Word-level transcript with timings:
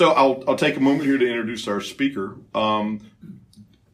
So 0.00 0.12
I'll, 0.12 0.42
I'll 0.48 0.56
take 0.56 0.78
a 0.78 0.80
moment 0.80 1.04
here 1.04 1.18
to 1.18 1.28
introduce 1.28 1.68
our 1.68 1.82
speaker. 1.82 2.38
Um, 2.54 3.02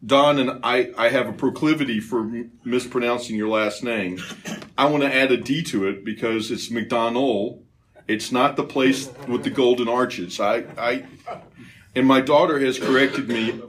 Don 0.07 0.39
and 0.39 0.61
I, 0.63 0.93
I 0.97 1.09
have 1.09 1.27
a 1.27 1.33
proclivity 1.33 1.99
for 1.99 2.21
m- 2.21 2.53
mispronouncing 2.63 3.35
your 3.35 3.49
last 3.49 3.83
name. 3.83 4.23
I 4.79 4.87
want 4.87 5.03
to 5.03 5.13
add 5.13 5.33
a 5.33 5.37
D 5.37 5.65
to 5.65 5.89
it 5.89 6.05
because 6.05 6.53
it's 6.53 6.71
McDonald. 6.71 7.65
It's 8.07 8.31
not 8.31 8.55
the 8.55 8.63
place 8.63 9.11
with 9.27 9.43
the 9.43 9.51
golden 9.51 9.89
arches. 9.89 10.39
I, 10.39 10.67
I, 10.79 11.07
and 11.97 12.07
my 12.07 12.21
daughter 12.21 12.61
has 12.61 12.79
corrected 12.79 13.27
me 13.29 13.61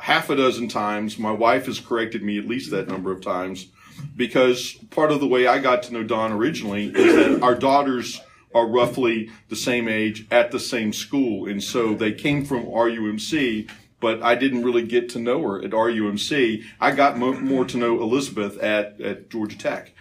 half 0.00 0.30
a 0.30 0.34
dozen 0.34 0.66
times. 0.66 1.16
My 1.16 1.30
wife 1.30 1.66
has 1.66 1.78
corrected 1.78 2.24
me 2.24 2.40
at 2.40 2.48
least 2.48 2.72
that 2.72 2.88
number 2.88 3.12
of 3.12 3.22
times 3.22 3.68
because 4.16 4.72
part 4.90 5.12
of 5.12 5.20
the 5.20 5.28
way 5.28 5.46
I 5.46 5.60
got 5.60 5.84
to 5.84 5.92
know 5.92 6.02
Don 6.02 6.32
originally 6.32 6.86
is 6.86 7.14
that 7.14 7.40
our 7.44 7.54
daughters 7.54 8.20
are 8.54 8.66
roughly 8.66 9.30
the 9.48 9.56
same 9.56 9.88
age 9.88 10.26
at 10.30 10.50
the 10.50 10.60
same 10.60 10.92
school. 10.92 11.48
And 11.48 11.62
so 11.62 11.94
they 11.94 12.12
came 12.12 12.44
from 12.44 12.64
RUMC, 12.64 13.70
but 14.00 14.22
I 14.22 14.34
didn't 14.34 14.64
really 14.64 14.82
get 14.82 15.08
to 15.10 15.18
know 15.18 15.42
her 15.42 15.62
at 15.62 15.70
RUMC. 15.70 16.64
I 16.80 16.90
got 16.90 17.18
mo- 17.18 17.40
more 17.40 17.64
to 17.66 17.76
know 17.76 18.02
Elizabeth 18.02 18.58
at, 18.58 19.00
at 19.00 19.30
Georgia 19.30 19.58
Tech. 19.58 19.92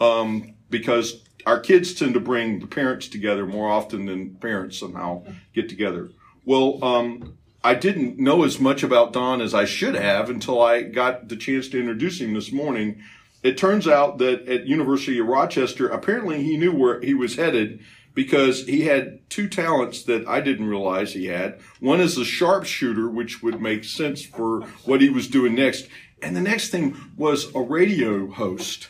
Um, 0.00 0.54
because 0.68 1.22
our 1.46 1.60
kids 1.60 1.94
tend 1.94 2.14
to 2.14 2.20
bring 2.20 2.58
the 2.58 2.66
parents 2.66 3.08
together 3.08 3.46
more 3.46 3.70
often 3.70 4.06
than 4.06 4.34
parents 4.36 4.78
somehow 4.78 5.24
get 5.54 5.68
together. 5.68 6.10
Well, 6.44 6.84
um, 6.84 7.38
I 7.62 7.74
didn't 7.74 8.18
know 8.18 8.44
as 8.44 8.60
much 8.60 8.82
about 8.82 9.12
Don 9.12 9.40
as 9.40 9.54
I 9.54 9.64
should 9.64 9.94
have 9.94 10.28
until 10.28 10.60
I 10.60 10.82
got 10.82 11.28
the 11.28 11.36
chance 11.36 11.68
to 11.68 11.80
introduce 11.80 12.20
him 12.20 12.34
this 12.34 12.52
morning. 12.52 13.02
It 13.46 13.56
turns 13.56 13.86
out 13.86 14.18
that 14.18 14.48
at 14.48 14.66
University 14.66 15.20
of 15.20 15.28
Rochester, 15.28 15.86
apparently 15.86 16.42
he 16.42 16.56
knew 16.56 16.72
where 16.72 17.00
he 17.00 17.14
was 17.14 17.36
headed 17.36 17.78
because 18.12 18.66
he 18.66 18.82
had 18.86 19.20
two 19.30 19.48
talents 19.48 20.02
that 20.04 20.26
I 20.26 20.40
didn't 20.40 20.66
realize 20.66 21.12
he 21.12 21.26
had. 21.26 21.60
One 21.78 22.00
is 22.00 22.18
a 22.18 22.24
sharpshooter, 22.24 23.08
which 23.08 23.44
would 23.44 23.60
make 23.60 23.84
sense 23.84 24.24
for 24.24 24.62
what 24.84 25.00
he 25.00 25.10
was 25.10 25.28
doing 25.28 25.54
next. 25.54 25.86
And 26.20 26.34
the 26.34 26.40
next 26.40 26.70
thing 26.70 26.96
was 27.16 27.54
a 27.54 27.60
radio 27.60 28.26
host. 28.26 28.88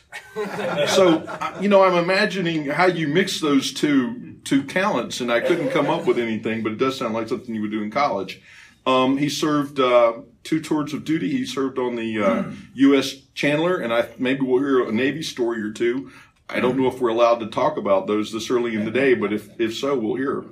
So, 0.89 1.27
you 1.61 1.69
know, 1.69 1.83
I'm 1.83 2.03
imagining 2.03 2.67
how 2.67 2.87
you 2.87 3.09
mix 3.09 3.41
those 3.41 3.75
two 3.75 4.37
two 4.45 4.63
talents, 4.63 5.20
and 5.20 5.31
I 5.31 5.41
couldn't 5.41 5.70
come 5.70 5.91
up 5.91 6.07
with 6.07 6.19
anything, 6.19 6.63
but 6.63 6.73
it 6.73 6.79
does 6.79 6.97
sound 6.97 7.13
like 7.13 7.29
something 7.29 7.55
you 7.55 7.61
would 7.63 7.73
do 7.73 7.83
in 7.83 7.91
college. 7.91 8.41
Um, 8.87 9.19
he 9.19 9.29
served 9.29 9.81
uh, 9.81 10.20
two 10.45 10.61
tours 10.61 10.95
of 10.95 11.05
duty. 11.05 11.29
He 11.29 11.45
served 11.45 11.79
on 11.79 11.97
the 11.97 12.23
uh, 12.23 12.45
U.S. 12.75 13.26
Chandler, 13.37 13.77
and 13.77 13.92
I 13.92 14.09
maybe 14.19 14.41
we'll 14.41 14.62
hear 14.62 14.89
a 14.89 14.91
Navy 14.91 15.23
story 15.23 15.62
or 15.62 15.70
two. 15.70 16.11
I 16.48 16.59
don't 16.59 16.79
know 16.79 16.89
if 16.89 17.01
we're 17.01 17.11
allowed 17.11 17.41
to 17.41 17.47
talk 17.48 17.77
about 17.77 18.06
those 18.06 18.33
this 18.33 18.51
early 18.51 18.75
in 18.75 18.84
the 18.84 18.91
day, 18.91 19.15
but 19.15 19.33
if 19.33 19.48
if 19.61 19.77
so, 19.77 19.97
we'll 19.97 20.17
hear. 20.17 20.45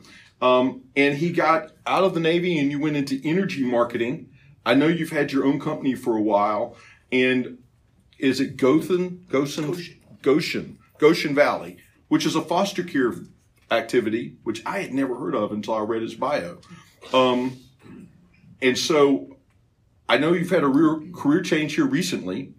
Um, 0.42 0.82
and 0.94 1.16
he 1.16 1.32
got 1.32 1.72
out 1.86 2.04
of 2.04 2.12
the 2.12 2.20
Navy, 2.20 2.58
and 2.58 2.70
you 2.70 2.78
went 2.78 2.96
into 2.96 3.20
energy 3.24 3.64
marketing. 3.64 4.28
I 4.66 4.74
know 4.74 4.86
you've 4.86 5.10
had 5.10 5.32
your 5.32 5.46
own 5.46 5.58
company 5.58 5.94
for 5.94 6.16
a 6.16 6.22
while, 6.22 6.76
and 7.10 7.58
is 8.18 8.38
it 8.38 8.58
Gothen, 8.58 9.26
Goshen, 9.28 10.00
Goshen, 10.20 10.78
Goshen 10.98 11.34
Valley, 11.34 11.78
which 12.08 12.26
is 12.26 12.36
a 12.36 12.42
foster 12.42 12.82
care 12.82 13.14
activity, 13.70 14.36
which 14.42 14.62
I 14.66 14.80
had 14.80 14.92
never 14.92 15.16
heard 15.16 15.34
of 15.34 15.52
until 15.52 15.74
I 15.74 15.80
read 15.80 16.02
his 16.02 16.14
bio. 16.14 16.58
Um, 17.14 17.58
and 18.60 18.76
so 18.76 19.36
I 20.08 20.18
know 20.18 20.32
you've 20.32 20.50
had 20.50 20.64
a 20.64 20.68
real 20.68 21.12
career 21.12 21.40
change 21.40 21.74
here 21.74 21.86
recently. 21.86 22.53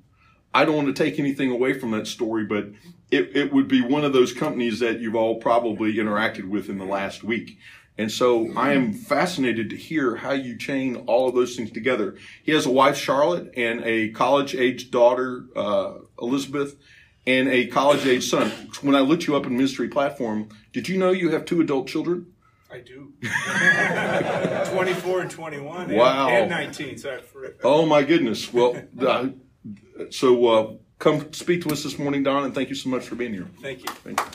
I 0.55 0.63
don't 0.65 0.75
want 0.75 0.87
to 0.95 1.03
take 1.03 1.19
anything 1.19 1.51
away 1.51 1.73
from 1.77 1.91
that 1.91 2.07
story, 2.07 2.45
but 2.45 2.69
it, 3.11 3.35
it 3.35 3.53
would 3.53 3.67
be 3.67 3.81
one 3.81 4.05
of 4.05 4.13
those 4.13 4.31
companies 4.31 4.79
that 4.79 5.01
you've 5.01 5.15
all 5.15 5.35
probably 5.35 5.93
interacted 5.95 6.45
with 6.49 6.69
in 6.69 6.77
the 6.77 6.85
last 6.85 7.23
week. 7.25 7.57
And 7.97 8.09
so 8.11 8.51
I 8.57 8.71
am 8.73 8.93
fascinated 8.93 9.69
to 9.69 9.75
hear 9.77 10.15
how 10.15 10.31
you 10.31 10.57
chain 10.57 10.95
all 11.07 11.27
of 11.29 11.35
those 11.35 11.55
things 11.55 11.71
together. 11.71 12.15
He 12.43 12.51
has 12.53 12.65
a 12.65 12.69
wife, 12.71 12.97
Charlotte, 12.97 13.53
and 13.57 13.83
a 13.83 14.09
college 14.09 14.55
age 14.55 14.91
daughter, 14.91 15.45
uh, 15.55 15.95
Elizabeth, 16.21 16.75
and 17.27 17.47
a 17.49 17.67
college 17.67 18.05
age 18.05 18.29
son. 18.29 18.49
When 18.81 18.95
I 18.95 18.99
looked 19.01 19.27
you 19.27 19.35
up 19.35 19.45
in 19.45 19.55
Ministry 19.57 19.87
Platform, 19.89 20.49
did 20.73 20.87
you 20.89 20.97
know 20.97 21.11
you 21.11 21.31
have 21.31 21.43
two 21.45 21.59
adult 21.61 21.87
children? 21.87 22.27
I 22.71 22.79
do. 22.79 23.13
24 24.73 25.21
and 25.21 25.31
21. 25.31 25.81
and- 25.89 25.97
Wow. 25.97 26.27
And 26.29 26.49
19. 26.49 26.97
So 26.97 27.13
I 27.13 27.21
for- 27.21 27.55
Oh 27.63 27.85
my 27.85 28.03
goodness. 28.03 28.51
Well, 28.53 28.75
uh, 28.99 29.29
so 30.09 30.47
uh, 30.47 30.73
come 30.99 31.31
speak 31.33 31.61
to 31.63 31.69
us 31.69 31.83
this 31.83 31.97
morning, 31.97 32.23
Don, 32.23 32.45
and 32.45 32.55
thank 32.55 32.69
you 32.69 32.75
so 32.75 32.89
much 32.89 33.05
for 33.07 33.15
being 33.15 33.33
here. 33.33 33.47
thank 33.61 33.79
you. 33.79 33.87
Thank 33.87 34.19
you. 34.19 34.25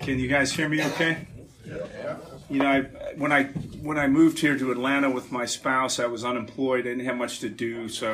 Can 0.00 0.18
you 0.18 0.26
guys 0.28 0.52
hear 0.52 0.68
me 0.68 0.82
okay? 0.84 1.28
Yeah. 1.64 2.16
You 2.50 2.58
know, 2.58 2.66
I, 2.66 2.80
when 3.16 3.30
I 3.32 3.44
when 3.44 3.98
I 3.98 4.08
moved 4.08 4.40
here 4.40 4.58
to 4.58 4.72
Atlanta 4.72 5.08
with 5.08 5.30
my 5.30 5.46
spouse, 5.46 6.00
I 6.00 6.06
was 6.06 6.24
unemployed. 6.24 6.80
I 6.80 6.90
didn't 6.90 7.04
have 7.04 7.16
much 7.16 7.38
to 7.40 7.48
do, 7.48 7.88
so 7.88 8.12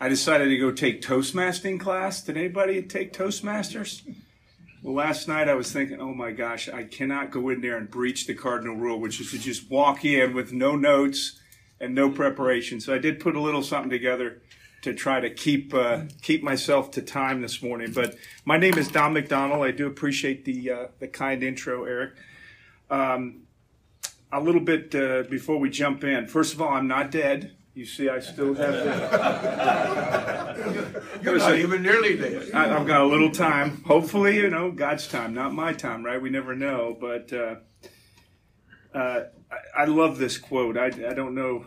I 0.00 0.08
decided 0.08 0.48
to 0.48 0.56
go 0.56 0.70
take 0.70 1.02
Toastmastering 1.02 1.80
class. 1.80 2.22
Did 2.22 2.36
anybody 2.36 2.80
take 2.82 3.12
Toastmasters? 3.12 4.02
Well, 4.82 4.94
last 4.94 5.26
night 5.28 5.48
I 5.48 5.54
was 5.54 5.72
thinking, 5.72 6.00
oh 6.00 6.14
my 6.14 6.30
gosh, 6.30 6.68
I 6.68 6.84
cannot 6.84 7.32
go 7.32 7.48
in 7.50 7.60
there 7.60 7.76
and 7.76 7.90
breach 7.90 8.26
the 8.26 8.34
cardinal 8.34 8.76
rule, 8.76 8.98
which 8.98 9.20
is 9.20 9.32
to 9.32 9.38
just 9.38 9.68
walk 9.68 10.04
in 10.04 10.32
with 10.32 10.52
no 10.52 10.76
notes 10.76 11.39
and 11.80 11.94
no 11.94 12.10
preparation. 12.10 12.80
So 12.80 12.94
I 12.94 12.98
did 12.98 13.20
put 13.20 13.34
a 13.36 13.40
little 13.40 13.62
something 13.62 13.90
together 13.90 14.42
to 14.82 14.94
try 14.94 15.20
to 15.20 15.30
keep 15.30 15.72
uh, 15.74 16.02
keep 16.22 16.42
myself 16.42 16.90
to 16.92 17.02
time 17.02 17.40
this 17.42 17.62
morning. 17.62 17.92
But 17.92 18.16
my 18.44 18.56
name 18.56 18.78
is 18.78 18.88
Don 18.88 19.12
McDonald. 19.12 19.64
I 19.64 19.70
do 19.70 19.86
appreciate 19.86 20.44
the 20.44 20.70
uh, 20.70 20.86
the 20.98 21.08
kind 21.08 21.42
intro, 21.42 21.84
Eric. 21.84 22.14
Um, 22.90 23.42
a 24.32 24.40
little 24.40 24.60
bit 24.60 24.94
uh, 24.94 25.24
before 25.28 25.58
we 25.58 25.70
jump 25.70 26.04
in. 26.04 26.26
First 26.26 26.54
of 26.54 26.62
all, 26.62 26.68
I'm 26.68 26.86
not 26.86 27.10
dead. 27.10 27.56
You 27.74 27.84
see, 27.84 28.08
I 28.08 28.20
still 28.20 28.54
have. 28.54 28.72
The, 28.72 28.90
You're 31.22 31.38
not 31.38 31.56
even 31.56 31.82
nearly 31.82 32.16
there. 32.16 32.42
I, 32.54 32.76
I've 32.76 32.86
got 32.86 33.00
a 33.00 33.06
little 33.06 33.30
time. 33.30 33.82
Hopefully, 33.84 34.36
you 34.36 34.50
know, 34.50 34.70
God's 34.70 35.08
time, 35.08 35.34
not 35.34 35.54
my 35.54 35.72
time, 35.72 36.04
right? 36.04 36.20
We 36.20 36.30
never 36.30 36.54
know. 36.54 36.96
But 37.00 37.32
uh, 37.32 37.56
uh, 38.94 39.24
I, 39.76 39.84
love 39.84 40.18
this 40.18 40.38
quote. 40.38 40.76
I, 40.76 40.86
I 40.86 41.14
don't 41.14 41.34
know 41.34 41.66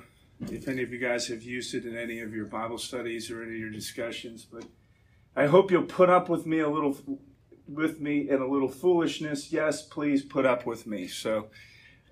if 0.50 0.68
any 0.68 0.84
of 0.84 0.92
you 0.92 1.00
guys 1.00 1.28
have 1.28 1.44
used 1.44 1.74
it 1.74 1.86
in 1.86 1.98
any 1.98 2.20
of 2.20 2.34
your 2.34 2.46
Bible 2.46 2.78
studies 2.78 3.30
or 3.30 3.44
any 3.44 3.54
of 3.54 3.60
your 3.60 3.70
discussions, 3.70 4.46
but 4.46 4.66
I 5.36 5.48
hope 5.48 5.72
you'll 5.72 5.84
put 5.84 6.10
up 6.10 6.30
with 6.30 6.46
me 6.46 6.60
a 6.60 6.70
little, 6.70 6.98
with 7.68 8.00
me 8.00 8.30
in 8.30 8.42
a 8.42 8.48
little 8.48 8.70
foolishness. 8.70 9.52
Yes, 9.52 9.82
please 9.82 10.24
put 10.24 10.46
up 10.46 10.66
with 10.66 10.88
me. 10.88 11.08
So 11.08 11.48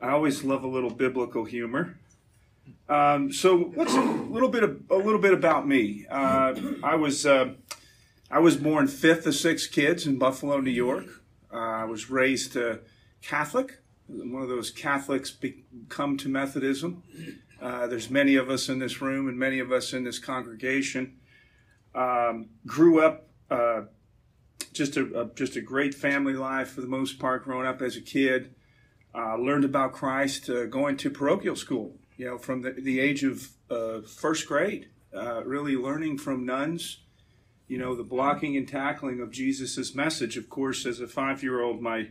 I 0.02 0.10
always 0.10 0.44
love 0.44 0.64
a 0.64 0.68
little 0.68 0.90
biblical 0.90 1.46
humor. 1.46 1.98
Um, 2.90 3.32
so 3.32 3.58
what's 3.58 3.94
a 3.94 4.02
little 4.02 4.50
bit 4.50 4.64
of, 4.64 4.82
a 4.90 4.98
little 4.98 5.20
bit 5.20 5.34
about 5.34 5.68
me? 5.68 6.06
Uh, 6.10 6.54
I 6.84 6.96
was 6.96 7.26
uh, 7.26 7.54
I 8.30 8.40
was 8.40 8.58
born 8.58 8.88
fifth 8.88 9.26
of 9.26 9.36
six 9.36 9.68
kids 9.68 10.08
in 10.08 10.18
Buffalo, 10.18 10.60
New 10.60 10.72
York. 10.72 11.06
Uh, 11.54 11.58
I 11.58 11.84
was 11.86 12.10
raised 12.10 12.56
uh, 12.58 12.78
Catholic. 13.22 13.81
One 14.12 14.44
of 14.44 14.50
those 14.50 14.72
Catholics 14.72 15.32
be- 15.32 15.64
come 15.88 16.18
to 16.18 16.28
Methodism. 16.30 17.04
Uh, 17.62 17.88
there's 17.88 18.10
many 18.10 18.36
of 18.36 18.50
us 18.50 18.70
in 18.70 18.80
this 18.80 19.02
room 19.02 19.30
and 19.30 19.38
many 19.38 19.60
of 19.60 19.72
us 19.72 19.94
in 19.94 20.04
this 20.04 20.20
congregation. 20.20 21.18
Um, 21.94 22.50
grew 22.66 23.00
up 23.00 23.28
uh, 23.50 23.84
just 24.74 24.98
a, 24.98 25.22
a 25.22 25.26
just 25.36 25.56
a 25.56 25.62
great 25.62 25.94
family 25.94 26.34
life 26.34 26.72
for 26.72 26.82
the 26.82 26.88
most 26.88 27.20
part. 27.20 27.44
Growing 27.44 27.68
up 27.68 27.82
as 27.82 27.96
a 27.96 28.02
kid, 28.02 28.56
uh, 29.14 29.36
learned 29.38 29.66
about 29.66 29.94
Christ 29.94 30.50
uh, 30.50 30.66
going 30.66 30.98
to 30.98 31.10
parochial 31.10 31.56
school. 31.56 31.96
You 32.18 32.26
know, 32.28 32.38
from 32.38 32.62
the, 32.62 32.72
the 32.72 33.00
age 33.00 33.24
of 33.24 33.50
uh, 33.70 34.02
first 34.02 34.48
grade, 34.48 34.90
uh, 35.16 35.44
really 35.44 35.76
learning 35.76 36.18
from 36.18 36.46
nuns. 36.46 37.00
You 37.68 37.78
know, 37.78 37.96
the 37.96 38.04
blocking 38.04 38.58
and 38.58 38.68
tackling 38.68 39.22
of 39.22 39.32
Jesus' 39.32 39.96
message. 39.96 40.36
Of 40.36 40.50
course, 40.50 40.86
as 40.86 41.00
a 41.00 41.08
five-year-old, 41.08 41.82
my 41.82 42.10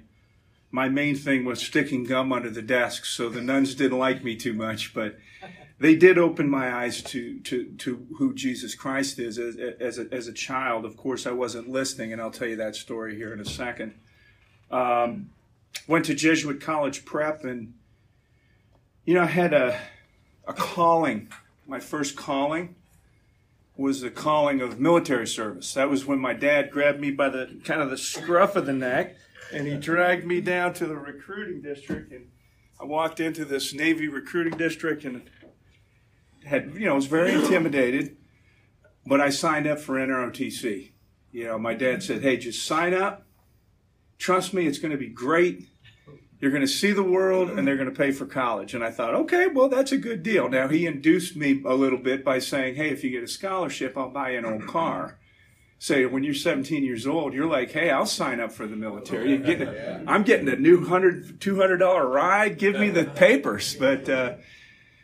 my 0.71 0.89
main 0.89 1.17
thing 1.17 1.45
was 1.45 1.61
sticking 1.61 2.05
gum 2.05 2.33
under 2.33 2.51
the 2.51 2.63
desk, 2.63 3.05
so 3.05 3.29
the 3.29 3.43
nuns 3.43 3.75
didn't 3.75 3.99
like 3.99 4.23
me 4.23 4.37
too 4.37 4.53
much, 4.53 4.95
but 4.95 5.19
they 5.79 5.97
did 5.97 6.19
open 6.19 6.49
my 6.49 6.73
eyes 6.73 7.03
to 7.03 7.41
to 7.41 7.65
to 7.79 8.07
who 8.19 8.35
Jesus 8.35 8.75
Christ 8.75 9.19
is 9.19 9.39
as 9.39 9.57
as 9.57 9.99
a, 9.99 10.07
as 10.13 10.29
a 10.29 10.33
child. 10.33 10.85
Of 10.85 10.97
course, 10.97 11.27
I 11.27 11.33
wasn't 11.33 11.69
listening, 11.69 12.13
and 12.13 12.21
I'll 12.21 12.31
tell 12.31 12.49
you 12.49 12.57
that 12.57 12.77
story 12.77 13.17
here 13.17 13.33
in 13.33 13.41
a 13.41 13.45
second. 13.45 13.95
Um, 14.71 15.31
went 15.89 16.05
to 16.05 16.15
Jesuit 16.15 16.61
college 16.61 17.05
prep, 17.05 17.45
and 17.45 17.75
you 19.05 19.15
know, 19.15 19.23
I 19.23 19.27
had 19.27 19.53
a 19.53 19.81
a 20.47 20.53
calling. 20.53 21.29
My 21.67 21.81
first 21.81 22.17
calling 22.17 22.77
was 23.77 24.03
the 24.03 24.11
calling 24.11 24.61
of 24.61 24.79
military 24.79 25.27
service. 25.27 25.73
That 25.75 25.89
was 25.89 26.05
when 26.05 26.19
my 26.19 26.35
dad 26.35 26.71
grabbed 26.71 27.01
me 27.01 27.11
by 27.11 27.31
the 27.31 27.61
kind 27.65 27.81
of 27.81 27.91
the 27.91 27.97
scruff 27.97 28.55
of 28.55 28.67
the 28.67 28.73
neck 28.73 29.17
and 29.53 29.67
he 29.67 29.77
dragged 29.77 30.27
me 30.27 30.41
down 30.41 30.75
to 30.75 30.87
the 30.87 30.97
recruiting 30.97 31.61
district 31.61 32.13
and 32.13 32.29
I 32.81 32.85
walked 32.85 33.21
into 33.21 33.45
this 33.45 33.75
Navy 33.75 34.09
recruiting 34.09 34.57
district 34.57 35.05
and 35.05 35.23
had 36.45 36.73
you 36.75 36.87
know 36.87 36.95
was 36.95 37.07
very 37.07 37.33
intimidated, 37.33 38.17
but 39.07 39.21
I 39.21 39.31
signed 39.31 39.67
up 39.67 39.79
for 39.79 39.97
NROTC. 39.97 40.93
You 41.33 41.45
know, 41.45 41.59
my 41.59 41.75
dad 41.75 42.03
said, 42.03 42.23
"Hey, 42.23 42.39
just 42.39 42.65
sign 42.65 42.95
up, 42.95 43.27
Trust 44.21 44.53
me, 44.53 44.67
it's 44.67 44.79
going 44.79 44.93
to 44.93 44.99
be 44.99 45.09
great. 45.09 45.71
You're 46.41 46.51
going 46.51 46.61
to 46.61 46.69
see 46.69 46.93
the 46.93 47.03
world 47.03 47.51
and 47.51 47.67
they're 47.67 47.77
going 47.77 47.89
to 47.89 47.95
pay 47.95 48.13
for 48.13 48.27
college. 48.27 48.75
And 48.75 48.85
I 48.85 48.91
thought, 48.91 49.15
okay, 49.15 49.47
well, 49.47 49.71
that's 49.71 49.93
a 49.93 49.97
good 49.97 50.23
deal. 50.23 50.47
Now, 50.49 50.69
he 50.69 50.85
induced 50.85 51.37
me 51.37 51.63
a 51.65 51.75
little 51.75 51.99
bit 51.99 52.23
by 52.23 52.39
saying, 52.39 52.75
hey, 52.75 52.91
if 52.91 53.03
you 53.03 53.11
get 53.11 53.23
a 53.23 53.29
scholarship, 53.29 53.97
I'll 53.97 54.11
buy 54.11 54.31
an 54.31 54.45
old 54.45 54.67
car. 54.67 55.19
Say, 55.83 56.05
when 56.05 56.23
you're 56.23 56.35
17 56.35 56.85
years 56.85 57.07
old, 57.07 57.33
you're 57.33 57.47
like, 57.47 57.73
hey, 57.73 57.91
I'll 57.91 58.07
sign 58.07 58.39
up 58.39 58.53
for 58.53 58.67
the 58.67 58.77
military. 58.77 59.37
Getting 59.39 59.67
a, 59.67 60.05
I'm 60.07 60.23
getting 60.23 60.49
a 60.49 60.55
new 60.55 60.87
$100, 60.87 61.39
$200 61.39 62.15
ride. 62.15 62.59
Give 62.59 62.79
me 62.79 62.91
the 62.91 63.05
papers. 63.17 63.75
But 63.75 64.09
uh, 64.09 64.35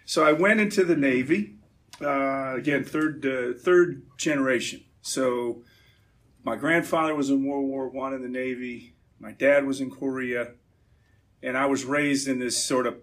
so 0.04 0.22
I 0.22 0.32
went 0.32 0.60
into 0.60 0.84
the 0.84 0.94
Navy. 0.94 1.56
Uh, 2.00 2.56
again, 2.56 2.84
third, 2.84 3.26
uh, 3.26 3.58
third 3.58 4.02
generation. 4.18 4.84
So 5.00 5.62
my 6.44 6.56
grandfather 6.56 7.14
was 7.14 7.30
in 7.30 7.44
World 7.44 7.66
War 7.66 7.88
One 7.88 8.12
in 8.12 8.20
the 8.20 8.28
Navy. 8.28 8.94
My 9.18 9.32
dad 9.32 9.64
was 9.64 9.80
in 9.80 9.90
Korea 9.90 10.52
and 11.42 11.56
I 11.56 11.66
was 11.66 11.84
raised 11.84 12.28
in 12.28 12.38
this 12.38 12.62
sort 12.62 12.86
of 12.86 12.96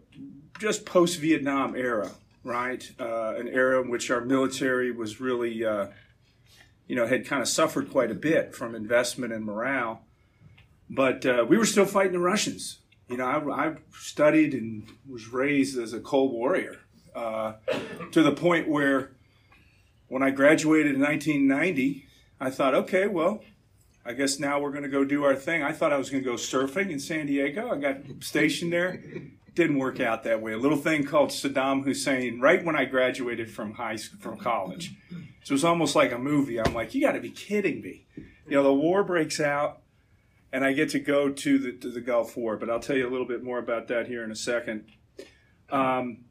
just 0.59 0.85
post 0.85 1.19
Vietnam 1.19 1.75
era, 1.75 2.11
right? 2.43 2.89
Uh, 2.99 3.35
an 3.35 3.47
era 3.47 3.81
in 3.81 3.89
which 3.89 4.11
our 4.11 4.21
military 4.21 4.91
was 4.91 5.19
really, 5.19 5.63
uh, 5.63 5.87
you 6.93 6.99
know, 6.99 7.07
had 7.07 7.25
kind 7.25 7.41
of 7.41 7.47
suffered 7.47 7.89
quite 7.89 8.11
a 8.11 8.13
bit 8.13 8.53
from 8.53 8.75
investment 8.75 9.33
and 9.33 9.43
morale. 9.43 10.01
But 10.91 11.25
uh, 11.25 11.43
we 11.49 11.57
were 11.57 11.65
still 11.65 11.87
fighting 11.87 12.11
the 12.11 12.19
Russians. 12.19 12.81
You 13.09 13.17
know, 13.17 13.25
I, 13.25 13.69
I, 13.69 13.75
studied 13.97 14.53
and 14.53 14.87
was 15.09 15.29
raised 15.29 15.75
as 15.75 15.93
a 15.93 15.99
Cold 15.99 16.31
Warrior 16.31 16.81
uh, 17.15 17.53
to 18.11 18.21
the 18.21 18.31
point 18.31 18.69
where 18.69 19.13
when 20.07 20.21
I 20.21 20.29
graduated 20.29 20.93
in 20.93 21.01
1990, 21.01 22.05
I 22.39 22.51
thought, 22.51 22.75
okay, 22.75 23.07
well, 23.07 23.41
I 24.05 24.13
guess 24.13 24.37
now 24.37 24.59
we're 24.59 24.69
going 24.69 24.83
to 24.83 24.87
go 24.87 25.03
do 25.03 25.23
our 25.23 25.35
thing. 25.35 25.63
I 25.63 25.71
thought 25.71 25.91
I 25.91 25.97
was 25.97 26.11
going 26.11 26.23
to 26.23 26.29
go 26.29 26.35
surfing 26.35 26.91
in 26.91 26.99
San 26.99 27.25
Diego. 27.25 27.71
I 27.71 27.77
got 27.77 27.97
stationed 28.19 28.71
there. 28.71 29.01
Didn't 29.55 29.79
work 29.79 29.99
out 29.99 30.25
that 30.25 30.43
way. 30.43 30.53
A 30.53 30.59
little 30.59 30.77
thing 30.77 31.05
called 31.05 31.31
Saddam 31.31 31.85
Hussein 31.85 32.39
right 32.39 32.63
when 32.63 32.75
I 32.75 32.85
graduated 32.85 33.49
from 33.49 33.73
high 33.73 33.95
school, 33.95 34.19
from 34.19 34.37
college. 34.37 34.93
So 35.43 35.51
it 35.51 35.55
was 35.55 35.63
almost 35.63 35.95
like 35.95 36.11
a 36.11 36.17
movie. 36.17 36.59
I'm 36.59 36.73
like, 36.73 36.93
you 36.93 37.01
got 37.01 37.13
to 37.13 37.19
be 37.19 37.29
kidding 37.29 37.81
me. 37.81 38.05
You 38.15 38.57
know, 38.57 38.63
the 38.63 38.73
war 38.73 39.03
breaks 39.03 39.39
out, 39.39 39.81
and 40.51 40.63
I 40.63 40.73
get 40.73 40.89
to 40.89 40.99
go 40.99 41.29
to 41.29 41.57
the 41.57 41.73
to 41.73 41.89
the 41.91 42.01
Gulf 42.01 42.35
War. 42.37 42.57
But 42.57 42.69
I'll 42.69 42.79
tell 42.79 42.95
you 42.95 43.07
a 43.07 43.11
little 43.11 43.27
bit 43.27 43.43
more 43.43 43.59
about 43.59 43.87
that 43.89 44.07
here 44.07 44.23
in 44.23 44.31
a 44.31 44.35
second. 44.35 44.85
Um, 45.69 46.25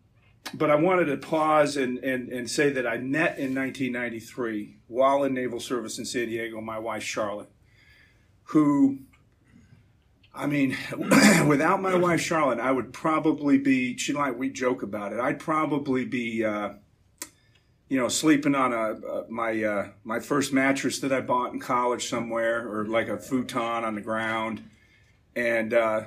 but 0.54 0.70
I 0.70 0.74
wanted 0.74 1.06
to 1.06 1.16
pause 1.16 1.76
and, 1.76 1.98
and, 1.98 2.28
and 2.28 2.50
say 2.50 2.70
that 2.70 2.86
I 2.86 2.98
met 2.98 3.38
in 3.38 3.54
1993 3.54 4.78
while 4.88 5.22
in 5.24 5.34
naval 5.34 5.60
service 5.60 5.98
in 5.98 6.04
San 6.04 6.26
Diego 6.26 6.60
my 6.60 6.78
wife 6.78 7.02
Charlotte 7.02 7.48
who, 8.52 8.98
I 10.34 10.46
mean, 10.46 10.76
without 11.46 11.80
my 11.80 11.94
wife 11.94 12.20
Charlotte, 12.20 12.60
I 12.60 12.70
would 12.70 12.92
probably 12.92 13.58
be. 13.58 13.96
She 13.96 14.12
like 14.12 14.38
we 14.38 14.50
joke 14.50 14.82
about 14.82 15.12
it. 15.12 15.20
I'd 15.20 15.38
probably 15.38 16.04
be, 16.04 16.44
uh, 16.44 16.74
you 17.92 17.98
know, 17.98 18.08
sleeping 18.08 18.54
on 18.54 18.72
a 18.72 19.06
uh, 19.06 19.24
my 19.28 19.62
uh, 19.62 19.88
my 20.02 20.18
first 20.18 20.50
mattress 20.50 20.98
that 21.00 21.12
I 21.12 21.20
bought 21.20 21.52
in 21.52 21.60
college 21.60 22.08
somewhere, 22.08 22.66
or 22.66 22.86
like 22.86 23.08
a 23.08 23.18
futon 23.18 23.84
on 23.84 23.94
the 23.96 24.00
ground, 24.00 24.62
and 25.36 25.74
uh, 25.74 26.04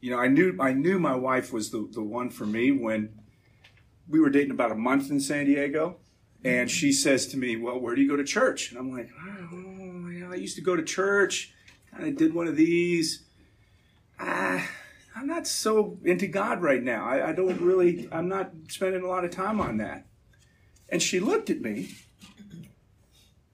you 0.00 0.10
know, 0.10 0.18
I 0.18 0.26
knew 0.26 0.56
I 0.58 0.72
knew 0.72 0.98
my 0.98 1.14
wife 1.14 1.52
was 1.52 1.70
the 1.70 1.88
the 1.92 2.02
one 2.02 2.30
for 2.30 2.46
me 2.46 2.72
when 2.72 3.10
we 4.08 4.18
were 4.18 4.28
dating 4.28 4.50
about 4.50 4.72
a 4.72 4.74
month 4.74 5.08
in 5.08 5.20
San 5.20 5.46
Diego. 5.46 5.98
And 6.42 6.68
she 6.68 6.90
says 6.90 7.28
to 7.28 7.36
me, 7.36 7.54
Well, 7.54 7.78
where 7.78 7.94
do 7.94 8.02
you 8.02 8.08
go 8.08 8.16
to 8.16 8.24
church? 8.24 8.72
And 8.72 8.80
I'm 8.80 8.90
like, 8.90 9.10
Oh, 9.22 10.32
I 10.32 10.34
used 10.34 10.56
to 10.56 10.62
go 10.62 10.74
to 10.74 10.82
church 10.82 11.54
kind 11.92 12.08
of 12.08 12.16
did 12.16 12.34
one 12.34 12.48
of 12.48 12.56
these. 12.56 13.22
Ah, 14.18 14.66
I'm 15.14 15.26
not 15.26 15.46
so 15.46 15.98
into 16.04 16.26
God 16.26 16.60
right 16.60 16.82
now. 16.82 17.04
I, 17.04 17.28
I 17.28 17.32
don't 17.32 17.60
really, 17.60 18.08
I'm 18.10 18.28
not 18.28 18.50
spending 18.68 19.02
a 19.02 19.06
lot 19.06 19.24
of 19.24 19.30
time 19.30 19.60
on 19.60 19.76
that. 19.78 20.06
And 20.90 21.02
she 21.02 21.20
looked 21.20 21.50
at 21.50 21.60
me 21.60 21.94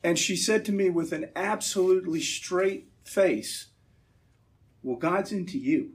and 0.03 0.19
she 0.19 0.37
said 0.37 0.65
to 0.65 0.73
me 0.73 0.89
with 0.89 1.13
an 1.13 1.31
absolutely 1.37 2.21
straight 2.21 2.89
face, 3.05 3.67
Well, 4.83 4.97
God's 4.97 5.33
into 5.33 5.59
you. 5.59 5.93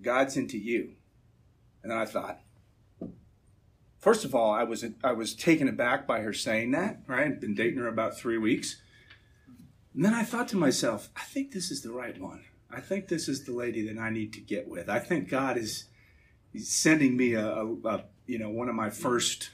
God's 0.00 0.36
into 0.36 0.58
you. 0.58 0.92
And 1.82 1.92
I 1.92 2.06
thought, 2.06 2.40
first 3.98 4.24
of 4.24 4.34
all, 4.34 4.50
I 4.50 4.64
was 4.64 4.84
I 5.02 5.12
was 5.12 5.34
taken 5.34 5.68
aback 5.68 6.06
by 6.06 6.20
her 6.20 6.32
saying 6.32 6.70
that. 6.72 7.00
Right, 7.06 7.26
I'd 7.26 7.40
been 7.40 7.54
dating 7.54 7.78
her 7.78 7.88
about 7.88 8.16
three 8.16 8.38
weeks, 8.38 8.80
and 9.94 10.04
then 10.04 10.14
I 10.14 10.22
thought 10.24 10.48
to 10.48 10.56
myself, 10.56 11.10
I 11.14 11.22
think 11.24 11.52
this 11.52 11.70
is 11.70 11.82
the 11.82 11.92
right 11.92 12.18
one. 12.18 12.44
I 12.70 12.80
think 12.80 13.08
this 13.08 13.28
is 13.28 13.44
the 13.44 13.52
lady 13.52 13.86
that 13.86 14.00
I 14.00 14.10
need 14.10 14.32
to 14.32 14.40
get 14.40 14.66
with. 14.66 14.88
I 14.88 14.98
think 14.98 15.28
God 15.28 15.56
is 15.56 15.84
sending 16.56 17.16
me 17.16 17.34
a, 17.34 17.46
a, 17.46 17.66
a 17.84 18.04
you 18.26 18.38
know 18.38 18.50
one 18.50 18.68
of 18.68 18.74
my 18.74 18.90
first 18.90 19.50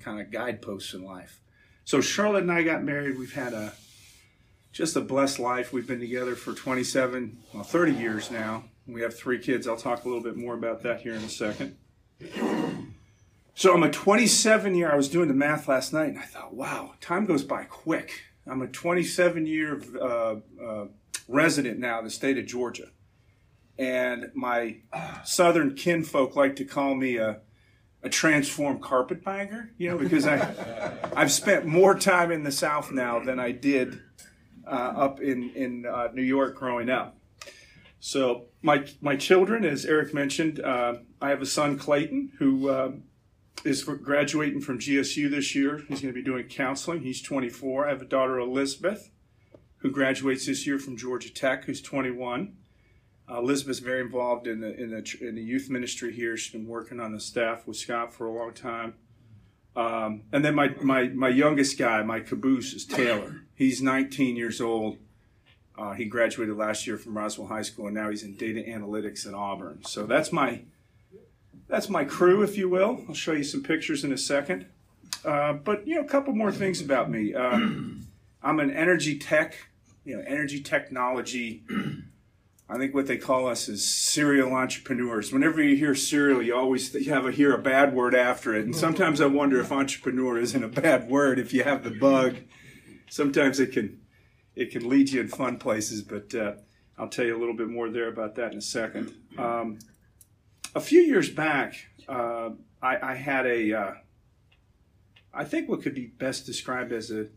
kind 0.00 0.20
of 0.20 0.30
guideposts 0.30 0.94
in 0.94 1.04
life. 1.04 1.40
So 1.84 2.00
Charlotte 2.00 2.42
and 2.42 2.52
I 2.52 2.62
got 2.62 2.82
married. 2.82 3.18
We've 3.18 3.34
had 3.34 3.52
a 3.52 3.74
just 4.72 4.96
a 4.96 5.00
blessed 5.00 5.38
life. 5.38 5.72
We've 5.72 5.86
been 5.86 6.00
together 6.00 6.34
for 6.34 6.52
27, 6.52 7.38
well, 7.52 7.62
30 7.62 7.92
years 7.92 8.30
now. 8.30 8.64
We 8.88 9.02
have 9.02 9.16
three 9.16 9.38
kids. 9.38 9.68
I'll 9.68 9.76
talk 9.76 10.04
a 10.04 10.08
little 10.08 10.22
bit 10.22 10.36
more 10.36 10.54
about 10.54 10.82
that 10.82 11.02
here 11.02 11.14
in 11.14 11.22
a 11.22 11.28
second. 11.28 11.76
So 13.54 13.72
I'm 13.72 13.84
a 13.84 13.90
27 13.90 14.74
year. 14.74 14.90
I 14.90 14.96
was 14.96 15.08
doing 15.08 15.28
the 15.28 15.34
math 15.34 15.68
last 15.68 15.92
night, 15.92 16.08
and 16.08 16.18
I 16.18 16.24
thought, 16.24 16.54
wow, 16.54 16.94
time 17.00 17.24
goes 17.24 17.44
by 17.44 17.64
quick. 17.64 18.24
I'm 18.46 18.62
a 18.62 18.66
27 18.66 19.46
year 19.46 19.80
uh, 20.00 20.36
uh, 20.62 20.86
resident 21.28 21.78
now 21.78 22.00
in 22.00 22.04
the 22.04 22.10
state 22.10 22.36
of 22.36 22.46
Georgia. 22.46 22.88
And 23.78 24.30
my 24.34 24.78
southern 25.24 25.74
kinfolk 25.74 26.34
like 26.36 26.56
to 26.56 26.64
call 26.64 26.94
me 26.94 27.16
a, 27.16 27.40
a 28.04 28.10
transformed 28.10 28.82
carpetbagger, 28.82 29.70
you 29.78 29.90
know, 29.90 29.96
because 29.96 30.26
I, 30.26 30.92
I've 31.16 31.32
spent 31.32 31.64
more 31.64 31.94
time 31.98 32.30
in 32.30 32.44
the 32.44 32.52
South 32.52 32.92
now 32.92 33.18
than 33.18 33.40
I 33.40 33.50
did 33.50 33.98
uh, 34.66 34.70
up 34.70 35.20
in, 35.20 35.50
in 35.54 35.86
uh, 35.86 36.08
New 36.12 36.22
York 36.22 36.54
growing 36.54 36.90
up. 36.90 37.16
So 38.00 38.48
my, 38.60 38.86
my 39.00 39.16
children, 39.16 39.64
as 39.64 39.86
Eric 39.86 40.12
mentioned, 40.12 40.60
uh, 40.60 40.96
I 41.22 41.30
have 41.30 41.40
a 41.40 41.46
son, 41.46 41.78
Clayton, 41.78 42.32
who 42.38 42.70
um, 42.70 43.04
is 43.64 43.82
graduating 43.82 44.60
from 44.60 44.78
GSU 44.78 45.30
this 45.30 45.54
year. 45.54 45.78
He's 45.88 46.02
going 46.02 46.12
to 46.12 46.20
be 46.20 46.22
doing 46.22 46.46
counseling. 46.46 47.00
He's 47.00 47.22
24. 47.22 47.86
I 47.86 47.88
have 47.88 48.02
a 48.02 48.06
daughter, 48.06 48.38
Elizabeth, 48.38 49.10
who 49.78 49.90
graduates 49.90 50.44
this 50.44 50.66
year 50.66 50.78
from 50.78 50.98
Georgia 50.98 51.32
Tech, 51.32 51.64
who's 51.64 51.80
21. 51.80 52.54
Uh, 53.30 53.38
Elizabeth's 53.38 53.78
very 53.78 54.00
involved 54.00 54.46
in 54.46 54.60
the, 54.60 54.74
in 54.78 54.90
the 54.90 55.18
in 55.26 55.34
the 55.34 55.42
youth 55.42 55.70
ministry 55.70 56.12
here. 56.12 56.36
She's 56.36 56.52
been 56.52 56.66
working 56.66 57.00
on 57.00 57.12
the 57.12 57.20
staff 57.20 57.66
with 57.66 57.76
Scott 57.76 58.12
for 58.12 58.26
a 58.26 58.32
long 58.32 58.52
time. 58.52 58.94
Um, 59.76 60.22
and 60.32 60.44
then 60.44 60.54
my, 60.54 60.68
my 60.82 61.08
my 61.08 61.28
youngest 61.28 61.78
guy, 61.78 62.02
my 62.02 62.20
caboose, 62.20 62.74
is 62.74 62.84
Taylor. 62.84 63.42
He's 63.54 63.80
19 63.80 64.36
years 64.36 64.60
old. 64.60 64.98
Uh, 65.76 65.92
he 65.92 66.04
graduated 66.04 66.56
last 66.56 66.86
year 66.86 66.96
from 66.96 67.16
Roswell 67.16 67.48
High 67.48 67.62
School, 67.62 67.86
and 67.86 67.94
now 67.94 68.10
he's 68.10 68.22
in 68.22 68.36
data 68.36 68.62
analytics 68.68 69.26
at 69.26 69.34
Auburn. 69.34 69.84
So 69.84 70.06
that's 70.06 70.30
my 70.30 70.62
that's 71.66 71.88
my 71.88 72.04
crew, 72.04 72.42
if 72.42 72.56
you 72.56 72.68
will. 72.68 73.04
I'll 73.08 73.14
show 73.14 73.32
you 73.32 73.42
some 73.42 73.62
pictures 73.62 74.04
in 74.04 74.12
a 74.12 74.18
second. 74.18 74.66
Uh, 75.24 75.54
but 75.54 75.86
you 75.88 75.96
know, 75.96 76.02
a 76.02 76.08
couple 76.08 76.34
more 76.34 76.52
things 76.52 76.80
about 76.80 77.10
me. 77.10 77.34
Uh, 77.34 77.58
I'm 78.42 78.60
an 78.60 78.70
energy 78.70 79.18
tech, 79.18 79.56
you 80.04 80.16
know, 80.16 80.22
energy 80.26 80.60
technology. 80.60 81.64
I 82.68 82.78
think 82.78 82.94
what 82.94 83.06
they 83.06 83.18
call 83.18 83.46
us 83.46 83.68
is 83.68 83.86
serial 83.86 84.54
entrepreneurs. 84.54 85.32
Whenever 85.32 85.62
you 85.62 85.76
hear 85.76 85.94
serial, 85.94 86.42
you 86.42 86.56
always 86.56 87.06
have 87.06 87.26
a, 87.26 87.30
hear 87.30 87.54
a 87.54 87.58
bad 87.58 87.92
word 87.92 88.14
after 88.14 88.54
it, 88.54 88.64
and 88.64 88.74
sometimes 88.74 89.20
I 89.20 89.26
wonder 89.26 89.60
if 89.60 89.70
entrepreneur 89.70 90.38
isn't 90.38 90.64
a 90.64 90.68
bad 90.68 91.10
word. 91.10 91.38
If 91.38 91.52
you 91.52 91.62
have 91.64 91.84
the 91.84 91.90
bug, 91.90 92.36
sometimes 93.10 93.60
it 93.60 93.72
can 93.72 94.00
it 94.56 94.70
can 94.70 94.88
lead 94.88 95.10
you 95.10 95.20
in 95.20 95.28
fun 95.28 95.58
places. 95.58 96.02
But 96.02 96.34
uh, 96.34 96.54
I'll 96.96 97.08
tell 97.08 97.24
you 97.24 97.36
a 97.36 97.40
little 97.40 97.56
bit 97.56 97.68
more 97.68 97.90
there 97.90 98.08
about 98.08 98.36
that 98.36 98.52
in 98.52 98.58
a 98.58 98.62
second. 98.62 99.14
Um, 99.36 99.78
a 100.74 100.80
few 100.80 101.00
years 101.00 101.28
back, 101.28 101.74
uh, 102.08 102.50
I, 102.82 103.12
I, 103.12 103.14
had 103.14 103.46
a, 103.46 103.72
uh, 103.72 103.94
I 105.32 105.44
think 105.44 105.68
what 105.68 105.82
could 105.82 105.94
be 105.94 106.06
best 106.06 106.46
described 106.46 106.92
as 106.92 107.10
a 107.10 107.28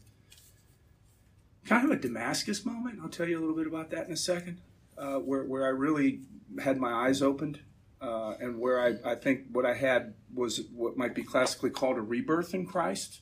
kind 1.65 1.85
of 1.85 1.91
a 1.91 1.99
Damascus 1.99 2.65
moment. 2.65 2.99
I'll 3.01 3.09
tell 3.09 3.27
you 3.27 3.37
a 3.37 3.41
little 3.41 3.55
bit 3.55 3.67
about 3.67 3.89
that 3.91 4.07
in 4.07 4.13
a 4.13 4.17
second, 4.17 4.59
uh, 4.97 5.15
where, 5.15 5.43
where 5.43 5.65
I 5.65 5.69
really 5.69 6.21
had 6.61 6.77
my 6.77 6.91
eyes 6.91 7.21
opened. 7.21 7.59
Uh, 7.99 8.35
and 8.39 8.59
where 8.59 8.79
I, 8.79 9.13
I 9.13 9.15
think 9.15 9.45
what 9.51 9.65
I 9.65 9.73
had 9.73 10.13
was 10.31 10.61
what 10.71 10.97
might 10.97 11.15
be 11.15 11.23
classically 11.23 11.71
called 11.71 11.97
a 11.97 12.01
rebirth 12.01 12.53
in 12.53 12.67
Christ, 12.67 13.21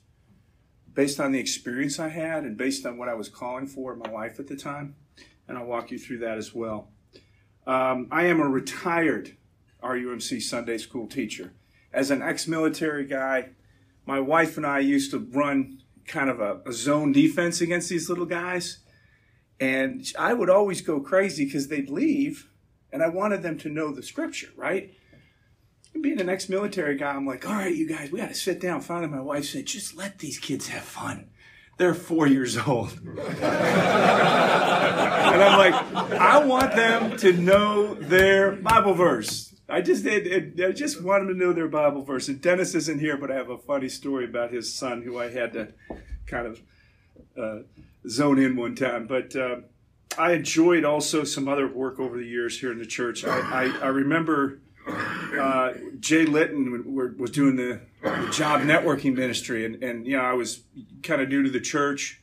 based 0.94 1.18
on 1.18 1.32
the 1.32 1.40
experience 1.40 1.98
I 1.98 2.10
had 2.10 2.44
and 2.44 2.58
based 2.58 2.86
on 2.86 2.98
what 2.98 3.08
I 3.08 3.14
was 3.14 3.30
calling 3.30 3.68
for 3.68 3.94
in 3.94 4.00
my 4.00 4.12
life 4.12 4.38
at 4.38 4.48
the 4.48 4.58
time. 4.58 4.96
And 5.48 5.58
I'll 5.58 5.66
walk 5.66 5.92
you 5.92 5.98
through 5.98 6.18
that 6.20 6.38
as 6.38 6.54
well. 6.54 6.90
Um, 7.66 8.08
I 8.12 8.26
am 8.26 8.42
a 8.42 8.48
retired 8.48 9.38
RUMC 9.82 10.42
Sunday 10.42 10.78
school 10.78 11.08
teacher. 11.08 11.54
As 11.94 12.12
an 12.12 12.22
ex 12.22 12.48
military 12.48 13.06
guy, 13.06 13.50
my 14.06 14.20
wife 14.20 14.58
and 14.58 14.66
I 14.66 14.80
used 14.80 15.12
to 15.12 15.20
run 15.20 15.82
kind 16.06 16.30
of 16.30 16.40
a, 16.40 16.62
a, 16.66 16.74
zone 16.74 17.12
defense 17.12 17.62
against 17.62 17.90
these 17.90 18.10
little 18.10 18.26
guys. 18.26 18.80
And 19.60 20.06
I 20.18 20.34
would 20.34 20.50
always 20.50 20.82
go 20.82 21.00
crazy 21.00 21.46
because 21.46 21.68
they'd 21.68 21.90
leave 21.90 22.50
and 22.92 23.04
I 23.04 23.10
wanted 23.10 23.44
them 23.44 23.58
to 23.60 23.70
know 23.70 23.92
the 23.92 24.02
scripture, 24.02 24.50
right? 24.56 24.94
And 25.94 26.02
being 26.04 26.20
an 26.22 26.30
ex 26.30 26.48
military 26.50 26.96
guy, 26.96 27.12
I'm 27.14 27.26
like, 27.26 27.48
all 27.48 27.54
right, 27.54 27.76
you 27.76 27.88
guys, 27.88 28.12
we 28.12 28.20
got 28.20 28.30
to 28.30 28.36
sit 28.36 28.60
down. 28.60 28.82
Finally, 28.82 29.12
my 29.12 29.22
wife 29.22 29.46
said, 29.46 29.66
just 29.66 29.98
let 29.98 30.20
these 30.20 30.40
kids 30.40 30.68
have 30.68 30.84
fun. 30.84 31.30
They're 31.78 31.94
four 31.94 32.28
years 32.28 32.58
old. 32.68 32.98
and 33.04 33.20
I'm 35.44 35.58
like, 35.58 35.74
I 36.14 36.46
want 36.46 36.76
them 36.76 37.18
to 37.18 37.34
know 37.34 37.96
their 37.96 38.54
Bible 38.54 38.94
verse. 38.94 39.54
I 39.68 39.82
just 39.82 40.04
did. 40.04 40.62
I 40.62 40.72
just 40.72 41.02
want 41.02 41.26
them 41.26 41.34
to 41.34 41.46
know 41.46 41.52
their 41.54 41.68
Bible 41.68 42.04
verse. 42.04 42.28
And 42.28 42.40
Dennis 42.40 42.76
isn't 42.76 43.00
here, 43.00 43.18
but 43.18 43.32
I 43.32 43.36
have 43.36 43.50
a 43.50 43.58
funny 43.58 43.90
story 43.90 44.26
about 44.26 44.52
his 44.52 44.74
son, 44.74 45.02
who 45.02 45.20
I 45.20 45.32
had 45.32 45.54
to 45.54 45.74
kind 46.28 46.48
of 46.48 46.62
uh, 47.38 47.60
zone 48.10 48.40
in 48.40 48.56
one 48.56 48.76
time. 48.76 49.08
But 49.08 49.36
uh, 49.36 49.58
I 50.18 50.34
enjoyed 50.34 50.86
also 50.86 51.24
some 51.24 51.48
other 51.48 51.68
work 51.68 52.00
over 52.00 52.18
the 52.18 52.26
years 52.26 52.60
here 52.60 52.72
in 52.72 52.80
the 52.80 52.86
church. 52.86 53.26
I, 53.26 53.40
I, 53.40 53.78
I 53.84 53.88
remember 53.88 54.60
uh, 54.88 55.74
Jay 56.00 56.26
Litton 56.26 57.16
was 57.18 57.32
doing 57.32 57.56
the, 57.56 57.82
the, 58.02 58.30
job 58.32 58.62
networking 58.62 59.16
ministry, 59.16 59.66
and, 59.66 59.84
and 59.84 60.06
you 60.06 60.18
know 60.18 60.24
I 60.24 60.34
was 60.34 60.62
kind 61.04 61.22
of 61.22 61.30
new 61.30 61.44
to 61.44 61.50
the 61.50 61.62
church. 61.62 62.22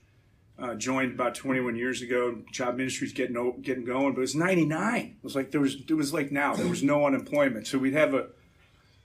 Uh, 0.58 0.74
joined 0.74 1.12
about 1.12 1.34
21 1.34 1.74
years 1.74 2.02
ago. 2.02 2.38
Job 2.52 2.76
ministry's 2.76 3.12
getting 3.12 3.60
getting 3.62 3.84
going, 3.84 4.12
but 4.12 4.18
it 4.18 4.20
was 4.20 4.34
99. 4.36 5.00
It 5.00 5.24
was 5.24 5.34
like 5.34 5.50
there 5.50 5.60
was 5.60 5.76
it 5.88 5.94
was 5.94 6.14
like 6.14 6.30
now 6.30 6.54
there 6.54 6.68
was 6.68 6.82
no 6.82 7.06
unemployment, 7.06 7.66
so 7.66 7.78
we'd 7.78 7.94
have 7.94 8.14
a. 8.14 8.28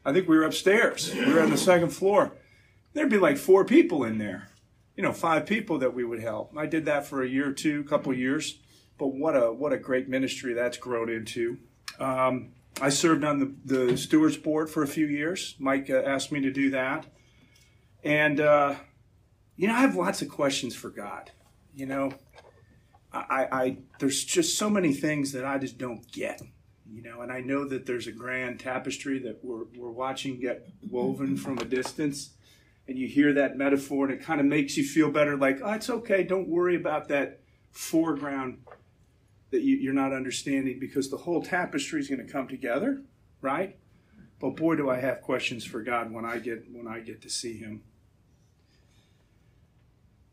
I 0.05 0.13
think 0.13 0.27
we 0.27 0.37
were 0.37 0.43
upstairs. 0.43 1.13
We 1.13 1.33
were 1.33 1.41
on 1.41 1.49
the 1.49 1.57
second 1.57 1.89
floor. 1.89 2.33
There'd 2.93 3.09
be 3.09 3.17
like 3.17 3.37
four 3.37 3.65
people 3.65 4.03
in 4.03 4.19
there, 4.19 4.49
you 4.97 5.03
know, 5.03 5.13
five 5.13 5.45
people 5.45 5.77
that 5.77 5.93
we 5.93 6.03
would 6.03 6.19
help. 6.19 6.51
I 6.57 6.65
did 6.65 6.85
that 6.85 7.05
for 7.05 7.23
a 7.23 7.29
year 7.29 7.49
or 7.49 7.53
two, 7.53 7.81
a 7.85 7.89
couple 7.89 8.13
years, 8.13 8.59
but 8.97 9.07
what 9.07 9.35
a 9.37 9.53
what 9.53 9.71
a 9.71 9.77
great 9.77 10.09
ministry 10.09 10.53
that's 10.53 10.77
grown 10.77 11.09
into. 11.09 11.59
Um, 11.99 12.53
I 12.81 12.89
served 12.89 13.23
on 13.23 13.39
the, 13.39 13.55
the 13.87 13.97
stewards 13.97 14.37
board 14.37 14.69
for 14.69 14.83
a 14.83 14.87
few 14.87 15.07
years. 15.07 15.55
Mike 15.59 15.89
uh, 15.89 16.01
asked 16.05 16.31
me 16.31 16.41
to 16.41 16.51
do 16.51 16.71
that. 16.71 17.05
And, 18.03 18.39
uh, 18.39 18.75
you 19.55 19.67
know, 19.67 19.73
I 19.73 19.79
have 19.79 19.95
lots 19.95 20.21
of 20.21 20.29
questions 20.29 20.75
for 20.75 20.89
God. 20.89 21.31
You 21.73 21.87
know, 21.87 22.11
I, 23.11 23.47
I, 23.51 23.77
there's 23.99 24.23
just 24.23 24.57
so 24.57 24.69
many 24.69 24.93
things 24.93 25.31
that 25.31 25.45
I 25.45 25.57
just 25.57 25.77
don't 25.77 26.09
get, 26.11 26.41
you 26.87 27.01
know, 27.01 27.21
and 27.21 27.31
I 27.31 27.41
know 27.41 27.67
that 27.67 27.85
there's 27.85 28.05
a 28.05 28.11
grand 28.11 28.59
tapestry 28.59 29.19
that 29.19 29.43
we're, 29.43 29.65
we're 29.75 29.91
watching 29.91 30.39
get 30.39 30.67
woven 30.89 31.35
from 31.35 31.57
a 31.57 31.65
distance. 31.65 32.36
And 32.87 32.97
you 32.97 33.07
hear 33.07 33.33
that 33.33 33.57
metaphor 33.57 34.05
and 34.05 34.13
it 34.13 34.23
kind 34.23 34.39
of 34.39 34.45
makes 34.45 34.77
you 34.77 34.83
feel 34.83 35.11
better 35.11 35.35
like, 35.35 35.59
oh, 35.63 35.73
it's 35.73 35.89
okay. 35.89 36.23
Don't 36.23 36.47
worry 36.47 36.75
about 36.75 37.09
that 37.09 37.41
foreground 37.71 38.59
that 39.51 39.61
you, 39.61 39.89
are 39.89 39.93
not 39.93 40.13
understanding 40.13 40.79
because 40.79 41.09
the 41.09 41.17
whole 41.17 41.41
tapestry 41.41 41.99
is 41.99 42.07
going 42.07 42.25
to 42.25 42.31
come 42.31 42.47
together, 42.47 43.01
right? 43.41 43.77
But 44.39 44.51
boy, 44.51 44.75
do 44.75 44.89
I 44.89 44.99
have 44.99 45.21
questions 45.21 45.65
for 45.65 45.81
God 45.81 46.11
when 46.11 46.25
I 46.25 46.39
get 46.39 46.65
when 46.71 46.87
I 46.87 46.99
get 46.99 47.21
to 47.23 47.29
see 47.29 47.57
Him. 47.57 47.83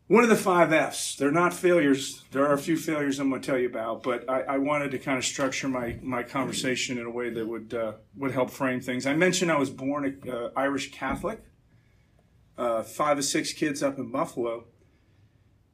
One 0.07 0.23
of 0.23 0.29
the 0.29 0.35
five 0.35 0.71
F's. 0.71 1.15
They're 1.15 1.31
not 1.31 1.51
failures. 1.51 2.23
There 2.31 2.45
are 2.45 2.53
a 2.53 2.59
few 2.59 2.77
failures 2.77 3.19
I'm 3.19 3.29
going 3.29 3.41
to 3.41 3.47
tell 3.47 3.57
you 3.57 3.67
about, 3.67 4.03
but 4.03 4.29
I, 4.29 4.41
I 4.41 4.57
wanted 4.59 4.91
to 4.91 4.99
kind 4.99 5.17
of 5.17 5.25
structure 5.25 5.67
my, 5.67 5.97
my 6.03 6.21
conversation 6.21 6.99
in 6.99 7.07
a 7.07 7.09
way 7.09 7.31
that 7.31 7.47
would 7.47 7.73
uh, 7.73 7.93
would 8.15 8.31
help 8.31 8.51
frame 8.51 8.81
things. 8.81 9.07
I 9.07 9.15
mentioned 9.15 9.51
I 9.51 9.57
was 9.57 9.71
born 9.71 10.21
uh, 10.31 10.49
Irish 10.55 10.91
Catholic. 10.91 11.41
Uh, 12.57 12.83
five 12.83 13.17
or 13.17 13.21
six 13.21 13.51
kids 13.51 13.83
up 13.83 13.97
in 13.97 14.11
Buffalo. 14.11 14.65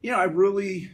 You 0.02 0.12
know, 0.12 0.18
I 0.18 0.24
really 0.24 0.92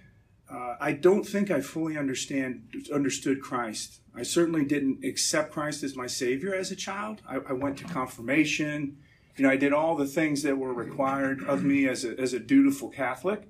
uh, 0.49 0.75
I 0.79 0.93
don't 0.93 1.25
think 1.25 1.51
I 1.51 1.61
fully 1.61 1.97
understand 1.97 2.85
understood 2.93 3.41
Christ. 3.41 3.99
I 4.15 4.23
certainly 4.23 4.63
didn't 4.63 5.03
accept 5.03 5.51
Christ 5.51 5.83
as 5.83 5.95
my 5.95 6.07
Savior 6.07 6.55
as 6.55 6.71
a 6.71 6.75
child. 6.75 7.21
I, 7.27 7.35
I, 7.49 7.53
went 7.53 7.77
to 7.79 7.83
confirmation. 7.83 8.97
You 9.35 9.43
know, 9.43 9.49
I 9.49 9.57
did 9.57 9.73
all 9.73 9.95
the 9.95 10.07
things 10.07 10.43
that 10.43 10.57
were 10.57 10.73
required 10.73 11.43
of 11.43 11.63
me 11.63 11.87
as 11.87 12.05
a, 12.05 12.17
as 12.19 12.33
a 12.33 12.39
dutiful 12.39 12.89
Catholic, 12.89 13.49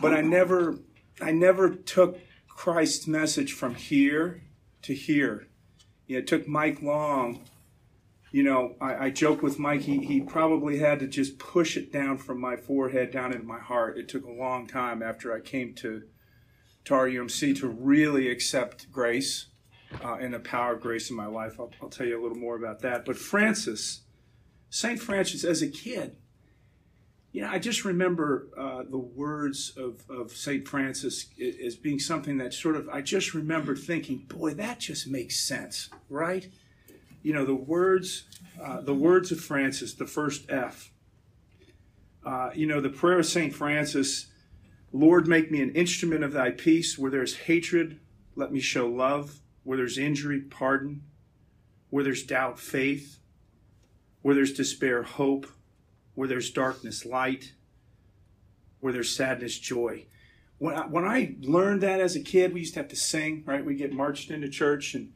but 0.00 0.14
I 0.14 0.22
never 0.22 0.78
I 1.20 1.32
never 1.32 1.74
took 1.74 2.18
Christ's 2.48 3.06
message 3.06 3.52
from 3.52 3.74
here 3.74 4.42
to 4.82 4.94
here. 4.94 5.48
You 6.06 6.16
know, 6.16 6.18
it 6.20 6.26
took 6.26 6.48
Mike 6.48 6.80
Long. 6.80 7.42
You 8.32 8.42
know, 8.42 8.74
I, 8.80 9.06
I 9.06 9.10
joke 9.10 9.42
with 9.42 9.58
Mike. 9.58 9.82
He, 9.82 10.04
he 10.04 10.20
probably 10.20 10.78
had 10.78 10.98
to 11.00 11.06
just 11.06 11.38
push 11.38 11.76
it 11.76 11.92
down 11.92 12.18
from 12.18 12.40
my 12.40 12.56
forehead 12.56 13.10
down 13.10 13.32
into 13.32 13.46
my 13.46 13.60
heart. 13.60 13.96
It 13.96 14.08
took 14.08 14.24
a 14.24 14.30
long 14.30 14.66
time 14.66 15.02
after 15.02 15.34
I 15.34 15.40
came 15.40 15.74
to 15.76 16.02
to 16.86 16.94
RUMC 16.94 17.58
to 17.58 17.66
really 17.66 18.28
accept 18.30 18.90
grace 18.92 19.46
uh, 20.04 20.14
and 20.20 20.34
the 20.34 20.38
power 20.38 20.74
of 20.74 20.80
grace 20.80 21.10
in 21.10 21.16
my 21.16 21.26
life. 21.26 21.56
I'll, 21.58 21.72
I'll 21.82 21.88
tell 21.88 22.06
you 22.06 22.20
a 22.20 22.22
little 22.22 22.38
more 22.38 22.56
about 22.56 22.80
that. 22.82 23.04
But 23.04 23.16
Francis, 23.16 24.02
St. 24.70 25.00
Francis, 25.00 25.42
as 25.42 25.62
a 25.62 25.68
kid, 25.68 26.16
you 27.32 27.42
know, 27.42 27.50
I 27.50 27.58
just 27.58 27.84
remember 27.84 28.48
uh, 28.56 28.84
the 28.88 28.98
words 28.98 29.72
of, 29.76 30.04
of 30.08 30.32
St. 30.32 30.66
Francis 30.66 31.26
as 31.64 31.74
being 31.74 31.98
something 31.98 32.38
that 32.38 32.54
sort 32.54 32.76
of, 32.76 32.88
I 32.88 33.02
just 33.02 33.34
remember 33.34 33.76
thinking, 33.76 34.24
boy, 34.28 34.54
that 34.54 34.78
just 34.78 35.06
makes 35.06 35.38
sense, 35.38 35.90
right? 36.08 36.48
You 37.26 37.32
know, 37.32 37.44
the 37.44 37.56
words, 37.56 38.22
uh, 38.62 38.82
the 38.82 38.94
words 38.94 39.32
of 39.32 39.40
Francis, 39.40 39.94
the 39.94 40.06
first 40.06 40.48
F. 40.48 40.92
Uh, 42.24 42.50
you 42.54 42.68
know, 42.68 42.80
the 42.80 42.88
prayer 42.88 43.18
of 43.18 43.26
St. 43.26 43.52
Francis 43.52 44.26
Lord, 44.92 45.26
make 45.26 45.50
me 45.50 45.60
an 45.60 45.74
instrument 45.74 46.22
of 46.22 46.32
thy 46.32 46.52
peace. 46.52 46.96
Where 46.96 47.10
there's 47.10 47.34
hatred, 47.34 47.98
let 48.36 48.52
me 48.52 48.60
show 48.60 48.86
love. 48.86 49.40
Where 49.64 49.76
there's 49.76 49.98
injury, 49.98 50.40
pardon. 50.40 51.02
Where 51.90 52.04
there's 52.04 52.22
doubt, 52.22 52.60
faith. 52.60 53.18
Where 54.22 54.36
there's 54.36 54.52
despair, 54.52 55.02
hope. 55.02 55.48
Where 56.14 56.28
there's 56.28 56.52
darkness, 56.52 57.04
light. 57.04 57.54
Where 58.78 58.92
there's 58.92 59.10
sadness, 59.10 59.58
joy. 59.58 60.06
When 60.58 60.76
I, 60.76 60.86
when 60.86 61.04
I 61.04 61.34
learned 61.40 61.82
that 61.82 62.00
as 62.00 62.14
a 62.14 62.22
kid, 62.22 62.54
we 62.54 62.60
used 62.60 62.74
to 62.74 62.80
have 62.80 62.88
to 62.90 62.96
sing, 62.96 63.42
right? 63.46 63.64
We 63.64 63.74
get 63.74 63.92
marched 63.92 64.30
into 64.30 64.48
church, 64.48 64.94
and 64.94 65.12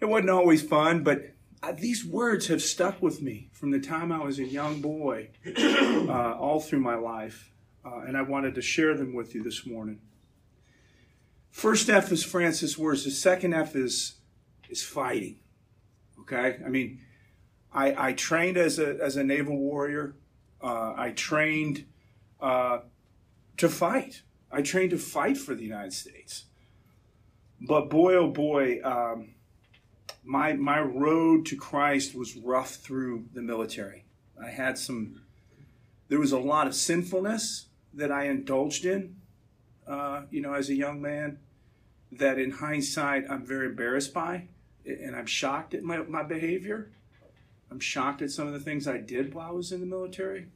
it 0.00 0.06
wasn't 0.06 0.30
always 0.30 0.62
fun, 0.62 1.02
but 1.02 1.34
these 1.76 2.04
words 2.04 2.46
have 2.46 2.62
stuck 2.62 3.02
with 3.02 3.20
me 3.20 3.50
from 3.52 3.70
the 3.70 3.80
time 3.80 4.10
I 4.10 4.24
was 4.24 4.38
a 4.38 4.44
young 4.44 4.80
boy 4.80 5.30
uh, 5.58 6.36
all 6.38 6.60
through 6.60 6.80
my 6.80 6.94
life 6.94 7.50
uh, 7.84 8.00
and 8.06 8.16
I 8.16 8.22
wanted 8.22 8.54
to 8.56 8.62
share 8.62 8.96
them 8.96 9.14
with 9.14 9.34
you 9.34 9.42
this 9.42 9.66
morning. 9.66 10.00
First 11.50 11.88
F 11.88 12.12
is 12.12 12.24
Francis 12.24 12.78
words. 12.78 13.04
The 13.04 13.10
second 13.10 13.54
F 13.54 13.74
is 13.74 14.16
is 14.68 14.82
fighting. 14.82 15.40
Okay, 16.20 16.58
I 16.64 16.68
mean, 16.68 17.00
I, 17.72 18.08
I 18.08 18.12
trained 18.12 18.56
as 18.56 18.78
a 18.78 18.98
as 19.02 19.16
a 19.16 19.24
naval 19.24 19.56
warrior. 19.56 20.14
Uh, 20.62 20.94
I 20.96 21.10
trained 21.10 21.86
uh, 22.40 22.80
to 23.56 23.68
fight. 23.68 24.22
I 24.52 24.62
trained 24.62 24.90
to 24.90 24.98
fight 24.98 25.38
for 25.38 25.54
the 25.54 25.64
United 25.64 25.92
States. 25.92 26.44
But 27.60 27.90
boy, 27.90 28.14
oh 28.14 28.28
boy, 28.28 28.80
um, 28.84 29.34
my 30.30 30.52
my 30.52 30.78
road 30.78 31.44
to 31.44 31.56
Christ 31.56 32.14
was 32.14 32.36
rough 32.36 32.76
through 32.76 33.24
the 33.34 33.42
military. 33.42 34.04
I 34.40 34.50
had 34.50 34.78
some. 34.78 35.22
There 36.08 36.20
was 36.20 36.30
a 36.30 36.38
lot 36.38 36.68
of 36.68 36.74
sinfulness 36.76 37.66
that 37.94 38.12
I 38.12 38.26
indulged 38.26 38.84
in, 38.84 39.16
uh, 39.88 40.22
you 40.30 40.40
know, 40.40 40.54
as 40.54 40.68
a 40.68 40.74
young 40.74 41.02
man, 41.02 41.40
that 42.12 42.38
in 42.38 42.52
hindsight 42.52 43.24
I'm 43.28 43.44
very 43.44 43.66
embarrassed 43.66 44.14
by, 44.14 44.46
and 44.86 45.16
I'm 45.16 45.26
shocked 45.26 45.74
at 45.74 45.82
my, 45.82 45.98
my 45.98 46.22
behavior. 46.22 46.92
I'm 47.68 47.80
shocked 47.80 48.22
at 48.22 48.30
some 48.30 48.46
of 48.46 48.52
the 48.52 48.60
things 48.60 48.86
I 48.86 48.98
did 48.98 49.34
while 49.34 49.48
I 49.48 49.52
was 49.52 49.72
in 49.72 49.80
the 49.80 49.86
military. 49.86 50.46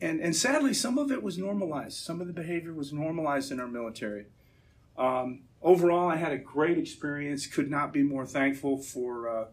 And, 0.00 0.20
and 0.20 0.34
sadly, 0.34 0.74
some 0.74 0.98
of 0.98 1.10
it 1.12 1.22
was 1.22 1.38
normalized. 1.38 1.98
Some 1.98 2.20
of 2.20 2.26
the 2.26 2.32
behavior 2.32 2.72
was 2.72 2.92
normalized 2.92 3.50
in 3.52 3.60
our 3.60 3.66
military. 3.68 4.26
Um, 4.96 5.42
overall, 5.62 6.08
I 6.08 6.16
had 6.16 6.32
a 6.32 6.38
great 6.38 6.78
experience. 6.78 7.46
Could 7.46 7.70
not 7.70 7.92
be 7.92 8.02
more 8.02 8.26
thankful 8.26 8.78
for 8.78 9.28
uh, 9.28 9.44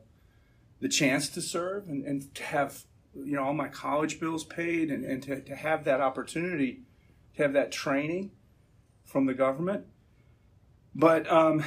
the 0.79 0.89
chance 0.89 1.29
to 1.29 1.41
serve 1.41 1.87
and, 1.87 2.03
and 2.05 2.33
to 2.35 2.43
have 2.43 2.83
you 3.13 3.35
know 3.35 3.43
all 3.43 3.53
my 3.53 3.67
college 3.67 4.19
bills 4.19 4.43
paid 4.43 4.91
and, 4.91 5.05
and 5.05 5.23
to, 5.23 5.41
to 5.41 5.55
have 5.55 5.85
that 5.85 6.01
opportunity 6.01 6.81
to 7.35 7.43
have 7.43 7.53
that 7.53 7.71
training 7.71 8.31
from 9.03 9.25
the 9.25 9.33
government. 9.33 9.85
But 10.93 11.31
um, 11.31 11.63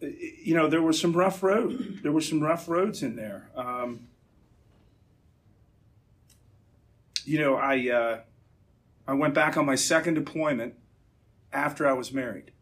you 0.00 0.54
know 0.54 0.68
there 0.68 0.82
was 0.82 1.00
some 1.00 1.12
rough 1.12 1.42
road 1.42 2.00
there 2.02 2.12
were 2.12 2.20
some 2.20 2.40
rough 2.40 2.68
roads 2.68 3.02
in 3.02 3.16
there. 3.16 3.50
Um, 3.56 4.08
you 7.24 7.38
know 7.38 7.56
i 7.56 7.88
uh, 7.88 8.20
i 9.08 9.12
went 9.12 9.34
back 9.34 9.56
on 9.56 9.66
my 9.66 9.74
second 9.74 10.14
deployment 10.14 10.74
after 11.52 11.88
i 11.88 11.92
was 11.92 12.12
married 12.12 12.52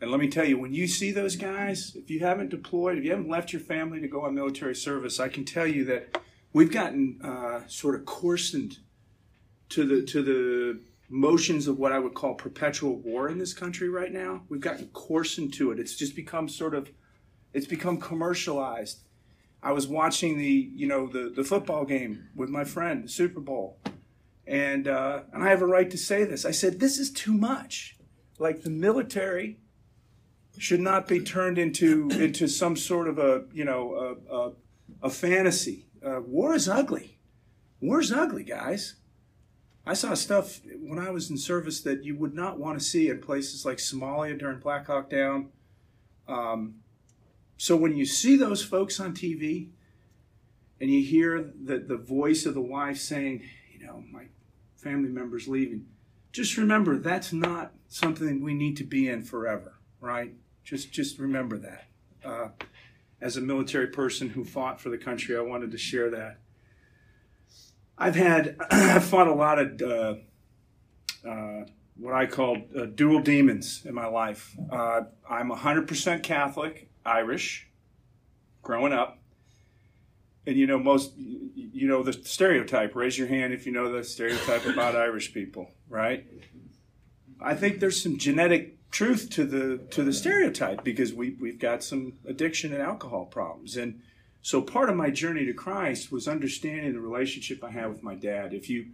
and 0.00 0.10
let 0.10 0.20
me 0.20 0.28
tell 0.28 0.44
you 0.44 0.58
when 0.58 0.72
you 0.72 0.86
see 0.86 1.10
those 1.12 1.36
guys 1.36 1.96
if 1.96 2.10
you 2.10 2.20
haven't 2.20 2.48
deployed 2.48 2.98
if 2.98 3.04
you 3.04 3.10
haven't 3.10 3.28
left 3.28 3.52
your 3.52 3.60
family 3.60 4.00
to 4.00 4.08
go 4.08 4.22
on 4.22 4.34
military 4.34 4.74
service 4.74 5.20
i 5.20 5.28
can 5.28 5.44
tell 5.44 5.66
you 5.66 5.84
that 5.84 6.20
we've 6.52 6.72
gotten 6.72 7.20
uh, 7.22 7.60
sort 7.66 7.94
of 7.94 8.04
coarsened 8.04 8.78
to 9.68 9.84
the 9.84 10.02
to 10.02 10.22
the 10.22 10.80
motions 11.10 11.66
of 11.66 11.78
what 11.78 11.92
I 11.92 11.98
would 11.98 12.14
call 12.14 12.34
perpetual 12.34 12.96
war 12.96 13.28
in 13.28 13.38
this 13.38 13.52
country 13.52 13.88
right 13.88 14.12
now. 14.12 14.42
We've 14.48 14.60
gotten 14.60 14.86
coarse 14.88 15.34
to 15.34 15.70
it. 15.72 15.80
It's 15.80 15.96
just 15.96 16.14
become 16.14 16.48
sort 16.48 16.74
of, 16.74 16.90
it's 17.52 17.66
become 17.66 17.98
commercialized. 17.98 19.00
I 19.62 19.72
was 19.72 19.88
watching 19.88 20.38
the, 20.38 20.70
you 20.74 20.86
know, 20.86 21.08
the, 21.08 21.32
the 21.34 21.44
football 21.44 21.84
game 21.84 22.28
with 22.34 22.48
my 22.48 22.64
friend, 22.64 23.04
the 23.04 23.08
Super 23.08 23.40
Bowl, 23.40 23.78
and 24.46 24.88
uh, 24.88 25.22
and 25.32 25.44
I 25.44 25.48
have 25.48 25.60
a 25.60 25.66
right 25.66 25.90
to 25.90 25.98
say 25.98 26.24
this. 26.24 26.46
I 26.46 26.50
said 26.52 26.80
this 26.80 26.98
is 26.98 27.10
too 27.10 27.34
much. 27.34 27.98
Like 28.38 28.62
the 28.62 28.70
military 28.70 29.58
should 30.58 30.80
not 30.80 31.06
be 31.06 31.20
turned 31.20 31.58
into 31.58 32.08
into 32.10 32.48
some 32.48 32.76
sort 32.76 33.08
of 33.08 33.18
a 33.18 33.44
you 33.52 33.64
know 33.64 34.16
a, 34.30 34.34
a, 34.34 34.52
a 35.04 35.10
fantasy. 35.10 35.86
Uh, 36.04 36.20
war 36.20 36.54
is 36.54 36.68
ugly. 36.68 37.18
War 37.80 38.00
is 38.00 38.12
ugly, 38.12 38.44
guys. 38.44 38.96
I 39.86 39.94
saw 39.94 40.14
stuff 40.14 40.60
when 40.80 40.98
I 40.98 41.10
was 41.10 41.30
in 41.30 41.38
service 41.38 41.80
that 41.82 42.04
you 42.04 42.16
would 42.16 42.34
not 42.34 42.58
want 42.58 42.78
to 42.78 42.84
see 42.84 43.08
in 43.08 43.20
places 43.20 43.64
like 43.64 43.78
Somalia 43.78 44.38
during 44.38 44.60
Black 44.60 44.86
Hawk 44.86 45.08
Down. 45.10 45.48
Um, 46.28 46.76
so 47.56 47.76
when 47.76 47.96
you 47.96 48.04
see 48.04 48.36
those 48.36 48.62
folks 48.62 49.00
on 49.00 49.14
TV 49.14 49.70
and 50.80 50.90
you 50.90 51.02
hear 51.02 51.52
the, 51.62 51.78
the 51.78 51.96
voice 51.96 52.46
of 52.46 52.54
the 52.54 52.60
wife 52.60 52.98
saying, 52.98 53.42
you 53.72 53.84
know, 53.84 54.04
my 54.10 54.24
family 54.76 55.08
member's 55.08 55.48
leaving, 55.48 55.86
just 56.32 56.56
remember 56.56 56.96
that's 56.96 57.32
not 57.32 57.72
something 57.88 58.42
we 58.42 58.54
need 58.54 58.76
to 58.76 58.84
be 58.84 59.08
in 59.08 59.22
forever, 59.22 59.74
right? 60.00 60.32
Just 60.64 60.92
just 60.92 61.18
remember 61.18 61.58
that. 61.58 61.84
Uh, 62.24 62.48
as 63.20 63.36
a 63.36 63.40
military 63.40 63.88
person 63.88 64.30
who 64.30 64.44
fought 64.44 64.80
for 64.80 64.88
the 64.88 64.98
country, 64.98 65.36
I 65.36 65.40
wanted 65.40 65.70
to 65.72 65.78
share 65.78 66.10
that. 66.10 66.38
I've 67.98 68.16
had 68.16 68.56
I've 68.70 69.04
fought 69.04 69.28
a 69.28 69.34
lot 69.34 69.58
of 69.58 69.82
uh, 69.82 71.28
uh, 71.28 71.64
what 71.96 72.14
I 72.14 72.26
call 72.26 72.56
uh, 72.76 72.86
dual 72.86 73.20
demons 73.20 73.82
in 73.84 73.94
my 73.94 74.06
life. 74.06 74.56
Uh, 74.70 75.02
I'm 75.28 75.50
100% 75.50 76.22
Catholic, 76.22 76.88
Irish, 77.04 77.68
growing 78.62 78.94
up, 78.94 79.18
and 80.46 80.56
you 80.56 80.66
know 80.66 80.78
most 80.78 81.12
you 81.16 81.86
know 81.86 82.02
the 82.02 82.14
stereotype. 82.14 82.94
Raise 82.94 83.18
your 83.18 83.28
hand 83.28 83.52
if 83.52 83.66
you 83.66 83.72
know 83.72 83.92
the 83.92 84.02
stereotype 84.02 84.64
about 84.66 84.96
Irish 84.96 85.34
people, 85.34 85.70
right? 85.88 86.26
I 87.40 87.54
think 87.54 87.80
there's 87.80 88.02
some 88.02 88.18
genetic 88.18 88.79
truth 88.90 89.30
to 89.30 89.44
the 89.44 89.78
to 89.90 90.02
the 90.02 90.12
stereotype 90.12 90.82
because 90.82 91.12
we 91.12 91.36
we've 91.40 91.58
got 91.58 91.82
some 91.82 92.14
addiction 92.26 92.72
and 92.72 92.82
alcohol 92.82 93.24
problems 93.24 93.76
and 93.76 94.00
so 94.42 94.62
part 94.62 94.88
of 94.88 94.96
my 94.96 95.10
journey 95.10 95.44
to 95.46 95.52
Christ 95.52 96.10
was 96.10 96.26
understanding 96.26 96.92
the 96.92 97.00
relationship 97.00 97.62
I 97.62 97.70
had 97.70 97.88
with 97.88 98.02
my 98.02 98.14
dad. 98.14 98.54
If 98.54 98.70
you 98.70 98.86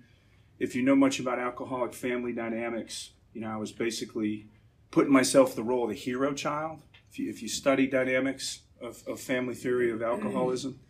if 0.58 0.74
you 0.74 0.82
know 0.82 0.96
much 0.96 1.20
about 1.20 1.38
alcoholic 1.38 1.94
family 1.94 2.32
dynamics, 2.32 3.10
you 3.32 3.40
know 3.40 3.50
I 3.50 3.56
was 3.56 3.72
basically 3.72 4.48
putting 4.90 5.12
myself 5.12 5.54
the 5.54 5.62
role 5.62 5.84
of 5.84 5.90
the 5.90 5.94
hero 5.94 6.32
child. 6.34 6.82
If 7.10 7.18
you 7.18 7.30
if 7.30 7.42
you 7.42 7.48
study 7.48 7.86
dynamics 7.86 8.62
of, 8.80 9.02
of 9.06 9.20
family 9.20 9.54
theory 9.54 9.90
of 9.90 10.02
alcoholism, 10.02 10.80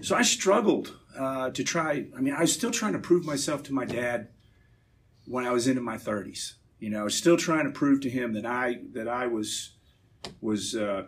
so 0.00 0.16
I 0.16 0.22
struggled 0.22 0.96
uh, 1.18 1.50
to 1.50 1.62
try. 1.62 2.06
I 2.16 2.20
mean, 2.20 2.34
I 2.34 2.40
was 2.40 2.52
still 2.52 2.70
trying 2.70 2.94
to 2.94 2.98
prove 2.98 3.26
myself 3.26 3.62
to 3.64 3.74
my 3.74 3.84
dad 3.84 4.28
when 5.26 5.44
I 5.44 5.52
was 5.52 5.66
into 5.66 5.80
my 5.80 5.96
30s. 5.96 6.54
You 6.84 6.90
know, 6.90 7.08
still 7.08 7.38
trying 7.38 7.64
to 7.64 7.70
prove 7.70 8.02
to 8.02 8.10
him 8.10 8.34
that 8.34 8.44
I 8.44 8.80
that 8.92 9.08
I 9.08 9.26
was 9.26 9.70
was 10.42 10.76
uh, 10.76 11.04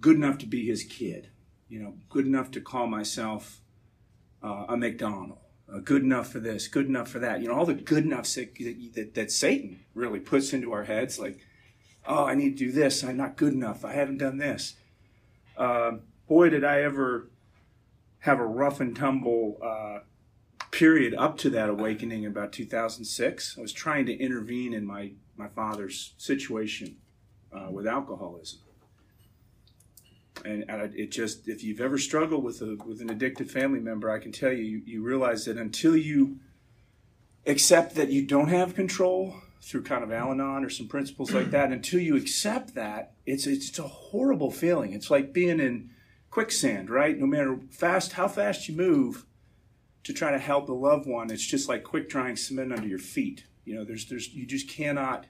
good 0.00 0.16
enough 0.16 0.38
to 0.38 0.46
be 0.46 0.66
his 0.66 0.82
kid. 0.82 1.28
You 1.68 1.80
know, 1.80 1.94
good 2.08 2.26
enough 2.26 2.50
to 2.50 2.60
call 2.60 2.88
myself 2.88 3.60
uh, 4.42 4.64
a 4.68 4.76
McDonald. 4.76 5.38
Uh, 5.72 5.78
good 5.78 6.02
enough 6.02 6.32
for 6.32 6.40
this, 6.40 6.66
good 6.66 6.86
enough 6.86 7.06
for 7.06 7.20
that. 7.20 7.40
You 7.40 7.46
know, 7.46 7.54
all 7.54 7.64
the 7.64 7.74
good 7.74 8.04
enoughs 8.04 8.34
that, 8.34 8.52
that, 8.96 9.14
that 9.14 9.30
Satan 9.30 9.84
really 9.94 10.18
puts 10.18 10.52
into 10.52 10.72
our 10.72 10.82
heads, 10.82 11.20
like, 11.20 11.38
oh, 12.04 12.24
I 12.24 12.34
need 12.34 12.58
to 12.58 12.64
do 12.64 12.72
this. 12.72 13.04
I'm 13.04 13.18
not 13.18 13.36
good 13.36 13.52
enough. 13.52 13.84
I 13.84 13.92
haven't 13.92 14.18
done 14.18 14.38
this. 14.38 14.74
Uh, 15.56 15.98
boy, 16.26 16.50
did 16.50 16.64
I 16.64 16.82
ever 16.82 17.30
have 18.18 18.40
a 18.40 18.46
rough 18.46 18.80
and 18.80 18.96
tumble 18.96 19.58
uh, 19.62 20.00
period 20.70 21.14
up 21.14 21.36
to 21.38 21.50
that 21.50 21.68
awakening 21.68 22.26
about 22.26 22.52
2006. 22.52 23.56
I 23.58 23.60
was 23.60 23.72
trying 23.72 24.06
to 24.06 24.16
intervene 24.16 24.72
in 24.72 24.86
my, 24.86 25.12
my 25.36 25.48
father's 25.48 26.14
situation 26.16 26.96
uh, 27.52 27.68
with 27.70 27.86
alcoholism. 27.86 28.60
And, 30.44 30.64
and, 30.68 30.94
it 30.94 31.10
just, 31.10 31.48
if 31.48 31.62
you've 31.62 31.80
ever 31.80 31.98
struggled 31.98 32.44
with 32.44 32.62
a 32.62 32.78
with 32.86 33.02
an 33.02 33.10
addicted 33.10 33.50
family 33.50 33.80
member, 33.80 34.10
I 34.10 34.18
can 34.18 34.32
tell 34.32 34.52
you, 34.52 34.62
you, 34.62 34.82
you 34.86 35.02
realize 35.02 35.44
that 35.44 35.58
until 35.58 35.96
you 35.96 36.38
accept 37.46 37.94
that 37.96 38.10
you 38.10 38.24
don't 38.26 38.48
have 38.48 38.74
control 38.74 39.34
through 39.60 39.82
kind 39.82 40.02
of 40.02 40.10
Al-Anon 40.10 40.64
or 40.64 40.70
some 40.70 40.88
principles 40.88 41.32
like 41.32 41.50
that, 41.50 41.72
until 41.72 42.00
you 42.00 42.16
accept 42.16 42.74
that, 42.74 43.12
it's 43.26 43.46
it's 43.46 43.78
a 43.78 43.82
horrible 43.82 44.50
feeling. 44.50 44.94
It's 44.94 45.10
like 45.10 45.34
being 45.34 45.60
in 45.60 45.90
quicksand, 46.30 46.88
right? 46.88 47.18
No 47.18 47.26
matter 47.26 47.58
fast 47.70 48.12
how 48.12 48.28
fast 48.28 48.68
you 48.68 48.76
move, 48.76 49.26
to 50.04 50.12
try 50.12 50.30
to 50.30 50.38
help 50.38 50.68
a 50.68 50.72
loved 50.72 51.06
one, 51.06 51.30
it's 51.30 51.46
just 51.46 51.68
like 51.68 51.84
quick 51.84 52.08
drying 52.08 52.36
cement 52.36 52.72
under 52.72 52.86
your 52.86 52.98
feet. 52.98 53.44
You 53.64 53.74
know, 53.74 53.84
there's 53.84 54.06
there's 54.06 54.28
you 54.32 54.46
just 54.46 54.68
cannot. 54.68 55.26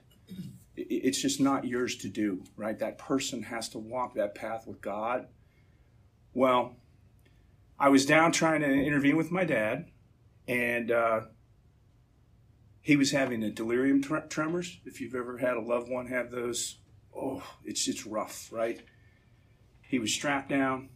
It's 0.75 1.21
just 1.21 1.39
not 1.39 1.65
yours 1.65 1.97
to 1.97 2.07
do, 2.07 2.43
right? 2.55 2.79
That 2.79 2.97
person 2.97 3.43
has 3.43 3.69
to 3.69 3.79
walk 3.79 4.15
that 4.15 4.33
path 4.33 4.65
with 4.65 4.81
God. 4.81 5.27
Well, 6.33 6.77
I 7.77 7.89
was 7.89 8.05
down 8.05 8.31
trying 8.31 8.61
to 8.61 8.71
intervene 8.71 9.17
with 9.17 9.31
my 9.31 9.43
dad, 9.43 9.91
and 10.47 10.89
uh, 10.89 11.21
he 12.79 12.95
was 12.95 13.11
having 13.11 13.43
a 13.43 13.51
delirium 13.51 14.01
tremors. 14.29 14.79
If 14.85 15.01
you've 15.01 15.13
ever 15.13 15.37
had 15.37 15.57
a 15.57 15.61
loved 15.61 15.89
one 15.89 16.07
have 16.07 16.31
those, 16.31 16.77
oh, 17.15 17.43
it's 17.65 17.87
it's 17.87 18.05
rough, 18.05 18.49
right? 18.51 18.79
He 19.81 19.99
was 19.99 20.13
strapped 20.13 20.49
down, 20.49 20.89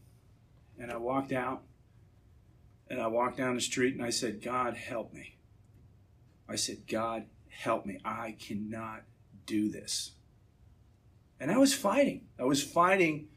and 0.80 0.90
I 0.92 0.98
walked 0.98 1.34
out 1.34 1.64
and 2.90 3.02
I 3.02 3.08
walked 3.08 3.38
down 3.38 3.56
the 3.56 3.62
street 3.62 3.96
and 3.96 4.04
I 4.04 4.10
said, 4.10 4.42
God, 4.42 4.76
help 4.76 5.14
me. 5.14 5.38
I 6.48 6.56
said, 6.56 6.88
God, 6.88 7.26
help 7.50 7.86
me. 7.86 8.00
I 8.06 8.36
cannot 8.40 9.04
do 9.46 9.70
this. 9.70 10.12
And 11.40 11.52
I 11.52 11.58
was 11.58 11.74
fighting. 11.74 12.28
I 12.40 12.44
was 12.44 12.64
fighting 12.64 13.28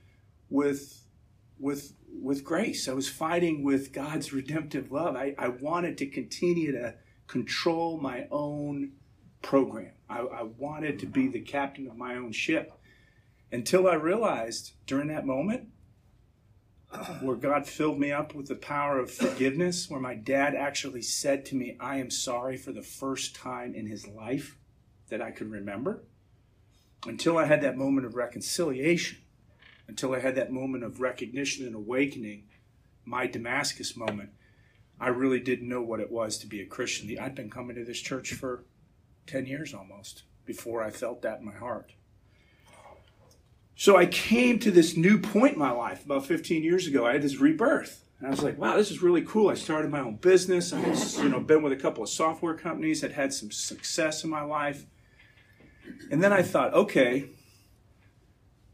with, 0.51 1.03
with, 1.59 1.95
with 2.23 2.45
grace. 2.45 2.89
I 2.89 2.93
was 2.93 3.09
fighting 3.09 3.65
with 3.65 3.93
God's 3.93 4.33
redemptive 4.33 4.93
love. 4.93 5.17
I, 5.17 5.35
I 5.39 5.49
wanted 5.49 5.99
to 5.99 6.07
continue 6.07 6.73
to 6.73 6.95
control 7.27 7.99
my 7.99 8.27
own 8.31 8.93
program. 9.43 9.93
I, 10.09 10.21
I 10.21 10.43
wanted 10.43 10.99
to 11.01 11.07
be 11.07 11.29
the 11.29 11.41
captain 11.41 11.89
of 11.89 11.97
my 11.97 12.17
own 12.17 12.33
ship 12.33 12.73
until 13.51 13.89
I 13.89 13.95
realized 13.95 14.73
during 14.87 15.09
that 15.09 15.27
moment 15.27 15.69
where 17.21 17.37
God 17.37 17.67
filled 17.67 17.99
me 17.99 18.13
up 18.13 18.35
with 18.35 18.49
the 18.49 18.55
power 18.55 18.99
of 18.99 19.11
forgiveness, 19.11 19.91
where 19.91 20.01
my 20.01 20.15
dad 20.15 20.55
actually 20.55 21.03
said 21.03 21.45
to 21.47 21.55
me, 21.55 21.77
I 21.79 21.99
am 21.99 22.11
sorry 22.11 22.57
for 22.57 22.73
the 22.73 22.83
first 22.83 23.37
time 23.37 23.75
in 23.75 23.87
his 23.87 24.07
life 24.07 24.57
that 25.09 25.21
I 25.21 25.31
could 25.31 25.51
remember. 25.51 26.05
Until 27.07 27.39
I 27.39 27.45
had 27.45 27.61
that 27.61 27.77
moment 27.77 28.07
of 28.07 28.15
reconciliation, 28.15 29.19
until 29.87 30.15
I 30.15 30.21
had 30.21 30.35
that 30.37 30.53
moment 30.53 30.85
of 30.85 31.01
recognition 31.01 31.67
and 31.67 31.75
awakening, 31.75 32.45
my 33.05 33.27
Damascus 33.27 33.97
moment, 33.97 34.31
I 35.01 35.09
really 35.09 35.41
didn't 35.41 35.69
know 35.69 35.83
what 35.83 36.01
it 36.01 36.11
was 36.11 36.39
to 36.39 36.47
be 36.47 36.61
a 36.61 36.67
Christian. 36.67 37.17
I'd 37.19 37.35
been 37.35 37.51
coming 37.51 37.77
to 37.77 37.85
this 37.85 38.01
church 38.01 38.33
for 38.33 38.65
10 39.27 39.47
years 39.47 39.73
almost 39.73 40.25
before 40.45 40.83
I 40.83 40.91
felt 40.91 41.23
that 41.23 41.41
in 41.41 41.47
my 41.47 41.55
heart. 41.55 41.93
So 43.79 43.97
I 43.97 44.07
came 44.07 44.59
to 44.59 44.73
this 44.73 44.97
new 44.97 45.21
point 45.21 45.53
in 45.53 45.59
my 45.61 45.71
life 45.71 46.05
about 46.05 46.27
15 46.27 46.65
years 46.65 46.89
ago. 46.89 47.07
I 47.07 47.13
had 47.13 47.23
this 47.23 47.37
rebirth. 47.37 48.03
And 48.19 48.27
I 48.27 48.31
was 48.31 48.43
like, 48.43 48.59
wow, 48.59 48.77
this 48.77 48.91
is 48.91 49.03
really 49.03 49.23
cool. 49.23 49.51
I 49.51 49.55
started 49.55 49.89
my 49.89 50.01
own 50.01 50.17
business. 50.17 50.73
I 50.73 50.81
had, 50.81 50.99
you 51.23 51.29
know, 51.29 51.39
been 51.39 51.63
with 51.63 51.73
a 51.73 51.77
couple 51.77 52.03
of 52.03 52.09
software 52.09 52.55
companies, 52.55 53.03
had 53.03 53.13
had 53.13 53.33
some 53.33 53.53
success 53.53 54.25
in 54.25 54.31
my 54.31 54.43
life. 54.43 54.85
And 56.11 56.21
then 56.21 56.33
I 56.33 56.43
thought, 56.43 56.75
okay, 56.75 57.31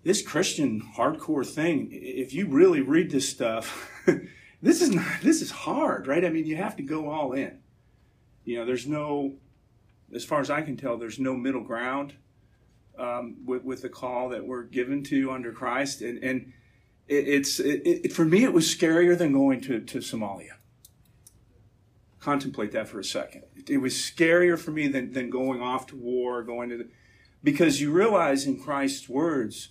this 0.05 0.23
Christian 0.23 0.81
hardcore 0.97 1.47
thing, 1.47 1.91
if 1.93 2.33
you 2.33 2.47
really 2.47 2.81
read 2.81 3.11
this 3.11 3.29
stuff, 3.29 3.91
this 4.63 4.81
is 4.81 4.89
not 4.89 5.21
this 5.21 5.43
is 5.43 5.51
hard, 5.51 6.07
right? 6.07 6.25
I 6.25 6.31
mean, 6.31 6.47
you 6.47 6.57
have 6.57 6.77
to 6.77 6.83
go 6.83 7.11
all 7.11 7.35
in. 7.35 7.59
You 8.47 8.59
know, 8.59 8.65
there's 8.65 8.87
no 8.87 9.35
as 10.15 10.25
far 10.25 10.41
as 10.41 10.49
I 10.49 10.63
can 10.63 10.79
tell, 10.79 10.97
there's 10.97 11.19
no 11.19 11.35
middle 11.35 11.63
ground 11.63 12.15
um, 12.99 13.37
with, 13.45 13.65
with 13.65 13.83
the 13.83 13.89
call 13.89 14.29
that 14.31 14.47
we're 14.47 14.63
given 14.65 15.03
to 15.05 15.31
under 15.31 15.53
Christ. 15.53 16.01
And, 16.01 16.23
and 16.23 16.53
it, 17.09 17.29
it's 17.29 17.61
it, 17.61 17.83
it, 17.85 18.13
for 18.13 18.25
me, 18.25 18.45
it 18.45 18.53
was 18.53 18.67
scarier 18.67 19.17
than 19.17 19.33
going 19.33 19.61
to, 19.63 19.81
to 19.81 19.99
Somalia. 19.99 20.57
Contemplate 22.21 22.73
that 22.73 22.89
for 22.89 22.99
a 22.99 23.05
second. 23.05 23.43
It, 23.69 23.79
was 23.79 23.95
scarier 23.95 24.59
for 24.59 24.71
me 24.71 24.89
than, 24.89 25.13
than 25.13 25.29
going 25.29 25.61
off 25.61 25.87
to 25.89 25.97
war, 25.97 26.43
going 26.43 26.71
to 26.71 26.79
the, 26.79 26.89
because 27.43 27.81
you 27.81 27.93
realize 27.93 28.47
in 28.47 28.59
Christ's 28.59 29.09
words, 29.09 29.69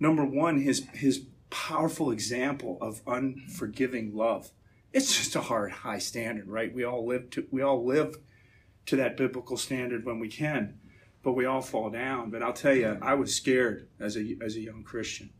number 0.00 0.24
one, 0.24 0.60
his 0.60 0.86
his 0.92 1.26
powerful 1.50 2.10
example 2.10 2.78
of 2.80 3.00
unforgiving 3.06 4.12
love. 4.12 4.50
It's 4.92 5.16
just 5.16 5.36
a 5.36 5.42
hard, 5.42 5.70
high 5.70 5.98
standard, 5.98 6.48
right? 6.48 6.74
We 6.74 6.82
all 6.82 7.06
live 7.06 7.30
to 7.30 7.46
we 7.52 7.62
all 7.62 7.86
live 7.86 8.16
to 8.86 8.96
that 8.96 9.16
biblical 9.16 9.56
standard 9.56 10.04
when 10.04 10.18
we 10.18 10.28
can, 10.28 10.80
but 11.24 11.32
we 11.32 11.46
all 11.46 11.62
fall 11.62 11.90
down. 11.90 12.30
But 12.30 12.42
I'll 12.42 12.52
tell 12.52 12.74
you, 12.74 12.98
I 13.02 13.14
was 13.14 13.34
scared 13.34 13.88
as 13.98 14.16
a, 14.16 14.36
as 14.40 14.56
a 14.56 14.60
young 14.60 14.84
Christian. 14.84 15.30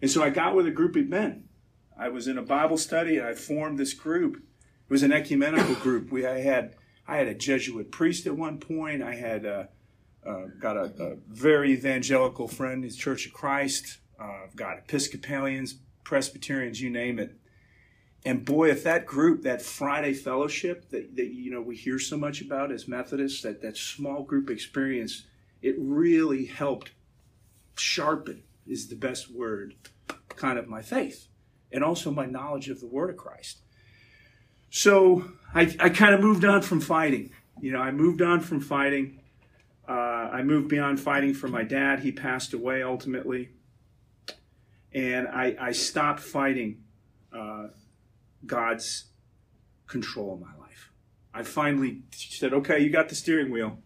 And 0.00 0.10
so 0.10 0.22
I 0.22 0.30
got 0.30 0.56
with 0.56 0.66
a 0.66 0.70
group 0.72 0.96
of 0.96 1.08
men. 1.08 1.48
I 1.96 2.08
was 2.08 2.26
in 2.26 2.38
a 2.38 2.42
Bible 2.42 2.78
study 2.78 3.18
and 3.18 3.26
I 3.26 3.34
formed 3.34 3.78
this 3.78 3.92
group. 3.92 4.36
It 4.36 4.90
was 4.90 5.02
an 5.02 5.12
ecumenical 5.12 5.74
group. 5.82 6.10
We 6.10 6.26
I 6.26 6.40
had 6.40 6.74
I 7.06 7.16
had 7.16 7.26
a 7.26 7.34
Jesuit 7.34 7.90
priest 7.90 8.26
at 8.26 8.36
one 8.36 8.58
point. 8.58 9.02
I 9.02 9.14
had 9.14 9.44
uh, 9.44 9.64
uh, 10.26 10.46
got 10.60 10.76
a, 10.76 10.92
a, 10.98 11.16
very 11.28 11.72
evangelical 11.72 12.48
friend, 12.48 12.84
his 12.84 12.96
Church 12.96 13.26
of 13.26 13.32
Christ. 13.32 13.98
Uh, 14.20 14.44
I've 14.44 14.56
got 14.56 14.78
Episcopalians, 14.78 15.76
Presbyterians, 16.04 16.80
you 16.80 16.90
name 16.90 17.18
it. 17.18 17.36
And 18.28 18.44
boy, 18.44 18.68
if 18.68 18.84
that 18.84 19.06
group, 19.06 19.44
that 19.44 19.62
Friday 19.62 20.12
fellowship 20.12 20.90
that, 20.90 21.16
that 21.16 21.28
you 21.28 21.50
know 21.50 21.62
we 21.62 21.74
hear 21.74 21.98
so 21.98 22.18
much 22.18 22.42
about 22.42 22.70
as 22.70 22.86
Methodists, 22.86 23.40
that, 23.40 23.62
that 23.62 23.78
small 23.78 24.22
group 24.22 24.50
experience, 24.50 25.24
it 25.62 25.76
really 25.78 26.44
helped 26.44 26.90
sharpen 27.74 28.42
is 28.66 28.88
the 28.88 28.96
best 28.96 29.32
word, 29.32 29.76
kind 30.36 30.58
of 30.58 30.68
my 30.68 30.82
faith, 30.82 31.28
and 31.72 31.82
also 31.82 32.10
my 32.10 32.26
knowledge 32.26 32.68
of 32.68 32.80
the 32.80 32.86
Word 32.86 33.08
of 33.08 33.16
Christ. 33.16 33.62
So 34.68 35.30
I, 35.54 35.74
I 35.80 35.88
kind 35.88 36.12
of 36.14 36.20
moved 36.20 36.44
on 36.44 36.60
from 36.60 36.82
fighting. 36.82 37.30
You 37.62 37.72
know, 37.72 37.80
I 37.80 37.92
moved 37.92 38.20
on 38.20 38.40
from 38.40 38.60
fighting. 38.60 39.20
Uh, 39.88 39.92
I 39.92 40.42
moved 40.42 40.68
beyond 40.68 41.00
fighting 41.00 41.32
for 41.32 41.48
my 41.48 41.64
dad. 41.64 42.00
He 42.00 42.12
passed 42.12 42.52
away 42.52 42.82
ultimately. 42.82 43.48
And 44.92 45.26
I, 45.28 45.56
I 45.58 45.72
stopped 45.72 46.20
fighting 46.20 46.82
uh, 47.32 47.68
God's 48.46 49.06
control 49.86 50.34
in 50.34 50.40
my 50.40 50.64
life. 50.64 50.92
I 51.34 51.42
finally 51.42 52.02
said, 52.12 52.52
okay, 52.52 52.78
you 52.80 52.90
got 52.90 53.08
the 53.08 53.14
steering 53.14 53.50
wheel. 53.50 53.78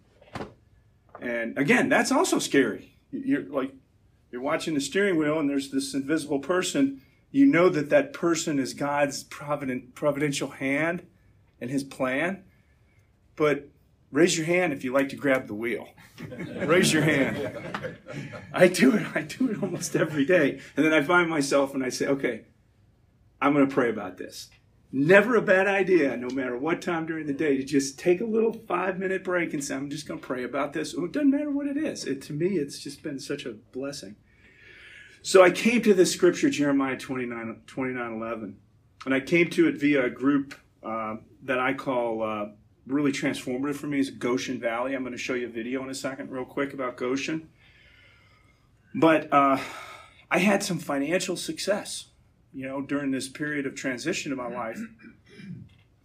And 1.20 1.56
again, 1.56 1.88
that's 1.88 2.10
also 2.10 2.38
scary. 2.38 2.96
You're 3.10 3.44
like, 3.44 3.72
you're 4.30 4.40
watching 4.40 4.74
the 4.74 4.80
steering 4.80 5.16
wheel 5.16 5.38
and 5.38 5.48
there's 5.48 5.70
this 5.70 5.94
invisible 5.94 6.40
person. 6.40 7.02
You 7.30 7.46
know 7.46 7.68
that 7.68 7.90
that 7.90 8.12
person 8.12 8.58
is 8.58 8.74
God's 8.74 9.22
provident, 9.24 9.94
providential 9.94 10.48
hand 10.48 11.06
and 11.60 11.70
his 11.70 11.84
plan. 11.84 12.44
But 13.36 13.68
raise 14.10 14.36
your 14.36 14.46
hand 14.46 14.72
if 14.72 14.84
you 14.84 14.92
like 14.92 15.08
to 15.10 15.16
grab 15.16 15.46
the 15.46 15.54
wheel. 15.54 15.88
raise 16.66 16.92
your 16.92 17.02
hand. 17.02 17.58
I 18.52 18.68
do 18.68 18.94
it. 18.94 19.06
I 19.14 19.22
do 19.22 19.50
it 19.50 19.62
almost 19.62 19.94
every 19.96 20.24
day. 20.24 20.60
And 20.76 20.84
then 20.84 20.92
I 20.92 21.02
find 21.02 21.28
myself 21.28 21.74
and 21.74 21.84
I 21.84 21.88
say, 21.88 22.06
okay, 22.06 22.42
I'm 23.42 23.52
going 23.52 23.68
to 23.68 23.74
pray 23.74 23.90
about 23.90 24.18
this. 24.18 24.48
Never 24.92 25.35
a 25.35 25.42
bad 25.42 25.66
idea, 25.66 26.16
no 26.16 26.28
matter 26.28 26.57
what 26.57 26.81
time 26.81 27.07
during 27.07 27.26
the 27.26 27.33
day, 27.33 27.57
to 27.57 27.64
just 27.64 27.98
take 27.98 28.20
a 28.20 28.24
little 28.24 28.52
five 28.52 28.98
minute 28.98 29.24
break 29.24 29.52
and 29.52 29.64
say, 29.64 29.74
I'm 29.74 29.90
just 29.90 30.07
going 30.07 30.20
to 30.20 30.26
pray 30.26 30.44
about 30.44 30.74
this. 30.74 30.94
It 30.94 31.12
doesn't 31.12 31.31
matter 31.31 31.50
what 31.50 31.66
it 31.66 31.76
is. 31.76 32.05
It, 32.05 32.22
to 32.22 32.33
me, 32.33 32.59
it's 32.59 32.78
just 32.78 33.02
been 33.02 33.18
such 33.18 33.44
a 33.44 33.52
blessing. 33.72 34.14
So 35.22 35.42
I 35.42 35.50
came 35.50 35.83
to 35.83 35.92
this 35.92 36.12
scripture, 36.12 36.50
Jeremiah 36.50 36.96
29, 36.96 37.62
29 37.66 38.12
11, 38.12 38.57
and 39.07 39.14
I 39.14 39.18
came 39.18 39.50
to 39.50 39.66
it 39.66 39.76
via 39.76 40.05
a 40.05 40.11
group 40.11 40.55
uh, 40.85 41.16
that 41.42 41.59
I 41.59 41.74
call 41.74 42.22
uh, 42.22 42.48
really 42.87 43.12
transformative 43.12 43.76
for 43.76 43.88
me 43.88 43.98
is 43.98 44.11
Goshen 44.11 44.61
Valley. 44.61 44.94
I'm 44.94 45.02
going 45.02 45.12
to 45.12 45.18
show 45.18 45.35
you 45.35 45.46
a 45.46 45.50
video 45.50 45.83
in 45.83 45.90
a 45.90 45.94
second, 45.94 46.31
real 46.31 46.44
quick, 46.44 46.74
about 46.74 46.96
Goshen. 46.96 47.48
But 48.94 49.33
uh, 49.33 49.59
I 50.31 50.38
had 50.38 50.62
some 50.62 50.78
financial 50.78 51.37
success 51.37 52.07
you 52.52 52.66
know, 52.66 52.82
during 52.82 53.10
this 53.10 53.28
period 53.28 53.66
of 53.66 53.74
transition 53.74 54.32
in 54.32 54.38
my 54.38 54.48
life. 54.48 54.80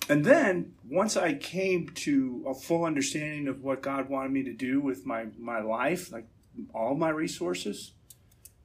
And 0.10 0.23
then 0.23 0.73
once 0.89 1.17
I 1.17 1.33
came 1.33 1.89
to 1.89 2.45
a 2.47 2.53
full 2.53 2.86
understanding 2.86 3.47
of 3.47 3.62
what 3.62 3.81
God 3.81 4.10
wanted 4.10 4.31
me 4.31 4.43
to 4.43 4.53
do 4.53 4.79
with 4.79 5.05
my, 5.05 5.25
my 5.38 5.60
life, 5.60 6.12
like 6.12 6.27
all 6.73 6.95
my 6.95 7.10
resources, 7.10 7.91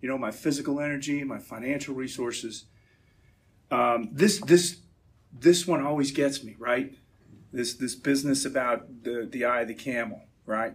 you 0.00 0.08
know, 0.08 0.18
my 0.18 0.30
physical 0.30 0.80
energy, 0.80 1.24
my 1.24 1.38
financial 1.38 1.94
resources, 1.94 2.66
um, 3.70 4.10
this 4.12 4.40
this 4.40 4.80
this 5.32 5.66
one 5.66 5.84
always 5.84 6.10
gets 6.10 6.44
me, 6.44 6.56
right? 6.58 6.94
This 7.52 7.74
this 7.74 7.94
business 7.94 8.44
about 8.44 9.04
the 9.04 9.28
the 9.30 9.44
eye 9.44 9.62
of 9.62 9.68
the 9.68 9.74
camel, 9.74 10.22
right? 10.44 10.74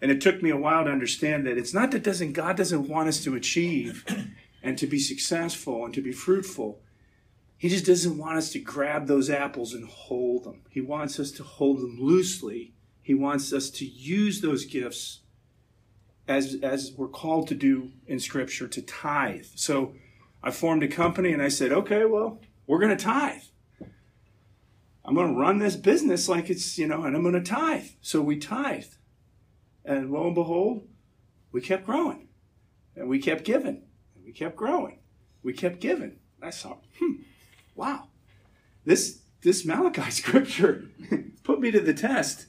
And 0.00 0.10
it 0.10 0.20
took 0.20 0.42
me 0.42 0.50
a 0.50 0.56
while 0.56 0.84
to 0.84 0.90
understand 0.90 1.46
that 1.46 1.58
it's 1.58 1.74
not 1.74 1.90
that 1.90 2.02
doesn't 2.02 2.32
God 2.32 2.56
doesn't 2.56 2.88
want 2.88 3.08
us 3.08 3.24
to 3.24 3.34
achieve 3.34 4.04
and 4.62 4.76
to 4.78 4.86
be 4.86 4.98
successful 4.98 5.84
and 5.84 5.94
to 5.94 6.02
be 6.02 6.12
fruitful. 6.12 6.80
He 7.58 7.68
just 7.68 7.86
doesn't 7.86 8.18
want 8.18 8.36
us 8.36 8.50
to 8.52 8.58
grab 8.58 9.06
those 9.06 9.30
apples 9.30 9.72
and 9.72 9.88
hold 9.88 10.44
them. 10.44 10.62
He 10.70 10.80
wants 10.80 11.18
us 11.18 11.30
to 11.32 11.42
hold 11.42 11.78
them 11.78 11.98
loosely. 11.98 12.74
He 13.02 13.14
wants 13.14 13.52
us 13.52 13.70
to 13.70 13.86
use 13.86 14.40
those 14.40 14.64
gifts 14.64 15.20
as, 16.28 16.56
as 16.62 16.92
we're 16.96 17.08
called 17.08 17.48
to 17.48 17.54
do 17.54 17.92
in 18.06 18.18
Scripture 18.18 18.68
to 18.68 18.82
tithe. 18.82 19.46
So 19.54 19.94
I 20.42 20.50
formed 20.50 20.82
a 20.82 20.88
company 20.88 21.32
and 21.32 21.42
I 21.42 21.48
said, 21.48 21.72
okay, 21.72 22.04
well, 22.04 22.40
we're 22.66 22.80
going 22.80 22.96
to 22.96 23.04
tithe. 23.04 23.42
I'm 25.04 25.14
going 25.14 25.32
to 25.32 25.40
run 25.40 25.58
this 25.58 25.76
business 25.76 26.28
like 26.28 26.50
it's, 26.50 26.76
you 26.78 26.88
know, 26.88 27.04
and 27.04 27.14
I'm 27.14 27.22
going 27.22 27.34
to 27.34 27.40
tithe. 27.40 27.86
So 28.00 28.20
we 28.20 28.38
tithe. 28.38 28.86
And 29.84 30.10
lo 30.10 30.26
and 30.26 30.34
behold, 30.34 30.88
we 31.52 31.60
kept 31.60 31.86
growing 31.86 32.28
and 32.96 33.08
we 33.08 33.20
kept 33.20 33.44
giving. 33.44 33.82
We 34.26 34.32
kept 34.32 34.56
growing. 34.56 34.98
We 35.44 35.52
kept 35.52 35.80
giving. 35.80 36.18
I 36.42 36.50
thought, 36.50 36.84
hmm, 36.98 37.22
wow, 37.76 38.08
this 38.84 39.20
this 39.42 39.64
Malachi 39.64 40.10
scripture 40.10 40.86
put 41.44 41.60
me 41.60 41.70
to 41.70 41.80
the 41.80 41.94
test. 41.94 42.46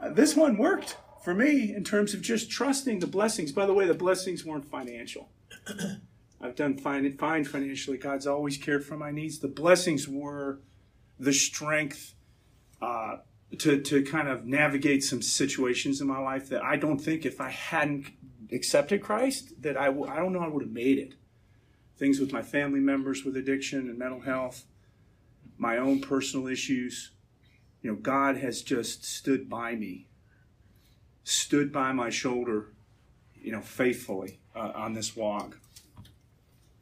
Uh, 0.00 0.08
this 0.08 0.34
one 0.34 0.56
worked 0.56 0.96
for 1.22 1.34
me 1.34 1.74
in 1.74 1.84
terms 1.84 2.14
of 2.14 2.22
just 2.22 2.50
trusting 2.50 3.00
the 3.00 3.06
blessings. 3.06 3.52
By 3.52 3.66
the 3.66 3.74
way, 3.74 3.86
the 3.86 3.94
blessings 3.94 4.44
weren't 4.44 4.64
financial. 4.64 5.28
I've 6.40 6.56
done 6.56 6.78
fine, 6.78 7.12
fine 7.18 7.44
financially. 7.44 7.98
God's 7.98 8.26
always 8.26 8.56
cared 8.56 8.82
for 8.82 8.96
my 8.96 9.10
needs. 9.10 9.40
The 9.40 9.48
blessings 9.48 10.08
were 10.08 10.60
the 11.18 11.34
strength 11.34 12.14
uh, 12.80 13.18
to, 13.58 13.82
to 13.82 14.02
kind 14.02 14.28
of 14.28 14.46
navigate 14.46 15.04
some 15.04 15.20
situations 15.20 16.00
in 16.00 16.06
my 16.06 16.18
life 16.18 16.48
that 16.48 16.62
I 16.64 16.76
don't 16.76 16.98
think 16.98 17.26
if 17.26 17.42
I 17.42 17.50
hadn't 17.50 18.06
accepted 18.52 19.02
Christ, 19.02 19.62
that 19.62 19.76
I 19.76 19.86
w- 19.86 20.06
I 20.06 20.16
don't 20.16 20.32
know 20.32 20.40
I 20.40 20.48
would 20.48 20.62
have 20.62 20.72
made 20.72 20.98
it. 20.98 21.14
Things 21.96 22.18
with 22.18 22.32
my 22.32 22.42
family 22.42 22.80
members 22.80 23.24
with 23.24 23.36
addiction 23.36 23.88
and 23.88 23.98
mental 23.98 24.20
health, 24.20 24.64
my 25.58 25.76
own 25.76 26.00
personal 26.00 26.48
issues. 26.48 27.10
You 27.82 27.90
know, 27.90 27.96
God 27.96 28.36
has 28.38 28.62
just 28.62 29.04
stood 29.04 29.48
by 29.48 29.74
me, 29.74 30.08
stood 31.24 31.72
by 31.72 31.92
my 31.92 32.10
shoulder, 32.10 32.72
you 33.40 33.52
know, 33.52 33.60
faithfully 33.60 34.40
uh, 34.54 34.72
on 34.74 34.94
this 34.94 35.16
walk. 35.16 35.58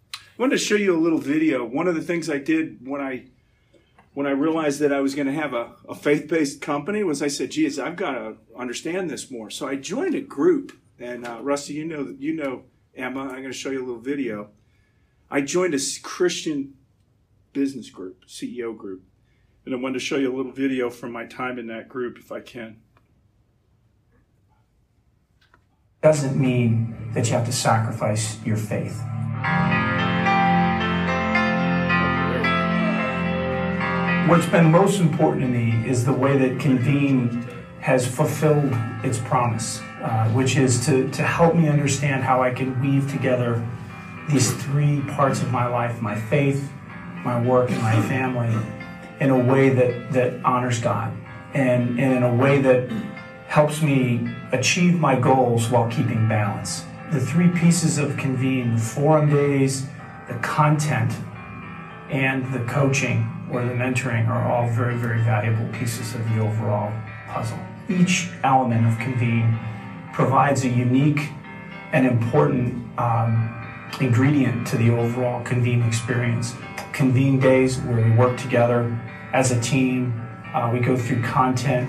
I 0.05 0.43
wanted 0.43 0.59
to 0.59 0.65
show 0.65 0.77
you 0.77 0.97
a 0.97 0.99
little 0.99 1.19
video. 1.19 1.65
One 1.65 1.89
of 1.89 1.97
the 1.97 2.03
things 2.03 2.31
I 2.31 2.39
did 2.39 2.87
when 2.87 3.01
I 3.01 3.27
when 4.15 4.27
I 4.27 4.31
realized 4.31 4.81
that 4.81 4.93
I 4.93 5.01
was 5.01 5.15
going 5.15 5.29
to 5.29 5.33
have 5.33 5.55
a, 5.55 5.75
a 5.89 5.95
faith-based 5.95 6.61
company 6.61 7.05
was 7.05 7.23
I 7.23 7.29
said, 7.29 7.53
geez, 7.53 7.79
I've 7.79 7.95
got 7.95 8.13
to 8.13 8.37
understand 8.57 9.09
this 9.09 9.31
more. 9.31 9.49
So 9.49 9.69
I 9.69 9.77
joined 9.77 10.17
a 10.17 10.21
group 10.21 10.73
and 10.99 11.27
uh, 11.27 11.39
Rusty, 11.43 11.75
you 11.75 11.85
know 11.85 12.15
you 12.19 12.35
know 12.35 12.65
Emma. 12.95 13.23
I'm 13.23 13.29
going 13.31 13.45
to 13.45 13.53
show 13.53 13.71
you 13.71 13.85
a 13.85 13.87
little 13.87 14.01
video. 14.01 14.51
I 15.31 15.41
joined 15.43 15.75
a 15.75 15.81
Christian 16.03 16.75
business 17.53 17.91
group, 17.91 18.25
CEO 18.27 18.77
group, 18.77 19.03
and 19.65 19.75
I 19.75 19.79
wanted 19.79 19.95
to 19.95 20.01
show 20.01 20.17
you 20.17 20.35
a 20.35 20.37
little 20.37 20.53
video 20.53 20.91
from 20.91 21.13
my 21.13 21.27
time 21.27 21.59
in 21.59 21.67
that 21.69 21.89
group, 21.89 22.19
if 22.19 22.33
I 22.33 22.41
can. 22.41 22.81
Doesn't 26.01 26.41
mean 26.41 27.11
that 27.13 27.27
you 27.27 27.33
have 27.33 27.47
to 27.47 27.53
sacrifice 27.53 28.43
your 28.45 28.57
faith. 28.57 29.03
What's 34.29 34.47
been 34.47 34.71
most 34.71 35.01
important 35.01 35.43
to 35.43 35.49
me 35.49 35.89
is 35.89 36.05
the 36.05 36.13
way 36.13 36.37
that 36.37 36.61
Convene 36.61 37.49
has 37.81 38.07
fulfilled 38.07 38.73
its 39.03 39.19
promise, 39.19 39.81
uh, 40.03 40.29
which 40.31 40.57
is 40.57 40.85
to, 40.87 41.09
to 41.11 41.23
help 41.23 41.55
me 41.55 41.69
understand 41.69 42.23
how 42.23 42.43
I 42.43 42.53
can 42.53 42.81
weave 42.81 43.11
together 43.11 43.67
these 44.29 44.53
three 44.65 45.01
parts 45.03 45.43
of 45.43 45.51
my 45.51 45.67
life 45.67 46.01
my 46.01 46.15
faith, 46.15 46.71
my 47.25 47.41
work, 47.41 47.71
and 47.71 47.83
my 47.83 48.01
family 48.09 48.55
in 49.21 49.31
a 49.31 49.39
way 49.39 49.71
that, 49.71 50.13
that 50.13 50.45
honors 50.45 50.81
God 50.81 51.13
and, 51.55 51.99
and 51.99 52.17
in 52.17 52.23
a 52.23 52.35
way 52.35 52.61
that 52.61 52.91
helps 53.49 53.83
me 53.83 54.29
achieve 54.53 54.99
my 55.01 55.19
goals 55.19 55.71
while 55.71 55.91
keeping 55.91 56.29
balance. 56.29 56.85
The 57.11 57.21
three 57.21 57.49
pieces 57.49 57.99
of 57.99 58.17
Convene 58.17 58.75
the 58.75 58.81
forum 58.81 59.31
days, 59.31 59.87
the 60.29 60.35
content, 60.35 61.13
and 62.11 62.53
the 62.53 62.61
coaching 62.71 63.27
or 63.51 63.65
the 63.65 63.73
mentoring 63.73 64.29
are 64.29 64.51
all 64.51 64.69
very, 64.69 64.95
very 64.97 65.23
valuable 65.23 65.67
pieces 65.73 66.15
of 66.15 66.23
the 66.31 66.41
overall 66.41 66.93
puzzle. 67.27 67.59
Each 67.89 68.29
element 68.45 68.87
of 68.87 68.99
Convene 68.99 69.59
provides 70.19 70.65
a 70.65 70.69
unique 70.69 71.31
and 71.93 72.05
important 72.05 72.75
um, 72.99 73.55
ingredient 74.01 74.67
to 74.67 74.77
the 74.77 74.91
overall 74.91 75.41
Convene 75.45 75.81
experience. 75.85 76.57
Convene 76.93 77.39
days 77.39 77.79
where 77.79 78.05
we 78.05 78.11
work 78.17 78.37
together 78.37 78.99
as 79.33 79.53
a 79.53 79.61
team, 79.61 80.13
uh, 80.53 80.69
we 80.73 80.81
go 80.81 80.97
through 80.97 81.23
content 81.23 81.89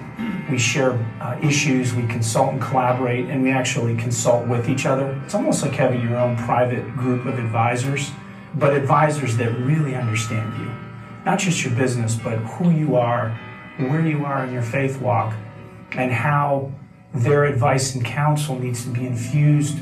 We 0.49 0.57
share 0.57 0.93
uh, 1.21 1.39
issues, 1.41 1.93
we 1.93 2.05
consult 2.07 2.53
and 2.53 2.61
collaborate, 2.61 3.25
and 3.29 3.43
we 3.43 3.51
actually 3.51 3.95
consult 3.95 4.47
with 4.47 4.67
each 4.67 4.85
other. 4.85 5.19
It's 5.23 5.35
almost 5.35 5.63
like 5.63 5.73
having 5.73 6.01
your 6.01 6.17
own 6.17 6.37
private 6.37 6.85
group 6.95 7.25
of 7.27 7.37
advisors, 7.37 8.11
but 8.55 8.73
advisors 8.73 9.37
that 9.37 9.51
really 9.59 9.95
understand 9.95 10.47
you. 10.59 10.71
Not 11.25 11.37
just 11.37 11.63
your 11.63 11.73
business, 11.75 12.15
but 12.15 12.37
who 12.37 12.71
you 12.71 12.95
are, 12.95 13.29
where 13.77 14.05
you 14.05 14.25
are 14.25 14.43
in 14.43 14.51
your 14.51 14.63
faith 14.63 14.99
walk, 14.99 15.35
and 15.91 16.11
how 16.11 16.71
their 17.13 17.45
advice 17.45 17.95
and 17.95 18.05
counsel 18.05 18.57
needs 18.57 18.83
to 18.83 18.89
be 18.89 19.05
infused 19.05 19.77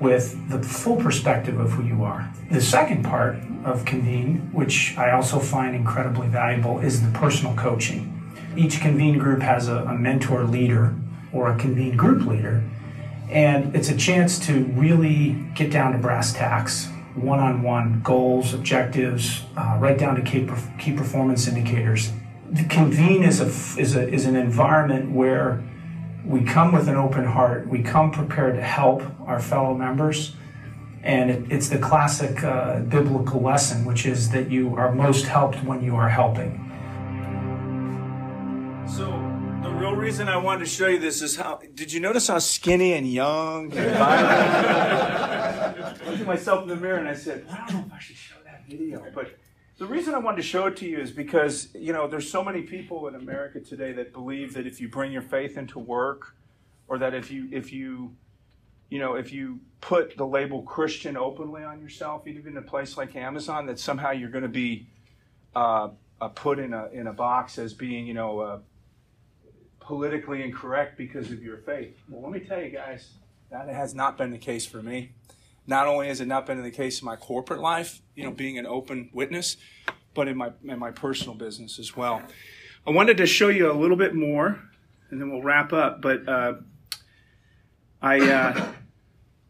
with 0.00 0.48
the 0.48 0.62
full 0.62 0.96
perspective 0.96 1.58
of 1.58 1.72
who 1.72 1.84
you 1.84 2.04
are. 2.04 2.32
The 2.50 2.60
second 2.60 3.04
part 3.04 3.36
of 3.64 3.84
Convene, 3.84 4.50
which 4.52 4.96
I 4.98 5.12
also 5.12 5.38
find 5.38 5.74
incredibly 5.74 6.28
valuable, 6.28 6.80
is 6.80 7.02
the 7.02 7.10
personal 7.18 7.54
coaching. 7.54 8.10
Each 8.56 8.80
Convene 8.80 9.18
group 9.18 9.40
has 9.40 9.68
a, 9.68 9.78
a 9.84 9.94
mentor 9.94 10.44
leader 10.44 10.94
or 11.32 11.50
a 11.50 11.56
Convene 11.56 11.96
group 11.96 12.26
leader, 12.26 12.62
and 13.30 13.74
it's 13.74 13.88
a 13.88 13.96
chance 13.96 14.38
to 14.46 14.64
really 14.64 15.44
get 15.54 15.70
down 15.70 15.92
to 15.92 15.98
brass 15.98 16.32
tacks, 16.32 16.88
one 17.14 17.40
on 17.40 17.62
one 17.62 18.00
goals, 18.02 18.54
objectives, 18.54 19.42
uh, 19.56 19.76
right 19.80 19.98
down 19.98 20.16
to 20.16 20.22
key, 20.22 20.48
key 20.78 20.92
performance 20.92 21.48
indicators. 21.48 22.12
The 22.50 22.64
Convene 22.64 23.22
is, 23.22 23.40
a, 23.40 23.46
is, 23.80 23.96
a, 23.96 24.08
is 24.08 24.26
an 24.26 24.36
environment 24.36 25.10
where 25.12 25.62
we 26.24 26.42
come 26.42 26.72
with 26.72 26.88
an 26.88 26.96
open 26.96 27.24
heart. 27.24 27.68
We 27.68 27.82
come 27.82 28.10
prepared 28.10 28.56
to 28.56 28.62
help 28.62 29.02
our 29.26 29.40
fellow 29.40 29.74
members. 29.74 30.34
And 31.02 31.30
it, 31.30 31.52
it's 31.52 31.68
the 31.68 31.78
classic 31.78 32.42
uh, 32.42 32.80
biblical 32.80 33.42
lesson, 33.42 33.84
which 33.84 34.06
is 34.06 34.30
that 34.30 34.50
you 34.50 34.74
are 34.76 34.92
most 34.92 35.26
helped 35.26 35.62
when 35.64 35.84
you 35.84 35.96
are 35.96 36.08
helping. 36.08 36.60
So, 38.88 39.10
the 39.62 39.70
real 39.70 39.94
reason 39.94 40.28
I 40.28 40.38
wanted 40.38 40.60
to 40.60 40.66
show 40.66 40.88
you 40.88 40.98
this 40.98 41.20
is 41.20 41.36
how 41.36 41.60
did 41.74 41.92
you 41.92 42.00
notice 42.00 42.28
how 42.28 42.38
skinny 42.38 42.94
and 42.94 43.06
young 43.10 43.72
and? 43.76 43.96
I 44.02 45.90
looked 46.06 46.20
at 46.20 46.26
myself 46.26 46.62
in 46.62 46.68
the 46.68 46.76
mirror 46.76 46.98
and 46.98 47.08
I 47.08 47.14
said, 47.14 47.46
I 47.50 47.56
don't 47.66 47.72
know 47.72 47.84
if 47.86 47.92
I 47.92 47.98
should 47.98 48.16
show 48.16 48.36
that 48.44 48.66
video. 48.66 49.04
But 49.14 49.38
the 49.78 49.86
reason 49.86 50.14
I 50.14 50.18
wanted 50.18 50.36
to 50.36 50.42
show 50.42 50.66
it 50.66 50.76
to 50.78 50.86
you 50.86 50.98
is 50.98 51.10
because, 51.10 51.68
you 51.74 51.92
know, 51.92 52.06
there's 52.06 52.30
so 52.30 52.44
many 52.44 52.62
people 52.62 53.08
in 53.08 53.16
America 53.16 53.60
today 53.60 53.92
that 53.92 54.12
believe 54.12 54.54
that 54.54 54.66
if 54.66 54.80
you 54.80 54.88
bring 54.88 55.10
your 55.10 55.22
faith 55.22 55.58
into 55.58 55.78
work 55.78 56.36
or 56.86 56.98
that 56.98 57.14
if 57.14 57.30
you 57.30 57.48
if 57.50 57.72
you 57.72 58.14
you 58.90 59.00
know, 59.00 59.14
if 59.14 59.32
you 59.32 59.58
put 59.80 60.16
the 60.16 60.26
label 60.26 60.62
Christian 60.62 61.16
openly 61.16 61.64
on 61.64 61.80
yourself, 61.80 62.28
even 62.28 62.46
in 62.52 62.56
a 62.56 62.62
place 62.62 62.96
like 62.96 63.16
Amazon, 63.16 63.66
that 63.66 63.80
somehow 63.80 64.12
you're 64.12 64.30
going 64.30 64.42
to 64.42 64.48
be 64.48 64.86
uh, 65.56 65.88
put 66.34 66.58
in 66.60 66.72
a 66.72 66.86
in 66.92 67.08
a 67.08 67.12
box 67.12 67.58
as 67.58 67.74
being, 67.74 68.06
you 68.06 68.14
know, 68.14 68.40
uh, 68.40 68.58
politically 69.80 70.42
incorrect 70.42 70.96
because 70.96 71.32
of 71.32 71.42
your 71.42 71.56
faith. 71.56 71.96
Well, 72.08 72.22
let 72.22 72.40
me 72.40 72.46
tell 72.46 72.62
you 72.62 72.70
guys, 72.70 73.14
that 73.50 73.68
has 73.68 73.94
not 73.94 74.16
been 74.16 74.30
the 74.30 74.38
case 74.38 74.64
for 74.66 74.82
me. 74.82 75.12
Not 75.66 75.86
only 75.86 76.08
has 76.08 76.20
it 76.20 76.26
not 76.26 76.46
been 76.46 76.58
in 76.58 76.64
the 76.64 76.70
case 76.70 77.00
in 77.00 77.06
my 77.06 77.16
corporate 77.16 77.60
life, 77.60 78.02
you 78.14 78.24
know, 78.24 78.30
being 78.30 78.58
an 78.58 78.66
open 78.66 79.08
witness, 79.12 79.56
but 80.14 80.28
in 80.28 80.36
my 80.36 80.52
in 80.64 80.78
my 80.78 80.90
personal 80.90 81.34
business 81.34 81.78
as 81.78 81.96
well. 81.96 82.22
I 82.86 82.90
wanted 82.90 83.16
to 83.16 83.26
show 83.26 83.48
you 83.48 83.70
a 83.70 83.72
little 83.72 83.96
bit 83.96 84.14
more, 84.14 84.60
and 85.10 85.20
then 85.20 85.30
we'll 85.30 85.42
wrap 85.42 85.72
up. 85.72 86.02
But 86.02 86.28
uh, 86.28 86.54
I, 88.02 88.20
uh, 88.20 88.72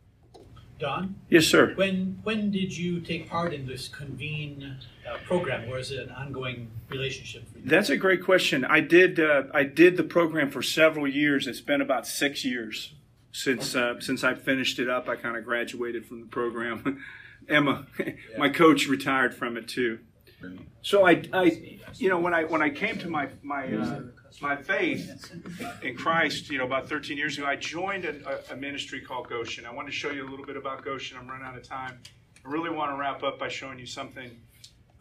Don. 0.78 1.16
Yes, 1.28 1.46
sir. 1.46 1.74
When 1.74 2.20
when 2.22 2.52
did 2.52 2.76
you 2.76 3.00
take 3.00 3.28
part 3.28 3.52
in 3.52 3.66
this 3.66 3.88
convene 3.88 4.76
uh, 5.08 5.16
program, 5.26 5.68
or 5.68 5.78
is 5.78 5.90
it 5.90 6.06
an 6.06 6.10
ongoing 6.10 6.70
relationship 6.88 7.50
for 7.50 7.58
you? 7.58 7.68
That's 7.68 7.90
a 7.90 7.96
great 7.96 8.22
question. 8.22 8.64
I 8.64 8.80
did 8.80 9.18
uh, 9.18 9.44
I 9.52 9.64
did 9.64 9.96
the 9.96 10.04
program 10.04 10.50
for 10.50 10.62
several 10.62 11.08
years. 11.08 11.48
It's 11.48 11.60
been 11.60 11.80
about 11.80 12.06
six 12.06 12.44
years 12.44 12.92
since 13.34 13.74
uh, 13.74 14.00
since 14.00 14.24
I 14.24 14.34
finished 14.34 14.78
it 14.78 14.88
up. 14.88 15.08
I 15.08 15.16
kind 15.16 15.36
of 15.36 15.44
graduated 15.44 16.06
from 16.06 16.20
the 16.20 16.26
program. 16.26 17.02
Emma, 17.48 17.86
my 18.38 18.48
coach, 18.48 18.86
retired 18.86 19.34
from 19.34 19.58
it 19.58 19.68
too. 19.68 19.98
So 20.80 21.06
I, 21.06 21.22
I, 21.32 21.78
you 21.96 22.08
know, 22.08 22.18
when 22.18 22.32
I 22.32 22.44
when 22.44 22.62
I 22.62 22.70
came 22.70 22.96
to 22.98 23.10
my 23.10 23.28
my 23.42 23.66
uh, 23.66 24.02
my 24.40 24.56
faith 24.56 25.32
in 25.82 25.96
Christ, 25.96 26.48
you 26.48 26.58
know, 26.58 26.64
about 26.64 26.88
13 26.88 27.18
years 27.18 27.36
ago, 27.36 27.46
I 27.46 27.56
joined 27.56 28.04
a, 28.04 28.52
a, 28.52 28.56
ministry 28.56 29.00
called 29.00 29.28
Goshen. 29.28 29.66
I 29.66 29.72
want 29.72 29.88
to 29.88 29.92
show 29.92 30.10
you 30.10 30.26
a 30.26 30.28
little 30.28 30.46
bit 30.46 30.56
about 30.56 30.84
Goshen. 30.84 31.18
I'm 31.18 31.28
running 31.28 31.46
out 31.46 31.56
of 31.56 31.62
time. 31.62 32.00
I 32.44 32.48
really 32.48 32.70
want 32.70 32.92
to 32.92 32.96
wrap 32.96 33.22
up 33.22 33.38
by 33.38 33.48
showing 33.48 33.78
you 33.78 33.86
something 33.86 34.30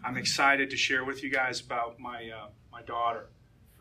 I'm 0.04 0.18
excited 0.18 0.70
to 0.70 0.78
share 0.78 1.04
with 1.06 1.24
you 1.24 1.30
guys 1.30 1.62
about 1.62 2.00
my 2.00 2.30
uh, 2.30 2.48
my 2.72 2.82
daughter 2.82 3.30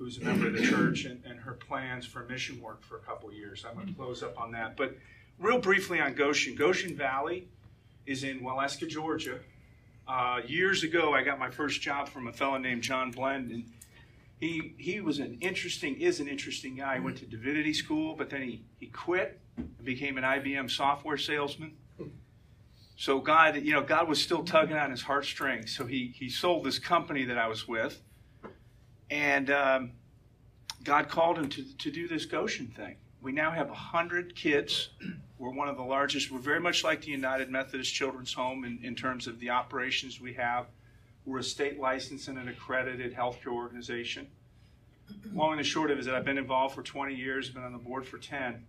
who's 0.02 0.18
a 0.18 0.24
member 0.24 0.48
of 0.48 0.52
the 0.54 0.62
church, 0.62 1.04
and, 1.04 1.22
and 1.24 1.38
her 1.38 1.52
plans 1.52 2.04
for 2.04 2.24
mission 2.24 2.60
work 2.60 2.82
for 2.82 2.96
a 2.96 3.00
couple 3.00 3.28
of 3.28 3.36
years. 3.36 3.64
I'm 3.68 3.74
going 3.76 3.86
to 3.86 3.94
close 3.94 4.22
up 4.22 4.38
on 4.40 4.50
that. 4.50 4.76
But 4.76 4.96
real 5.38 5.60
briefly 5.60 6.00
on 6.00 6.14
Goshen. 6.14 6.56
Goshen 6.56 6.96
Valley 6.96 7.46
is 8.04 8.24
in 8.24 8.40
Waleska, 8.40 8.88
Georgia. 8.88 9.38
Uh, 10.08 10.40
years 10.44 10.82
ago, 10.82 11.14
I 11.14 11.22
got 11.22 11.38
my 11.38 11.50
first 11.50 11.80
job 11.80 12.08
from 12.08 12.26
a 12.26 12.32
fellow 12.32 12.58
named 12.58 12.82
John 12.82 13.12
Blend, 13.12 13.52
and 13.52 13.64
he 14.40 14.74
he 14.76 15.00
was 15.00 15.20
an 15.20 15.38
interesting 15.40 16.00
is 16.00 16.18
an 16.18 16.26
interesting 16.26 16.74
guy. 16.74 16.94
He 16.94 17.00
went 17.00 17.18
to 17.18 17.26
divinity 17.26 17.72
school, 17.72 18.16
but 18.16 18.28
then 18.28 18.42
he 18.42 18.64
he 18.80 18.86
quit 18.86 19.40
and 19.56 19.84
became 19.84 20.18
an 20.18 20.24
IBM 20.24 20.68
software 20.68 21.16
salesman. 21.16 21.76
So 22.96 23.20
God, 23.20 23.62
you 23.62 23.72
know, 23.72 23.82
God 23.82 24.08
was 24.08 24.20
still 24.20 24.42
tugging 24.42 24.76
on 24.76 24.90
his 24.90 25.02
heartstrings. 25.02 25.76
So 25.76 25.86
he 25.86 26.12
he 26.16 26.28
sold 26.28 26.64
this 26.64 26.80
company 26.80 27.24
that 27.26 27.38
I 27.38 27.46
was 27.46 27.68
with, 27.68 28.02
and 29.12 29.50
um, 29.50 29.92
God 30.84 31.10
called 31.10 31.36
him 31.36 31.50
to, 31.50 31.62
to 31.62 31.90
do 31.90 32.08
this 32.08 32.24
Goshen 32.24 32.68
thing. 32.68 32.96
We 33.20 33.30
now 33.30 33.50
have 33.50 33.68
100 33.68 34.34
kids. 34.34 34.88
We're 35.38 35.50
one 35.50 35.68
of 35.68 35.76
the 35.76 35.82
largest. 35.82 36.30
We're 36.30 36.38
very 36.38 36.60
much 36.60 36.82
like 36.82 37.02
the 37.02 37.10
United 37.10 37.50
Methodist 37.50 37.92
Children's 37.92 38.32
Home 38.32 38.64
in, 38.64 38.80
in 38.82 38.94
terms 38.94 39.26
of 39.26 39.38
the 39.38 39.50
operations 39.50 40.18
we 40.18 40.32
have. 40.32 40.64
We're 41.26 41.40
a 41.40 41.44
state 41.44 41.78
licensed 41.78 42.28
and 42.28 42.38
an 42.38 42.48
accredited 42.48 43.14
healthcare 43.14 43.52
organization. 43.52 44.28
Long 45.34 45.50
and 45.50 45.60
the 45.60 45.64
short 45.64 45.90
of 45.90 45.98
it 45.98 46.00
is 46.00 46.06
that 46.06 46.14
I've 46.14 46.24
been 46.24 46.38
involved 46.38 46.74
for 46.74 46.82
20 46.82 47.14
years, 47.14 47.50
been 47.50 47.64
on 47.64 47.72
the 47.72 47.78
board 47.78 48.06
for 48.06 48.16
10. 48.16 48.64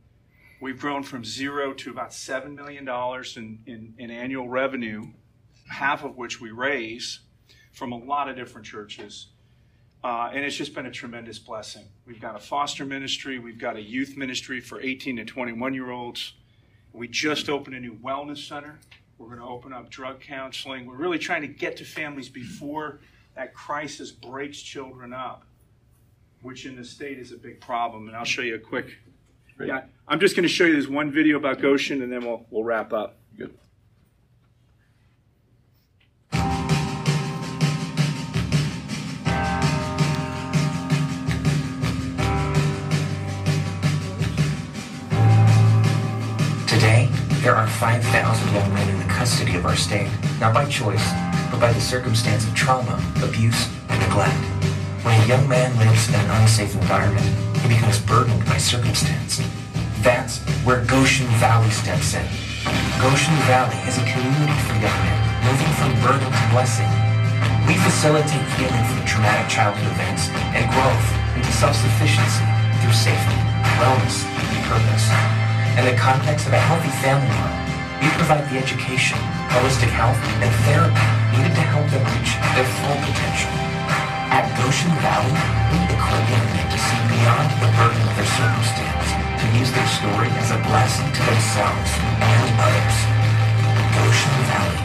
We've 0.60 0.80
grown 0.80 1.04
from 1.04 1.24
zero 1.24 1.74
to 1.74 1.90
about 1.90 2.12
$7 2.12 2.54
million 2.54 2.88
in, 3.38 3.60
in, 3.66 3.94
in 3.98 4.12
annual 4.12 4.50
revenue, 4.50 5.06
half 5.70 6.04
of 6.04 6.18
which 6.18 6.42
we 6.42 6.52
raise 6.52 7.22
from 7.72 7.94
a 7.94 7.98
lot 7.98 8.28
of 8.28 8.36
different 8.36 8.68
churches. 8.68 9.28
Uh, 10.04 10.30
and 10.34 10.44
it's 10.44 10.58
just 10.58 10.76
been 10.76 10.86
a 10.86 10.92
tremendous 10.92 11.40
blessing. 11.40 11.86
We've 12.06 12.20
got 12.20 12.36
a 12.36 12.40
foster 12.40 12.86
ministry, 12.86 13.40
we've 13.40 13.60
got 13.60 13.78
a 13.78 13.82
youth 13.82 14.18
ministry 14.18 14.60
for 14.60 14.82
18 14.82 15.18
to 15.18 15.26
21 15.26 15.74
year 15.74 15.92
olds. 15.92 16.34
We 16.92 17.08
just 17.08 17.50
opened 17.50 17.76
a 17.76 17.80
new 17.80 17.96
wellness 17.96 18.48
center. 18.48 18.80
We're 19.18 19.28
going 19.28 19.40
to 19.40 19.46
open 19.46 19.72
up 19.72 19.90
drug 19.90 20.20
counseling. 20.20 20.86
We're 20.86 20.98
really 20.98 21.20
trying 21.20 21.42
to 21.42 21.48
get 21.48 21.78
to 21.78 21.86
families 21.86 22.30
before 22.30 23.00
that 23.36 23.54
crisis 23.54 24.12
breaks 24.12 24.62
children 24.62 25.14
up, 25.14 25.44
which 26.42 26.66
in 26.66 26.76
the 26.76 26.84
state 26.84 27.18
is 27.18 27.32
a 27.32 27.38
big 27.38 27.62
problem. 27.62 28.08
And 28.08 28.18
I'll 28.18 28.26
show 28.26 28.42
you 28.42 28.56
a 28.56 28.60
quick. 28.60 28.98
Yeah, 29.64 29.84
I'm 30.08 30.20
just 30.20 30.36
going 30.36 30.44
to 30.44 30.50
show 30.50 30.66
you 30.66 30.76
this 30.76 30.88
one 30.88 31.12
video 31.12 31.38
about 31.38 31.62
Goshen, 31.62 32.02
and 32.02 32.12
then 32.12 32.26
we'll 32.26 32.46
we'll 32.50 32.64
wrap 32.64 32.92
up. 32.92 33.16
Good. 33.38 33.58
5,000 47.80 48.54
young 48.54 48.74
men 48.74 48.90
in 48.90 48.98
the 49.00 49.14
custody 49.14 49.56
of 49.56 49.66
our 49.66 49.76
state, 49.76 50.10
not 50.40 50.54
by 50.54 50.66
choice, 50.66 51.04
but 51.50 51.60
by 51.60 51.72
the 51.74 51.82
circumstance 51.82 52.48
of 52.48 52.54
trauma, 52.56 53.02
abuse, 53.24 53.70
and 53.90 54.00
neglect. 54.02 54.38
When 55.04 55.20
a 55.20 55.26
young 55.28 55.48
man 55.50 55.76
lives 55.78 56.08
in 56.08 56.16
an 56.16 56.30
unsafe 56.42 56.74
environment, 56.76 57.26
he 57.60 57.68
becomes 57.68 58.00
burdened 58.00 58.46
by 58.46 58.58
circumstance. 58.58 59.42
That's 60.00 60.40
where 60.64 60.86
Goshen 60.86 61.28
Valley 61.40 61.72
steps 61.72 62.14
in. 62.14 62.26
Goshen 63.00 63.36
Valley 63.52 63.76
is 63.88 63.98
a 64.00 64.06
community 64.08 64.58
for 64.64 64.76
young 64.80 65.00
men, 65.04 65.20
moving 65.44 65.72
from 65.80 65.92
burden 66.04 66.32
to 66.32 66.46
blessing. 66.52 66.92
We 67.68 67.76
facilitate 67.80 68.48
healing 68.60 68.86
from 68.92 69.04
traumatic 69.08 69.48
childhood 69.52 69.88
events 69.92 70.28
and 70.52 70.68
growth 70.72 71.08
into 71.36 71.52
self-sufficiency 71.60 72.48
through 72.80 72.96
safety, 72.96 73.40
wellness, 73.80 74.24
and 74.28 74.60
purpose. 74.68 75.08
In 75.80 75.84
the 75.88 75.98
context 76.00 76.48
of 76.48 76.54
a 76.54 76.60
healthy 76.60 76.92
family 77.00 77.28
life, 77.28 77.63
we 78.04 78.10
provide 78.20 78.44
the 78.52 78.60
education, 78.60 79.16
holistic 79.48 79.88
health, 79.88 80.20
and 80.44 80.52
therapy 80.68 81.08
needed 81.32 81.56
to 81.56 81.64
help 81.72 81.88
them 81.88 82.04
reach 82.12 82.36
their 82.52 82.68
full 82.84 83.00
potential. 83.00 83.48
At 84.28 84.44
Goshen 84.60 84.92
Valley, 85.00 85.32
we 85.72 85.80
equip 85.88 86.24
young 86.28 86.48
men 86.52 86.68
to 86.68 86.80
see 86.84 87.00
beyond 87.16 87.48
the 87.64 87.72
burden 87.80 88.04
of 88.04 88.14
their 88.20 88.28
circumstance, 88.28 89.08
to 89.40 89.46
use 89.56 89.72
their 89.72 89.88
story 89.88 90.28
as 90.36 90.52
a 90.52 90.60
blessing 90.68 91.08
to 91.16 91.22
themselves 91.24 91.92
and 92.20 92.52
others. 92.60 92.98
Goshen 93.96 94.36
Valley, 94.52 94.84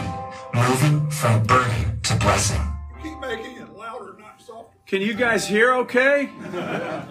moving 0.55 0.97
from 1.11 1.43
burden 1.43 1.99
to 1.99 2.15
blessing. 2.23 2.63
Keep 3.03 3.19
making 3.19 3.57
it 3.59 3.69
louder, 3.75 4.15
not 4.17 4.39
soft. 4.39 4.71
Can 4.87 5.01
you 5.01 5.13
guys 5.13 5.45
hear 5.45 5.73
okay? 5.83 6.31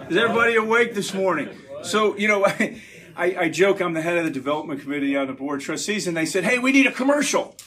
Is 0.09 0.17
everybody 0.17 0.55
awake 0.55 0.95
this 0.95 1.13
morning? 1.13 1.49
So, 1.83 2.17
you 2.17 2.27
know, 2.27 2.47
I, 3.19 3.35
I, 3.37 3.49
joke 3.49 3.81
I'm 3.81 3.93
the 3.93 4.01
head 4.01 4.17
of 4.17 4.23
the 4.23 4.31
development 4.31 4.81
committee 4.81 5.17
on 5.17 5.27
the 5.27 5.33
board 5.33 5.59
of 5.59 5.65
trustees, 5.65 6.07
and 6.07 6.15
they 6.15 6.25
said, 6.25 6.45
hey, 6.45 6.57
we 6.57 6.71
need 6.71 6.87
a 6.87 6.91
commercial. 6.91 7.57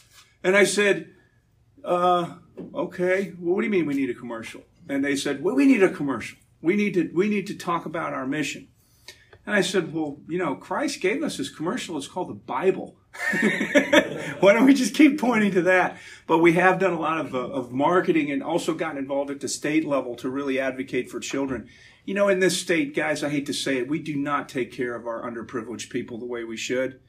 And 0.43 0.57
I 0.57 0.65
said, 0.65 1.11
uh, 1.85 2.37
okay, 2.75 3.35
well, 3.38 3.55
what 3.55 3.61
do 3.61 3.67
you 3.67 3.71
mean 3.71 3.85
we 3.85 3.93
need 3.93 4.09
a 4.09 4.15
commercial? 4.15 4.62
And 4.88 5.05
they 5.05 5.15
said, 5.15 5.43
well, 5.43 5.55
we 5.55 5.67
need 5.67 5.83
a 5.83 5.91
commercial. 5.91 6.38
We 6.62 6.75
need 6.75 6.95
to, 6.95 7.11
we 7.15 7.29
need 7.29 7.47
to 7.49 7.55
talk 7.55 7.85
about 7.85 8.15
our 8.15 8.27
mission. 8.27 8.69
And 9.45 9.55
I 9.55 9.61
said, 9.61 9.93
well, 9.93 10.21
you 10.27 10.38
know, 10.38 10.55
Christ 10.55 11.03
gave 11.03 11.23
us 11.23 11.37
this 11.37 11.51
commercial. 11.51 11.99
It's 11.99 12.09
called 12.09 12.31
the 12.31 12.35
Bible. 12.35 12.97
Why 14.41 14.53
don't 14.55 14.65
we 14.65 14.73
just 14.73 14.95
keep 14.95 15.21
pointing 15.21 15.51
to 15.53 15.62
that? 15.62 15.99
But 16.27 16.38
we 16.38 16.55
have 16.55 16.79
done 16.79 16.93
a 16.93 17.01
lot 17.01 17.19
of, 17.19 17.35
uh, 17.35 17.38
of 17.38 17.73
marketing 17.73 18.31
and 18.31 18.43
also 18.43 18.73
gotten 18.73 18.97
involved 18.97 19.31
at 19.31 19.41
the 19.41 19.49
state 19.49 19.85
level 19.85 20.15
to 20.17 20.31
really 20.31 20.59
advocate 20.59 21.11
for 21.11 21.21
children. 21.21 21.69
You 22.05 22.15
know, 22.15 22.29
in 22.29 22.41
this 22.41 22.61
state, 22.61 22.97
guys, 22.97 23.23
I 23.23 23.29
hate 23.29 23.47
to 23.47 23.55
say 23.55 23.79
it, 23.79 23.88
we 23.88 24.01
do 24.01 24.17
not 24.17 24.49
take 24.49 24.73
care 24.73 24.95
of 24.95 25.07
our 25.07 25.23
underprivileged 25.23 25.91
people 25.91 26.19
the 26.19 26.27
way 26.27 26.43
we 26.43 26.57
should. 26.57 27.01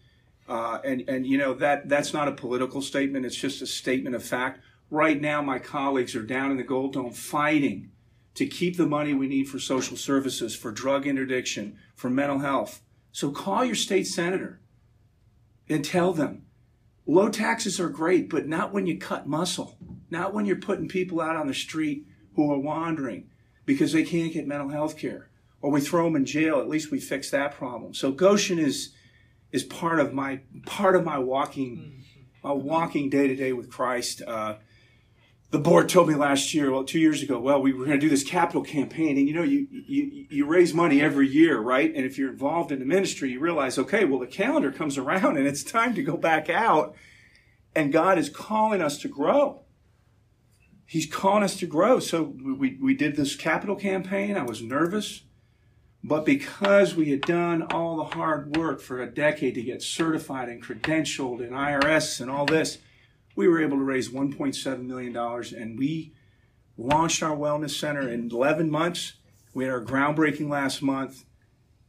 Uh, 0.48 0.80
and, 0.84 1.04
and, 1.08 1.26
you 1.26 1.38
know, 1.38 1.54
that, 1.56 1.90
that's 1.90 2.14
not 2.14 2.28
a 2.28 2.34
political 2.34 2.82
statement. 2.82 3.26
It's 3.26 3.36
just 3.36 3.62
a 3.62 3.68
statement 3.68 4.16
of 4.16 4.24
fact. 4.24 4.60
Right 4.92 5.20
now, 5.20 5.42
my 5.42 5.58
colleagues 5.58 6.16
are 6.16 6.22
down 6.22 6.52
in 6.52 6.58
the 6.58 6.64
Gold 6.64 6.94
Dome 6.94 7.12
fighting 7.12 7.90
to 8.36 8.46
keep 8.46 8.78
the 8.78 8.86
money 8.86 9.14
we 9.14 9.28
need 9.28 9.48
for 9.48 9.58
social 9.58 9.98
services, 9.98 10.56
for 10.56 10.72
drug 10.72 11.08
interdiction, 11.08 11.78
for 11.96 12.10
mental 12.10 12.40
health. 12.40 12.82
So 13.12 13.32
call 13.32 13.64
your 13.64 13.76
state 13.76 14.08
senator 14.08 14.60
and 15.70 15.84
tell 15.84 16.14
them 16.14 16.46
low 17.08 17.30
taxes 17.30 17.80
are 17.80 17.90
great, 17.90 18.30
but 18.30 18.48
not 18.48 18.74
when 18.74 18.86
you 18.86 18.98
cut 18.98 19.28
muscle, 19.28 19.78
not 20.10 20.34
when 20.34 20.46
you're 20.46 20.56
putting 20.56 20.88
people 20.88 21.22
out 21.22 21.36
on 21.36 21.48
the 21.48 21.54
street 21.54 22.06
who 22.36 22.52
are 22.52 22.60
wandering 22.60 23.30
because 23.66 23.94
they 23.94 24.04
can't 24.04 24.34
get 24.34 24.48
mental 24.48 24.70
health 24.70 24.98
care 24.98 25.30
or 25.64 25.72
we 25.72 25.82
throw 25.82 26.04
them 26.04 26.16
in 26.16 26.26
jail. 26.26 26.60
At 26.60 26.70
least 26.70 26.92
we 26.92 27.00
fix 27.00 27.32
that 27.32 27.56
problem. 27.56 27.96
So 27.96 28.12
Goshen 28.12 28.60
is 28.60 28.94
is 29.52 29.64
part 29.64 30.00
of 30.00 30.14
my 30.14 30.42
part 30.66 30.96
of 30.96 31.04
my 31.04 31.18
walking 31.18 32.04
my 32.44 32.52
walking 32.52 33.10
day 33.10 33.28
to 33.28 33.36
day 33.36 33.54
with 33.54 33.72
Christ. 33.72 34.22
Uh, 34.22 34.56
the 35.52 35.60
board 35.60 35.88
told 35.88 36.08
me 36.08 36.16
last 36.16 36.54
year, 36.56 36.72
well, 36.72 36.84
two 36.84 37.00
years 37.00 37.22
ago, 37.22 37.40
well, 37.40 37.62
we 37.62 37.74
were 37.74 37.86
going 37.86 38.00
to 38.00 38.04
do 38.06 38.10
this 38.10 38.24
capital 38.24 38.64
campaign, 38.64 39.18
and 39.18 39.28
you 39.28 39.36
know, 39.36 39.44
you, 39.44 39.68
you 39.70 40.26
you 40.30 40.46
raise 40.46 40.74
money 40.74 41.00
every 41.00 41.28
year, 41.28 41.60
right? 41.60 41.94
And 41.96 42.06
if 42.06 42.18
you're 42.18 42.32
involved 42.32 42.72
in 42.72 42.80
the 42.80 42.86
ministry, 42.86 43.32
you 43.32 43.40
realize, 43.40 43.78
okay, 43.78 44.04
well, 44.04 44.20
the 44.20 44.28
calendar 44.28 44.72
comes 44.72 44.98
around, 44.98 45.38
and 45.38 45.48
it's 45.48 45.64
time 45.64 45.94
to 45.94 46.04
go 46.04 46.18
back 46.18 46.50
out, 46.50 46.96
and 47.76 47.94
God 47.94 48.18
is 48.18 48.30
calling 48.30 48.82
us 48.82 48.98
to 49.00 49.08
grow. 49.08 49.63
He's 50.94 51.08
calling 51.08 51.42
us 51.42 51.58
to 51.58 51.66
grow. 51.66 52.00
So 52.00 52.22
we 52.22 52.78
we 52.80 52.94
did 52.94 53.16
this 53.16 53.36
capital 53.36 53.76
campaign. 53.76 54.38
I 54.38 54.44
was 54.44 54.62
nervous, 54.62 55.24
but 56.04 56.24
because 56.24 56.94
we 56.94 57.10
had 57.10 57.22
done 57.22 57.64
all 57.64 57.98
the 57.98 58.16
hard 58.16 58.56
work 58.56 58.80
for 58.80 59.02
a 59.02 59.12
decade 59.12 59.56
to 59.56 59.64
get 59.64 59.82
certified 59.82 60.50
and 60.50 60.62
credentialed 60.62 61.40
and 61.40 61.54
IRS 61.54 62.22
and 62.22 62.30
all 62.30 62.46
this 62.46 62.78
we 63.36 63.48
were 63.48 63.60
able 63.60 63.78
to 63.78 63.84
raise 63.84 64.10
$1.7 64.10 64.86
million 64.86 65.18
and 65.18 65.80
we 65.80 66.14
launched 66.78 67.24
our 67.24 67.36
wellness 67.36 67.72
center 67.72 68.08
in 68.08 68.30
11 68.32 68.70
months. 68.70 69.14
We 69.54 69.64
had 69.64 69.74
our 69.74 69.84
groundbreaking 69.84 70.50
last 70.50 70.84
month. 70.84 71.26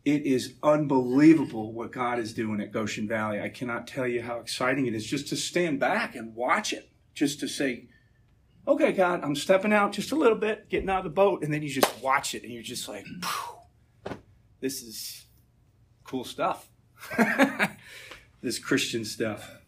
It 0.07 0.25
is 0.25 0.55
unbelievable 0.63 1.73
what 1.73 1.93
God 1.93 2.19
is 2.19 2.33
doing 2.33 2.63
at 2.63 2.73
Goshen 2.73 3.09
Valley. 3.09 3.41
I 3.41 3.51
cannot 3.51 3.87
tell 3.87 4.07
you 4.07 4.23
how 4.23 4.39
exciting 4.39 4.87
it 4.87 4.95
is 4.95 5.07
just 5.07 5.29
to 5.29 5.37
stand 5.37 5.81
back 5.81 6.15
and 6.15 6.35
watch 6.35 6.73
it, 6.73 6.91
just 7.15 7.41
to 7.41 7.49
say, 7.49 7.89
okay, 8.67 8.93
God, 8.93 9.23
I'm 9.23 9.35
stepping 9.35 9.73
out 9.73 9.93
just 9.93 10.13
a 10.13 10.17
little 10.17 10.39
bit, 10.39 10.69
getting 10.69 10.91
out 10.91 10.99
of 10.99 11.05
the 11.05 11.11
boat, 11.11 11.43
and 11.43 11.53
then 11.53 11.63
you 11.63 11.69
just 11.69 12.03
watch 12.03 12.35
it 12.35 12.43
and 12.43 12.53
you're 12.53 12.63
just 12.63 12.89
like, 12.89 13.07
this 14.61 14.83
is 14.83 15.27
cool 16.05 16.25
stuff. 16.25 16.69
this 18.41 18.59
Christian 18.59 19.05
stuff. 19.05 19.59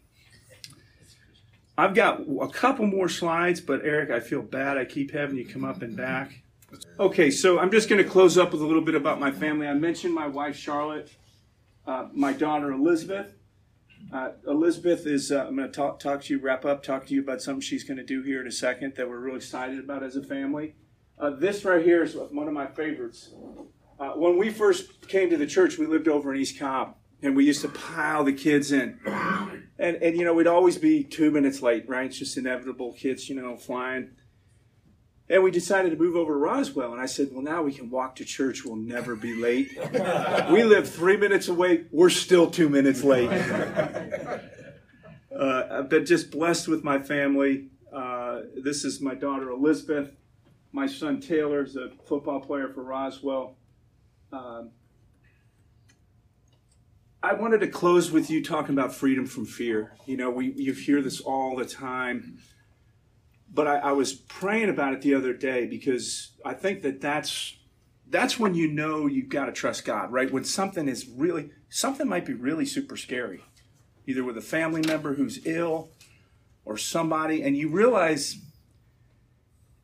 I've 1.77 1.93
got 1.93 2.21
a 2.41 2.47
couple 2.47 2.87
more 2.87 3.07
slides, 3.07 3.61
but 3.61 3.81
Eric, 3.83 4.09
I 4.09 4.19
feel 4.19 4.41
bad. 4.41 4.77
I 4.77 4.85
keep 4.85 5.11
having 5.11 5.37
you 5.37 5.45
come 5.45 5.63
up 5.63 5.83
and 5.83 5.95
back. 5.95 6.41
Okay, 6.99 7.29
so 7.29 7.59
I'm 7.59 7.69
just 7.69 7.87
going 7.87 8.03
to 8.03 8.09
close 8.09 8.37
up 8.37 8.51
with 8.51 8.61
a 8.61 8.65
little 8.65 8.81
bit 8.81 8.95
about 8.95 9.19
my 9.19 9.31
family. 9.31 9.67
I 9.67 9.73
mentioned 9.75 10.13
my 10.13 10.27
wife 10.27 10.55
Charlotte, 10.55 11.11
uh, 11.85 12.07
my 12.13 12.33
daughter 12.33 12.71
Elizabeth. 12.71 13.36
Uh, 14.11 14.29
Elizabeth 14.47 15.05
is, 15.05 15.31
uh, 15.31 15.45
I'm 15.47 15.55
going 15.55 15.69
to 15.69 15.75
talk, 15.75 15.99
talk 15.99 16.23
to 16.23 16.33
you, 16.33 16.39
wrap 16.39 16.63
up, 16.65 16.81
talk 16.81 17.05
to 17.07 17.13
you 17.13 17.21
about 17.21 17.41
something 17.41 17.61
she's 17.61 17.83
going 17.83 17.97
to 17.97 18.05
do 18.05 18.21
here 18.21 18.39
in 18.39 18.47
a 18.47 18.51
second 18.51 18.93
that 18.95 19.07
we're 19.07 19.19
really 19.19 19.37
excited 19.37 19.79
about 19.79 20.03
as 20.03 20.15
a 20.15 20.23
family. 20.23 20.75
Uh, 21.19 21.31
this 21.31 21.65
right 21.65 21.83
here 21.83 22.03
is 22.03 22.15
one 22.15 22.47
of 22.47 22.53
my 22.53 22.67
favorites. 22.67 23.33
Uh, 23.99 24.11
when 24.11 24.37
we 24.37 24.49
first 24.49 25.07
came 25.09 25.29
to 25.29 25.37
the 25.37 25.47
church, 25.47 25.77
we 25.77 25.87
lived 25.87 26.07
over 26.07 26.33
in 26.33 26.39
East 26.39 26.57
Cobb 26.57 26.95
and 27.21 27.35
we 27.35 27.45
used 27.45 27.61
to 27.61 27.69
pile 27.69 28.23
the 28.23 28.33
kids 28.33 28.71
in. 28.71 28.99
And, 29.79 29.97
and 29.97 30.15
you 30.15 30.23
know, 30.23 30.33
we'd 30.33 30.47
always 30.47 30.77
be 30.77 31.03
two 31.03 31.31
minutes 31.31 31.61
late, 31.61 31.89
right? 31.89 32.05
It's 32.05 32.19
just 32.19 32.37
inevitable, 32.37 32.93
kids, 32.93 33.27
you 33.27 33.35
know, 33.35 33.57
flying. 33.57 34.11
And 35.29 35.43
we 35.43 35.51
decided 35.51 35.89
to 35.89 35.97
move 35.97 36.15
over 36.15 36.33
to 36.33 36.37
Roswell. 36.37 36.93
And 36.93 37.01
I 37.01 37.05
said, 37.05 37.29
well, 37.31 37.41
now 37.41 37.61
we 37.61 37.73
can 37.73 37.89
walk 37.89 38.15
to 38.15 38.25
church. 38.25 38.63
We'll 38.63 38.77
never 38.77 39.15
be 39.15 39.35
late. 39.35 39.77
we 40.49 40.63
live 40.63 40.89
three 40.89 41.17
minutes 41.17 41.49
away. 41.49 41.85
We're 41.91 42.09
still 42.09 42.49
two 42.49 42.69
minutes 42.69 43.03
late. 43.03 43.29
uh, 45.37 45.67
I've 45.69 45.89
been 45.89 46.05
just 46.05 46.31
blessed 46.31 46.69
with 46.69 46.83
my 46.83 46.99
family. 46.99 47.67
Uh, 47.91 48.41
this 48.55 48.85
is 48.85 49.01
my 49.01 49.15
daughter, 49.15 49.49
Elizabeth. 49.49 50.15
My 50.71 50.87
son, 50.87 51.19
Taylor, 51.19 51.63
is 51.63 51.75
a 51.75 51.91
football 52.05 52.39
player 52.39 52.69
for 52.69 52.83
Roswell. 52.83 53.57
Um, 54.31 54.71
I 57.23 57.33
wanted 57.33 57.61
to 57.61 57.67
close 57.67 58.11
with 58.11 58.29
you 58.29 58.43
talking 58.43 58.73
about 58.73 58.93
freedom 58.93 59.25
from 59.25 59.45
fear. 59.45 59.93
You 60.05 60.17
know, 60.17 60.29
we 60.29 60.53
you 60.55 60.73
hear 60.73 61.01
this 61.01 61.19
all 61.19 61.55
the 61.55 61.65
time, 61.65 62.37
but 63.53 63.67
I, 63.67 63.77
I 63.77 63.91
was 63.91 64.13
praying 64.13 64.69
about 64.69 64.93
it 64.93 65.01
the 65.01 65.15
other 65.15 65.33
day 65.33 65.65
because 65.65 66.31
I 66.45 66.53
think 66.53 66.81
that 66.81 67.01
that's 67.01 67.55
that's 68.09 68.39
when 68.39 68.55
you 68.55 68.69
know 68.69 69.05
you've 69.05 69.29
got 69.29 69.47
to 69.47 69.51
trust 69.51 69.83
God, 69.83 70.11
right? 70.11 70.31
When 70.31 70.45
something 70.45 70.87
is 70.87 71.07
really 71.07 71.51
something 71.69 72.07
might 72.07 72.25
be 72.25 72.33
really 72.33 72.65
super 72.65 72.97
scary, 72.97 73.43
either 74.05 74.23
with 74.23 74.37
a 74.37 74.41
family 74.41 74.81
member 74.81 75.15
who's 75.15 75.45
ill 75.45 75.89
or 76.63 76.77
somebody, 76.77 77.43
and 77.43 77.57
you 77.57 77.69
realize, 77.69 78.37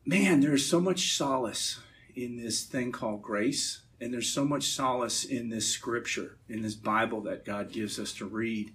man, 0.04 0.40
there's 0.40 0.66
so 0.66 0.80
much 0.80 1.12
solace 1.12 1.80
in 2.14 2.36
this 2.36 2.64
thing 2.64 2.92
called 2.92 3.22
grace 3.22 3.84
and 4.00 4.12
there's 4.12 4.28
so 4.28 4.44
much 4.44 4.64
solace 4.64 5.24
in 5.24 5.48
this 5.48 5.66
scripture, 5.66 6.36
in 6.48 6.62
this 6.62 6.74
Bible 6.74 7.22
that 7.22 7.44
God 7.44 7.72
gives 7.72 7.98
us 7.98 8.12
to 8.14 8.26
read. 8.26 8.72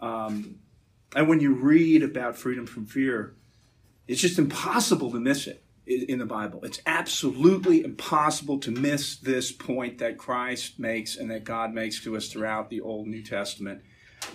Um, 0.00 0.56
and 1.14 1.28
when 1.28 1.40
you 1.40 1.54
read 1.54 2.02
about 2.02 2.36
freedom 2.36 2.66
from 2.66 2.86
fear, 2.86 3.34
it's 4.10 4.20
just 4.20 4.40
impossible 4.40 5.12
to 5.12 5.20
miss 5.20 5.46
it 5.46 5.62
in 5.86 6.18
the 6.18 6.26
Bible. 6.26 6.64
It's 6.64 6.80
absolutely 6.84 7.84
impossible 7.84 8.58
to 8.58 8.72
miss 8.72 9.16
this 9.16 9.52
point 9.52 9.98
that 9.98 10.18
Christ 10.18 10.80
makes 10.80 11.16
and 11.16 11.30
that 11.30 11.44
God 11.44 11.72
makes 11.72 12.02
to 12.02 12.16
us 12.16 12.28
throughout 12.28 12.70
the 12.70 12.80
Old 12.80 13.06
New 13.06 13.22
Testament. 13.22 13.82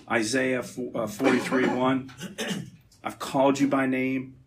Isaiah 0.09 0.61
uh, 0.61 1.07
43 1.07 1.67
1. 1.67 2.11
I've 3.03 3.19
called 3.19 3.59
you 3.59 3.67
by 3.67 3.85
name. 3.85 4.37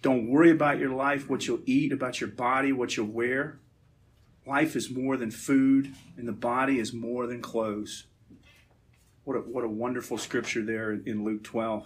Don't 0.00 0.30
worry 0.30 0.52
about 0.52 0.78
your 0.78 0.90
life, 0.90 1.28
what 1.28 1.48
you'll 1.48 1.62
eat, 1.66 1.92
about 1.92 2.20
your 2.20 2.30
body, 2.30 2.70
what 2.70 2.96
you'll 2.96 3.06
wear. 3.06 3.58
Life 4.46 4.76
is 4.76 4.90
more 4.90 5.16
than 5.16 5.32
food, 5.32 5.92
and 6.16 6.28
the 6.28 6.32
body 6.32 6.78
is 6.78 6.92
more 6.92 7.26
than 7.26 7.42
clothes. 7.42 8.06
What 9.24 9.34
a, 9.36 9.40
what 9.40 9.64
a 9.64 9.68
wonderful 9.68 10.18
scripture 10.18 10.62
there 10.62 10.92
in 10.92 11.24
Luke 11.24 11.42
12. 11.42 11.84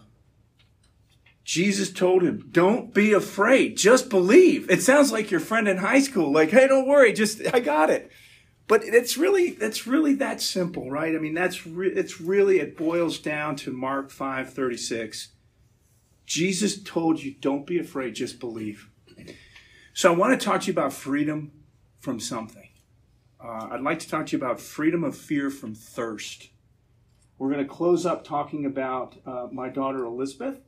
Jesus 1.44 1.92
told 1.92 2.22
him, 2.22 2.48
Don't 2.50 2.94
be 2.94 3.12
afraid, 3.12 3.76
just 3.76 4.08
believe. 4.08 4.70
It 4.70 4.82
sounds 4.82 5.10
like 5.10 5.30
your 5.30 5.40
friend 5.40 5.66
in 5.66 5.78
high 5.78 6.00
school, 6.00 6.32
like, 6.32 6.50
hey, 6.50 6.68
don't 6.68 6.86
worry, 6.86 7.12
just 7.12 7.42
I 7.52 7.60
got 7.60 7.90
it. 7.90 8.10
But 8.68 8.84
it's 8.84 9.16
really 9.16 9.56
it's 9.60 9.86
really 9.86 10.14
that 10.14 10.40
simple, 10.40 10.90
right? 10.90 11.14
I 11.14 11.18
mean, 11.18 11.34
that's 11.34 11.66
re- 11.66 11.92
it's 11.92 12.20
really 12.20 12.60
it 12.60 12.76
boils 12.76 13.18
down 13.18 13.56
to 13.56 13.72
Mark 13.72 14.10
5:36. 14.10 15.28
Jesus 16.24 16.82
told 16.82 17.22
you, 17.22 17.34
don't 17.40 17.66
be 17.66 17.78
afraid, 17.78 18.14
just 18.14 18.38
believe. 18.38 18.88
So 19.92 20.12
I 20.12 20.16
want 20.16 20.38
to 20.38 20.42
talk 20.42 20.62
to 20.62 20.66
you 20.68 20.72
about 20.72 20.92
freedom 20.92 21.52
from 21.98 22.20
something. 22.20 22.68
Uh, 23.42 23.68
I'd 23.72 23.80
like 23.80 23.98
to 23.98 24.08
talk 24.08 24.26
to 24.26 24.36
you 24.36 24.42
about 24.42 24.60
freedom 24.60 25.04
of 25.04 25.16
fear 25.16 25.50
from 25.50 25.74
thirst. 25.74 26.48
We're 27.36 27.50
going 27.50 27.66
to 27.66 27.70
close 27.70 28.06
up 28.06 28.24
talking 28.24 28.64
about 28.64 29.16
uh, 29.26 29.48
my 29.50 29.68
daughter 29.68 30.04
Elizabeth. 30.04 30.60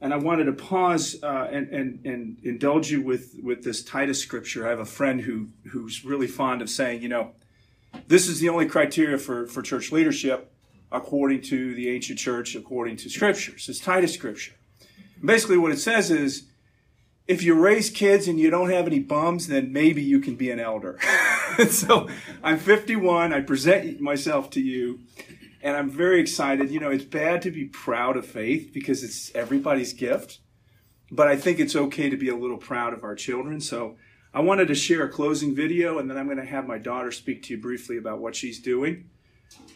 And 0.00 0.14
I 0.14 0.16
wanted 0.16 0.44
to 0.44 0.52
pause 0.52 1.16
uh, 1.22 1.48
and, 1.50 1.68
and, 1.68 2.06
and 2.06 2.38
indulge 2.44 2.90
you 2.90 3.02
with, 3.02 3.34
with 3.42 3.64
this 3.64 3.82
Titus 3.82 4.20
scripture. 4.20 4.66
I 4.66 4.70
have 4.70 4.78
a 4.78 4.84
friend 4.84 5.20
who, 5.20 5.48
who's 5.70 6.04
really 6.04 6.28
fond 6.28 6.62
of 6.62 6.70
saying, 6.70 7.02
you 7.02 7.08
know, 7.08 7.32
this 8.06 8.28
is 8.28 8.38
the 8.38 8.48
only 8.48 8.66
criteria 8.66 9.18
for, 9.18 9.46
for 9.46 9.60
church 9.62 9.90
leadership 9.90 10.52
according 10.90 11.42
to 11.42 11.74
the 11.74 11.88
ancient 11.90 12.18
church, 12.18 12.54
according 12.54 12.96
to 12.96 13.10
scriptures. 13.10 13.68
It's 13.68 13.80
Titus 13.80 14.14
scripture. 14.14 14.54
basically, 15.24 15.58
what 15.58 15.72
it 15.72 15.78
says 15.78 16.10
is 16.10 16.44
if 17.26 17.42
you 17.42 17.54
raise 17.54 17.90
kids 17.90 18.26
and 18.26 18.40
you 18.40 18.50
don't 18.50 18.70
have 18.70 18.86
any 18.86 19.00
bums, 19.00 19.48
then 19.48 19.72
maybe 19.72 20.02
you 20.02 20.18
can 20.18 20.34
be 20.34 20.50
an 20.50 20.58
elder. 20.58 20.98
so 21.68 22.08
I'm 22.42 22.58
51. 22.58 23.34
I 23.34 23.40
present 23.40 24.00
myself 24.00 24.48
to 24.50 24.60
you, 24.60 25.00
and 25.68 25.76
I'm 25.76 25.90
very 25.90 26.18
excited. 26.18 26.70
You 26.70 26.80
know, 26.80 26.90
it's 26.90 27.04
bad 27.04 27.42
to 27.42 27.50
be 27.50 27.66
proud 27.66 28.16
of 28.16 28.24
faith 28.24 28.70
because 28.72 29.04
it's 29.04 29.30
everybody's 29.34 29.92
gift, 29.92 30.40
but 31.10 31.28
I 31.28 31.36
think 31.36 31.60
it's 31.60 31.76
okay 31.76 32.08
to 32.08 32.16
be 32.16 32.30
a 32.30 32.34
little 32.34 32.56
proud 32.56 32.94
of 32.94 33.04
our 33.04 33.14
children. 33.14 33.60
So 33.60 33.98
I 34.32 34.40
wanted 34.40 34.68
to 34.68 34.74
share 34.74 35.04
a 35.04 35.10
closing 35.10 35.54
video, 35.54 35.98
and 35.98 36.08
then 36.08 36.16
I'm 36.16 36.24
going 36.24 36.38
to 36.38 36.46
have 36.46 36.66
my 36.66 36.78
daughter 36.78 37.12
speak 37.12 37.42
to 37.44 37.54
you 37.54 37.60
briefly 37.60 37.98
about 37.98 38.18
what 38.18 38.34
she's 38.34 38.60
doing. 38.60 39.10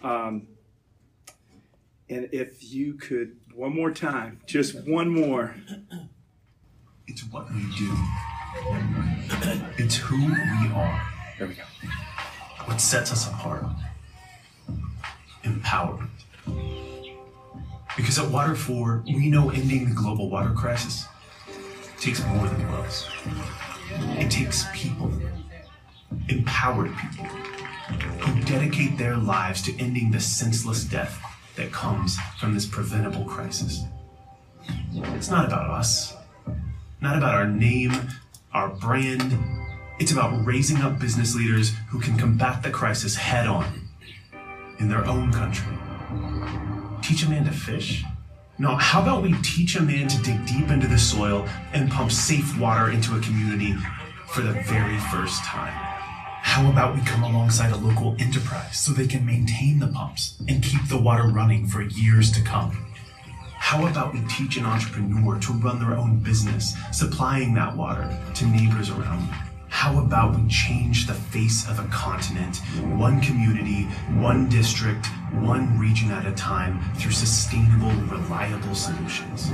Um, 0.02 0.48
and 2.08 2.30
if 2.32 2.72
you 2.72 2.94
could, 2.94 3.36
one 3.54 3.74
more 3.74 3.90
time, 3.90 4.40
just 4.46 4.74
one 4.88 5.10
more. 5.10 5.54
It's 7.06 7.22
what 7.24 7.52
we 7.52 7.60
do. 7.76 7.94
It's 9.76 9.96
who 9.96 10.16
we 10.16 10.72
are. 10.74 11.02
There 11.38 11.48
we 11.48 11.54
go. 11.54 11.64
What 12.64 12.80
sets 12.80 13.12
us 13.12 13.28
apart. 13.28 13.66
Empowerment. 15.44 16.08
Because 17.96 18.18
at 18.18 18.30
Water 18.30 18.54
4, 18.54 19.04
we 19.06 19.28
know 19.28 19.50
ending 19.50 19.88
the 19.88 19.94
global 19.94 20.30
water 20.30 20.50
crisis 20.50 21.06
takes 21.98 22.24
more 22.26 22.48
than 22.48 22.72
wells. 22.72 23.08
It 24.18 24.30
takes 24.30 24.64
people, 24.72 25.12
empowered 26.28 26.90
people, 26.96 27.26
who 27.26 28.44
dedicate 28.44 28.96
their 28.96 29.16
lives 29.16 29.62
to 29.62 29.78
ending 29.78 30.10
the 30.10 30.20
senseless 30.20 30.84
death 30.84 31.22
that 31.56 31.70
comes 31.70 32.16
from 32.40 32.54
this 32.54 32.66
preventable 32.66 33.24
crisis. 33.24 33.82
It's 34.94 35.30
not 35.30 35.44
about 35.44 35.70
us, 35.70 36.14
not 37.00 37.16
about 37.16 37.34
our 37.34 37.46
name, 37.46 37.92
our 38.54 38.68
brand. 38.68 39.38
It's 40.00 40.12
about 40.12 40.46
raising 40.46 40.78
up 40.78 40.98
business 40.98 41.34
leaders 41.34 41.72
who 41.90 42.00
can 42.00 42.16
combat 42.16 42.62
the 42.62 42.70
crisis 42.70 43.16
head 43.16 43.46
on 43.46 43.81
in 44.82 44.88
their 44.88 45.06
own 45.06 45.32
country. 45.32 45.72
Teach 47.02 47.22
a 47.22 47.30
man 47.30 47.44
to 47.44 47.52
fish? 47.52 48.04
No, 48.58 48.74
how 48.76 49.00
about 49.00 49.22
we 49.22 49.32
teach 49.40 49.76
a 49.76 49.80
man 49.80 50.08
to 50.08 50.22
dig 50.22 50.44
deep 50.44 50.68
into 50.70 50.88
the 50.88 50.98
soil 50.98 51.48
and 51.72 51.90
pump 51.90 52.10
safe 52.10 52.58
water 52.58 52.90
into 52.90 53.16
a 53.16 53.20
community 53.20 53.74
for 54.28 54.42
the 54.42 54.52
very 54.64 54.98
first 54.98 55.42
time? 55.44 55.72
How 56.42 56.68
about 56.68 56.96
we 56.96 57.00
come 57.02 57.22
alongside 57.22 57.72
a 57.72 57.76
local 57.76 58.16
enterprise 58.18 58.76
so 58.76 58.92
they 58.92 59.06
can 59.06 59.24
maintain 59.24 59.78
the 59.78 59.86
pumps 59.86 60.36
and 60.48 60.62
keep 60.62 60.86
the 60.88 60.98
water 60.98 61.28
running 61.28 61.66
for 61.66 61.82
years 61.82 62.32
to 62.32 62.42
come? 62.42 62.84
How 63.54 63.86
about 63.86 64.12
we 64.12 64.20
teach 64.28 64.56
an 64.56 64.66
entrepreneur 64.66 65.38
to 65.38 65.52
run 65.52 65.78
their 65.78 65.96
own 65.96 66.18
business, 66.18 66.74
supplying 66.90 67.54
that 67.54 67.76
water 67.76 68.18
to 68.34 68.46
neighbors 68.46 68.90
around 68.90 69.28
them? 69.28 69.51
How 69.72 69.98
about 69.98 70.36
we 70.36 70.46
change 70.46 71.08
the 71.08 71.14
face 71.14 71.68
of 71.68 71.80
a 71.80 71.88
continent, 71.88 72.58
one 73.00 73.20
community, 73.20 73.84
one 74.20 74.48
district, 74.48 75.06
one 75.32 75.76
region 75.76 76.12
at 76.12 76.24
a 76.24 76.32
time, 76.32 76.80
through 76.94 77.10
sustainable, 77.10 77.90
reliable 78.02 78.76
solutions? 78.76 79.50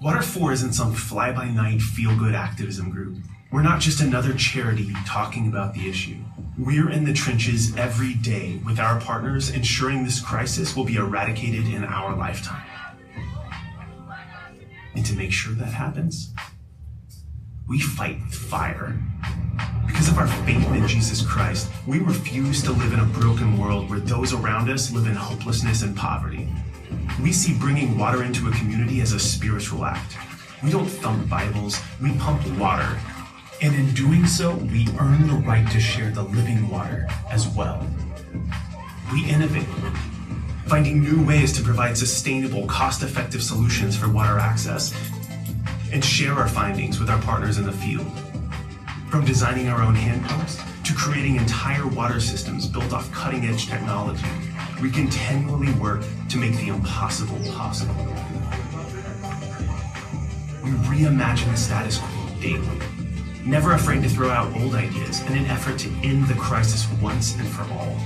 Water 0.00 0.22
4 0.22 0.52
isn't 0.52 0.74
some 0.74 0.94
fly 0.94 1.32
by 1.32 1.48
night, 1.48 1.80
feel 1.80 2.14
good 2.16 2.36
activism 2.36 2.90
group. 2.90 3.18
We're 3.50 3.62
not 3.62 3.80
just 3.80 4.00
another 4.00 4.32
charity 4.34 4.92
talking 5.06 5.48
about 5.48 5.74
the 5.74 5.88
issue. 5.88 6.18
We're 6.56 6.90
in 6.90 7.04
the 7.04 7.14
trenches 7.14 7.74
every 7.74 8.14
day 8.14 8.60
with 8.64 8.78
our 8.78 9.00
partners, 9.00 9.50
ensuring 9.50 10.04
this 10.04 10.20
crisis 10.20 10.76
will 10.76 10.84
be 10.84 10.96
eradicated 10.96 11.66
in 11.66 11.82
our 11.84 12.14
lifetime. 12.14 12.66
And 14.94 15.04
to 15.04 15.16
make 15.16 15.32
sure 15.32 15.54
that 15.54 15.72
happens, 15.72 16.32
we 17.70 17.78
fight 17.78 18.18
with 18.26 18.34
fire. 18.34 18.98
Because 19.86 20.08
of 20.08 20.18
our 20.18 20.26
faith 20.26 20.66
in 20.72 20.88
Jesus 20.88 21.24
Christ, 21.24 21.70
we 21.86 22.00
refuse 22.00 22.64
to 22.64 22.72
live 22.72 22.92
in 22.92 22.98
a 22.98 23.04
broken 23.04 23.56
world 23.56 23.88
where 23.88 24.00
those 24.00 24.32
around 24.32 24.68
us 24.68 24.92
live 24.92 25.06
in 25.06 25.14
hopelessness 25.14 25.82
and 25.82 25.96
poverty. 25.96 26.48
We 27.22 27.30
see 27.30 27.56
bringing 27.56 27.96
water 27.96 28.24
into 28.24 28.48
a 28.48 28.52
community 28.52 29.00
as 29.00 29.12
a 29.12 29.20
spiritual 29.20 29.84
act. 29.84 30.16
We 30.64 30.70
don't 30.72 30.88
thump 30.88 31.28
Bibles, 31.30 31.80
we 32.02 32.12
pump 32.16 32.44
water. 32.58 32.98
And 33.62 33.72
in 33.76 33.94
doing 33.94 34.26
so, 34.26 34.56
we 34.56 34.88
earn 34.98 35.28
the 35.28 35.40
right 35.46 35.70
to 35.70 35.78
share 35.78 36.10
the 36.10 36.24
living 36.24 36.68
water 36.68 37.06
as 37.30 37.46
well. 37.46 37.86
We 39.12 39.30
innovate, 39.30 39.68
finding 40.66 41.04
new 41.04 41.24
ways 41.24 41.52
to 41.52 41.62
provide 41.62 41.96
sustainable, 41.96 42.66
cost 42.66 43.04
effective 43.04 43.44
solutions 43.44 43.96
for 43.96 44.08
water 44.08 44.40
access, 44.40 44.92
and 45.92 46.04
share 46.04 46.34
our 46.34 46.48
findings 46.48 47.00
with 47.00 47.10
our 47.10 47.20
partners 47.22 47.58
in 47.58 47.64
the 47.64 47.72
field. 47.72 48.06
From 49.10 49.24
designing 49.24 49.68
our 49.68 49.82
own 49.82 49.94
hand 49.94 50.24
pumps 50.24 50.58
to 50.84 50.94
creating 50.94 51.36
entire 51.36 51.86
water 51.86 52.20
systems 52.20 52.66
built 52.66 52.92
off 52.92 53.10
cutting 53.12 53.44
edge 53.44 53.66
technology, 53.68 54.26
we 54.80 54.90
continually 54.90 55.72
work 55.74 56.02
to 56.28 56.38
make 56.38 56.56
the 56.56 56.68
impossible 56.68 57.38
possible. 57.52 57.94
We 60.62 60.70
reimagine 60.86 61.50
the 61.50 61.56
status 61.56 61.98
quo 61.98 62.28
daily, 62.40 62.68
never 63.44 63.72
afraid 63.72 64.02
to 64.04 64.08
throw 64.08 64.30
out 64.30 64.54
old 64.60 64.74
ideas 64.74 65.20
in 65.22 65.36
an 65.36 65.46
effort 65.46 65.78
to 65.80 65.88
end 66.02 66.28
the 66.28 66.34
crisis 66.34 66.86
once 67.02 67.34
and 67.36 67.48
for 67.48 67.62
all. 67.72 67.96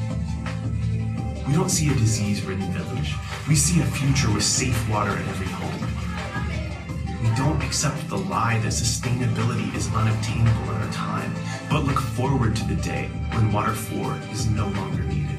We 1.47 1.53
don't 1.53 1.69
see 1.69 1.91
a 1.91 1.95
disease 1.95 2.43
ridden 2.45 2.73
village, 2.73 3.15
we 3.47 3.55
see 3.55 3.83
a 3.83 3.85
future 3.85 4.33
with 4.33 4.45
safe 4.45 4.89
water 4.89 5.11
at 5.11 5.29
every 5.29 5.47
home. 5.49 5.94
We 7.35 7.41
don't 7.41 7.65
accept 7.65 8.09
the 8.09 8.17
lie 8.17 8.61
that 8.61 8.69
sustainability 8.69 9.75
is 9.75 9.93
unobtainable 9.93 10.71
in 10.71 10.83
our 10.83 10.93
time, 10.93 11.35
but 11.69 11.83
look 11.83 11.99
forward 11.99 12.55
to 12.55 12.65
the 12.65 12.77
day 12.77 13.07
when 13.33 13.53
Water 13.53 13.73
4 13.73 14.17
is 14.31 14.47
no 14.47 14.69
longer 14.69 15.03
needed. 15.03 15.37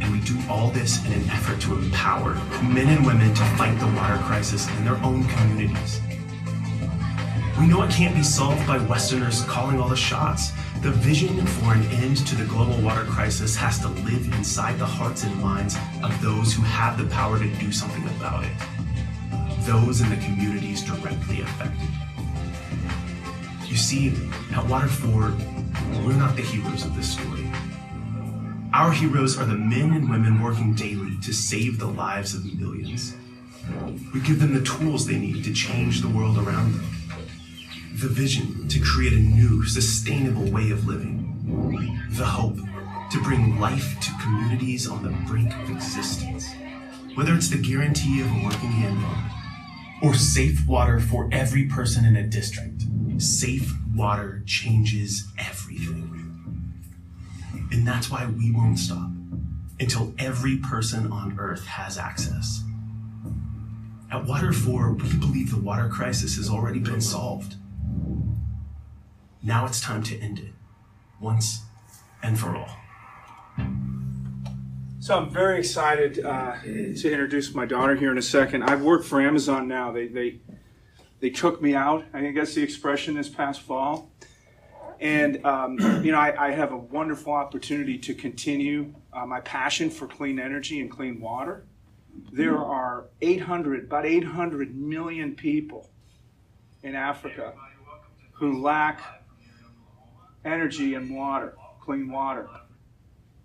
And 0.00 0.10
we 0.14 0.20
do 0.20 0.38
all 0.48 0.70
this 0.70 1.04
in 1.04 1.12
an 1.12 1.28
effort 1.28 1.60
to 1.60 1.74
empower 1.74 2.36
men 2.62 2.88
and 2.88 3.04
women 3.04 3.34
to 3.34 3.44
fight 3.58 3.78
the 3.80 3.86
water 3.88 4.16
crisis 4.24 4.66
in 4.78 4.84
their 4.86 4.96
own 5.04 5.24
communities. 5.24 6.00
We 7.58 7.66
know 7.66 7.82
it 7.82 7.90
can't 7.90 8.14
be 8.14 8.22
solved 8.22 8.66
by 8.66 8.78
Westerners 8.78 9.42
calling 9.42 9.78
all 9.78 9.90
the 9.90 9.96
shots. 9.96 10.52
The 10.80 10.90
vision 10.90 11.44
for 11.46 11.74
an 11.74 11.82
end 12.02 12.26
to 12.28 12.34
the 12.34 12.46
global 12.46 12.80
water 12.80 13.04
crisis 13.04 13.54
has 13.56 13.78
to 13.80 13.88
live 13.88 14.26
inside 14.38 14.78
the 14.78 14.86
hearts 14.86 15.24
and 15.24 15.36
minds 15.42 15.76
of 16.02 16.18
those 16.22 16.54
who 16.54 16.62
have 16.62 16.96
the 16.96 17.04
power 17.14 17.38
to 17.38 17.46
do 17.56 17.70
something 17.70 18.04
about 18.16 18.44
it. 18.44 18.52
Those 19.66 20.00
in 20.00 20.10
the 20.10 20.16
communities 20.16 20.82
directly 20.82 21.42
affected. 21.42 21.88
You 23.66 23.76
see, 23.76 24.12
at 24.52 24.66
Water 24.66 24.88
4, 24.88 25.12
we're 26.04 26.16
not 26.16 26.34
the 26.34 26.42
heroes 26.42 26.84
of 26.84 26.96
this 26.96 27.12
story. 27.12 27.46
Our 28.72 28.92
heroes 28.92 29.38
are 29.38 29.44
the 29.44 29.54
men 29.54 29.92
and 29.92 30.08
women 30.08 30.42
working 30.42 30.74
daily 30.74 31.16
to 31.22 31.32
save 31.32 31.78
the 31.78 31.86
lives 31.86 32.34
of 32.34 32.44
millions. 32.58 33.14
We 34.14 34.20
give 34.20 34.40
them 34.40 34.54
the 34.54 34.62
tools 34.62 35.06
they 35.06 35.18
need 35.18 35.44
to 35.44 35.52
change 35.52 36.00
the 36.00 36.08
world 36.08 36.38
around 36.38 36.72
them. 36.72 36.86
The 37.94 38.08
vision 38.08 38.66
to 38.68 38.80
create 38.80 39.12
a 39.12 39.16
new, 39.16 39.64
sustainable 39.66 40.50
way 40.50 40.70
of 40.70 40.86
living. 40.86 41.26
The 42.10 42.24
hope 42.24 42.58
to 43.10 43.22
bring 43.22 43.60
life 43.60 44.00
to 44.00 44.10
communities 44.22 44.88
on 44.88 45.02
the 45.02 45.10
brink 45.28 45.52
of 45.54 45.70
existence. 45.70 46.48
Whether 47.14 47.34
it's 47.34 47.48
the 47.48 47.58
guarantee 47.58 48.20
of 48.20 48.28
a 48.28 48.44
working 48.44 48.70
hand 48.70 49.00
or 50.02 50.14
safe 50.14 50.66
water 50.66 50.98
for 50.98 51.28
every 51.30 51.66
person 51.66 52.04
in 52.04 52.16
a 52.16 52.22
district, 52.22 52.82
safe 53.18 53.72
water 53.94 54.42
changes 54.46 55.28
everything. 55.38 56.16
And 57.70 57.86
that's 57.86 58.10
why 58.10 58.26
we 58.26 58.50
won't 58.50 58.78
stop 58.78 59.10
until 59.78 60.14
every 60.18 60.56
person 60.56 61.10
on 61.12 61.38
Earth 61.38 61.66
has 61.66 61.98
access. 61.98 62.62
At 64.10 64.26
Water 64.26 64.52
4, 64.52 64.92
we 64.92 65.16
believe 65.16 65.50
the 65.50 65.60
water 65.60 65.88
crisis 65.88 66.36
has 66.36 66.50
already 66.50 66.80
been 66.80 67.00
solved. 67.00 67.54
Now 69.42 69.66
it's 69.66 69.80
time 69.80 70.02
to 70.04 70.18
end 70.18 70.38
it, 70.40 70.52
once 71.20 71.60
and 72.22 72.38
for 72.38 72.56
all. 72.56 72.79
So 75.02 75.16
I'm 75.16 75.30
very 75.30 75.58
excited 75.58 76.22
uh, 76.22 76.60
to 76.60 77.10
introduce 77.10 77.54
my 77.54 77.64
daughter 77.64 77.94
here 77.94 78.12
in 78.12 78.18
a 78.18 78.22
second. 78.22 78.64
I've 78.64 78.82
worked 78.82 79.06
for 79.06 79.18
Amazon 79.18 79.66
now. 79.66 79.90
They 79.90 80.08
they 80.08 80.40
they 81.20 81.30
took 81.30 81.62
me 81.62 81.74
out. 81.74 82.04
I 82.12 82.20
guess 82.32 82.52
the 82.52 82.62
expression 82.62 83.14
this 83.14 83.30
past 83.30 83.62
fall, 83.62 84.10
and 85.00 85.42
um, 85.46 85.78
you 86.04 86.12
know 86.12 86.18
I, 86.18 86.48
I, 86.48 86.50
have 86.50 86.72
a 86.72 86.76
wonderful 86.76 87.32
opportunity 87.32 87.96
to 87.96 88.12
continue 88.12 88.94
uh, 89.14 89.24
my 89.24 89.40
passion 89.40 89.88
for 89.88 90.06
clean 90.06 90.38
energy 90.38 90.82
and 90.82 90.90
clean 90.90 91.18
water. 91.18 91.64
There 92.30 92.58
are 92.58 93.06
800 93.22 93.84
about 93.84 94.04
800 94.04 94.76
million 94.76 95.34
people 95.34 95.88
in 96.82 96.94
Africa 96.94 97.54
who 98.32 98.60
lack 98.60 99.00
energy 100.44 100.92
and 100.92 101.16
water, 101.16 101.56
clean 101.80 102.12
water, 102.12 102.50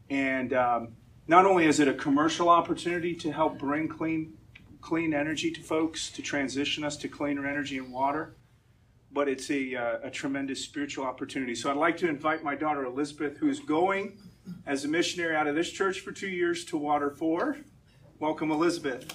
and 0.09 0.51
um, 0.51 0.89
not 1.27 1.45
only 1.45 1.65
is 1.65 1.79
it 1.79 1.87
a 1.87 1.93
commercial 1.93 2.49
opportunity 2.49 3.15
to 3.15 3.31
help 3.31 3.57
bring 3.57 3.87
clean 3.87 4.37
clean 4.85 5.15
energy 5.15 5.49
to 5.49 5.61
folks 5.61 6.11
to 6.11 6.21
transition 6.21 6.83
us 6.83 6.95
to 6.95 7.07
cleaner 7.07 7.47
energy 7.47 7.79
and 7.79 7.91
water. 7.91 8.35
But 9.11 9.27
it's 9.27 9.49
a, 9.49 9.73
uh, 9.73 9.97
a 10.03 10.11
tremendous 10.11 10.63
spiritual 10.63 11.05
opportunity. 11.05 11.55
So 11.55 11.71
I'd 11.71 11.77
like 11.77 11.97
to 11.97 12.07
invite 12.07 12.43
my 12.43 12.53
daughter 12.53 12.85
Elizabeth, 12.85 13.35
who's 13.37 13.59
going 13.59 14.19
as 14.67 14.85
a 14.85 14.87
missionary 14.87 15.35
out 15.35 15.47
of 15.47 15.55
this 15.55 15.71
church 15.71 16.01
for 16.01 16.11
two 16.11 16.27
years 16.27 16.65
to 16.65 16.77
Water 16.77 17.09
4. 17.09 17.57
Welcome, 18.19 18.51
Elizabeth. 18.51 19.11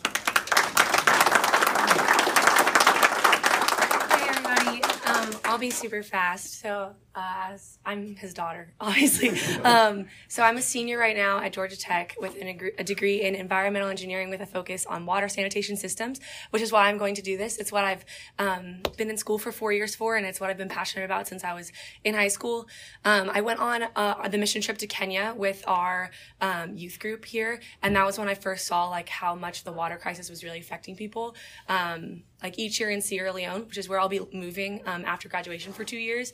Hey 4.11 4.29
everybody, 4.29 4.83
um, 5.07 5.41
I'll 5.45 5.59
be 5.59 5.71
super 5.71 6.03
fast. 6.03 6.61
So, 6.61 6.97
as 7.21 7.79
I'm 7.85 8.17
his 8.17 8.35
daughter, 8.35 8.73
obviously. 8.81 9.31
Um, 9.63 10.07
so 10.29 10.43
I'm 10.43 10.57
a 10.57 10.63
senior 10.63 10.99
right 10.99 11.17
now 11.17 11.41
at 11.41 11.53
Georgia 11.53 11.79
Tech 11.79 12.17
with 12.19 12.41
an, 12.41 12.49
a 12.79 12.85
degree 12.85 13.23
in 13.23 13.35
environmental 13.35 13.89
engineering 13.89 14.31
with 14.31 14.41
a 14.41 14.47
focus 14.47 14.87
on 14.87 15.07
water 15.07 15.29
sanitation 15.29 15.77
systems, 15.77 16.21
which 16.51 16.63
is 16.63 16.73
why 16.73 16.89
I'm 16.89 16.99
going 16.99 17.15
to 17.15 17.23
do 17.23 17.37
this. 17.37 17.57
It's 17.59 17.73
what 17.73 17.85
I've 17.85 18.05
um, 18.39 18.81
been 18.97 19.11
in 19.11 19.17
school 19.17 19.39
for 19.39 19.53
four 19.53 19.73
years 19.73 19.95
for, 19.95 20.17
and 20.17 20.27
it's 20.27 20.41
what 20.41 20.51
I've 20.51 20.59
been 20.59 20.69
passionate 20.69 21.05
about 21.05 21.29
since 21.29 21.45
I 21.45 21.53
was 21.53 21.73
in 22.05 22.15
high 22.15 22.29
school. 22.29 22.69
Um, 23.05 23.31
I 23.33 23.41
went 23.41 23.61
on 23.61 23.85
uh, 23.97 24.29
the 24.29 24.39
mission 24.39 24.63
trip 24.63 24.79
to 24.79 24.87
Kenya 24.87 25.35
with 25.37 25.63
our 25.67 26.11
um, 26.41 26.77
youth 26.77 26.99
group 26.99 27.25
here, 27.25 27.61
and 27.83 27.95
that 27.97 28.07
was 28.07 28.19
when 28.19 28.29
I 28.29 28.35
first 28.35 28.67
saw 28.67 28.89
like 28.89 29.09
how 29.09 29.35
much 29.35 29.65
the 29.65 29.73
water 29.73 29.97
crisis 29.97 30.31
was 30.31 30.43
really 30.43 30.61
affecting 30.61 30.97
people. 30.97 31.35
Um, 31.69 32.23
like 32.43 32.59
each 32.59 32.81
year 32.81 32.91
in 32.91 33.01
Sierra 33.03 33.33
Leone, 33.33 33.67
which 33.67 33.79
is 33.79 33.89
where 33.89 34.01
I'll 34.01 34.09
be 34.09 34.21
moving 34.33 34.81
um, 34.87 35.05
after 35.05 35.29
graduation 35.29 35.73
for 35.73 35.85
two 35.85 35.99
years. 35.99 36.33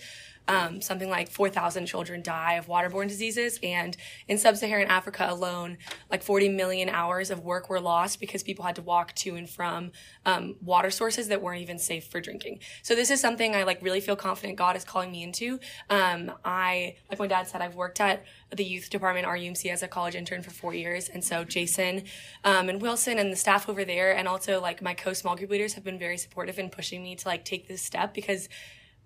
Um, 0.48 0.80
something 0.80 1.10
like 1.10 1.28
4,000 1.28 1.86
children 1.86 2.22
die 2.22 2.54
of 2.54 2.66
waterborne 2.66 3.08
diseases. 3.08 3.58
And 3.62 3.96
in 4.28 4.38
sub 4.38 4.56
Saharan 4.56 4.88
Africa 4.88 5.26
alone, 5.28 5.78
like 6.10 6.22
40 6.22 6.50
million 6.50 6.88
hours 6.88 7.30
of 7.30 7.40
work 7.40 7.68
were 7.68 7.80
lost 7.80 8.20
because 8.20 8.42
people 8.42 8.64
had 8.64 8.76
to 8.76 8.82
walk 8.82 9.14
to 9.16 9.34
and 9.34 9.48
from 9.48 9.92
um, 10.24 10.56
water 10.62 10.90
sources 10.90 11.28
that 11.28 11.42
weren't 11.42 11.62
even 11.62 11.78
safe 11.78 12.06
for 12.06 12.20
drinking. 12.20 12.60
So 12.82 12.94
this 12.94 13.10
is 13.10 13.20
something 13.20 13.54
I 13.54 13.64
like 13.64 13.82
really 13.82 14.00
feel 14.00 14.16
confident 14.16 14.56
God 14.56 14.76
is 14.76 14.84
calling 14.84 15.10
me 15.10 15.22
into. 15.22 15.58
Um, 15.90 16.32
I, 16.44 16.96
like 17.10 17.18
my 17.18 17.26
dad 17.26 17.48
said, 17.48 17.60
I've 17.60 17.74
worked 17.74 18.00
at 18.00 18.24
the 18.54 18.64
youth 18.64 18.90
department, 18.90 19.26
RUMC, 19.26 19.70
as 19.72 19.82
a 19.82 19.88
college 19.88 20.14
intern 20.14 20.42
for 20.42 20.50
four 20.50 20.74
years. 20.74 21.08
And 21.08 21.24
so 21.24 21.44
Jason 21.44 22.04
um, 22.44 22.68
and 22.68 22.80
Wilson 22.80 23.18
and 23.18 23.32
the 23.32 23.36
staff 23.36 23.68
over 23.68 23.84
there, 23.84 24.16
and 24.16 24.28
also 24.28 24.60
like 24.60 24.80
my 24.82 24.94
co 24.94 25.12
small 25.12 25.36
group 25.36 25.50
leaders 25.50 25.74
have 25.74 25.84
been 25.84 25.98
very 25.98 26.18
supportive 26.18 26.58
in 26.58 26.70
pushing 26.70 27.02
me 27.02 27.16
to 27.16 27.28
like 27.28 27.44
take 27.44 27.68
this 27.68 27.82
step 27.82 28.14
because 28.14 28.48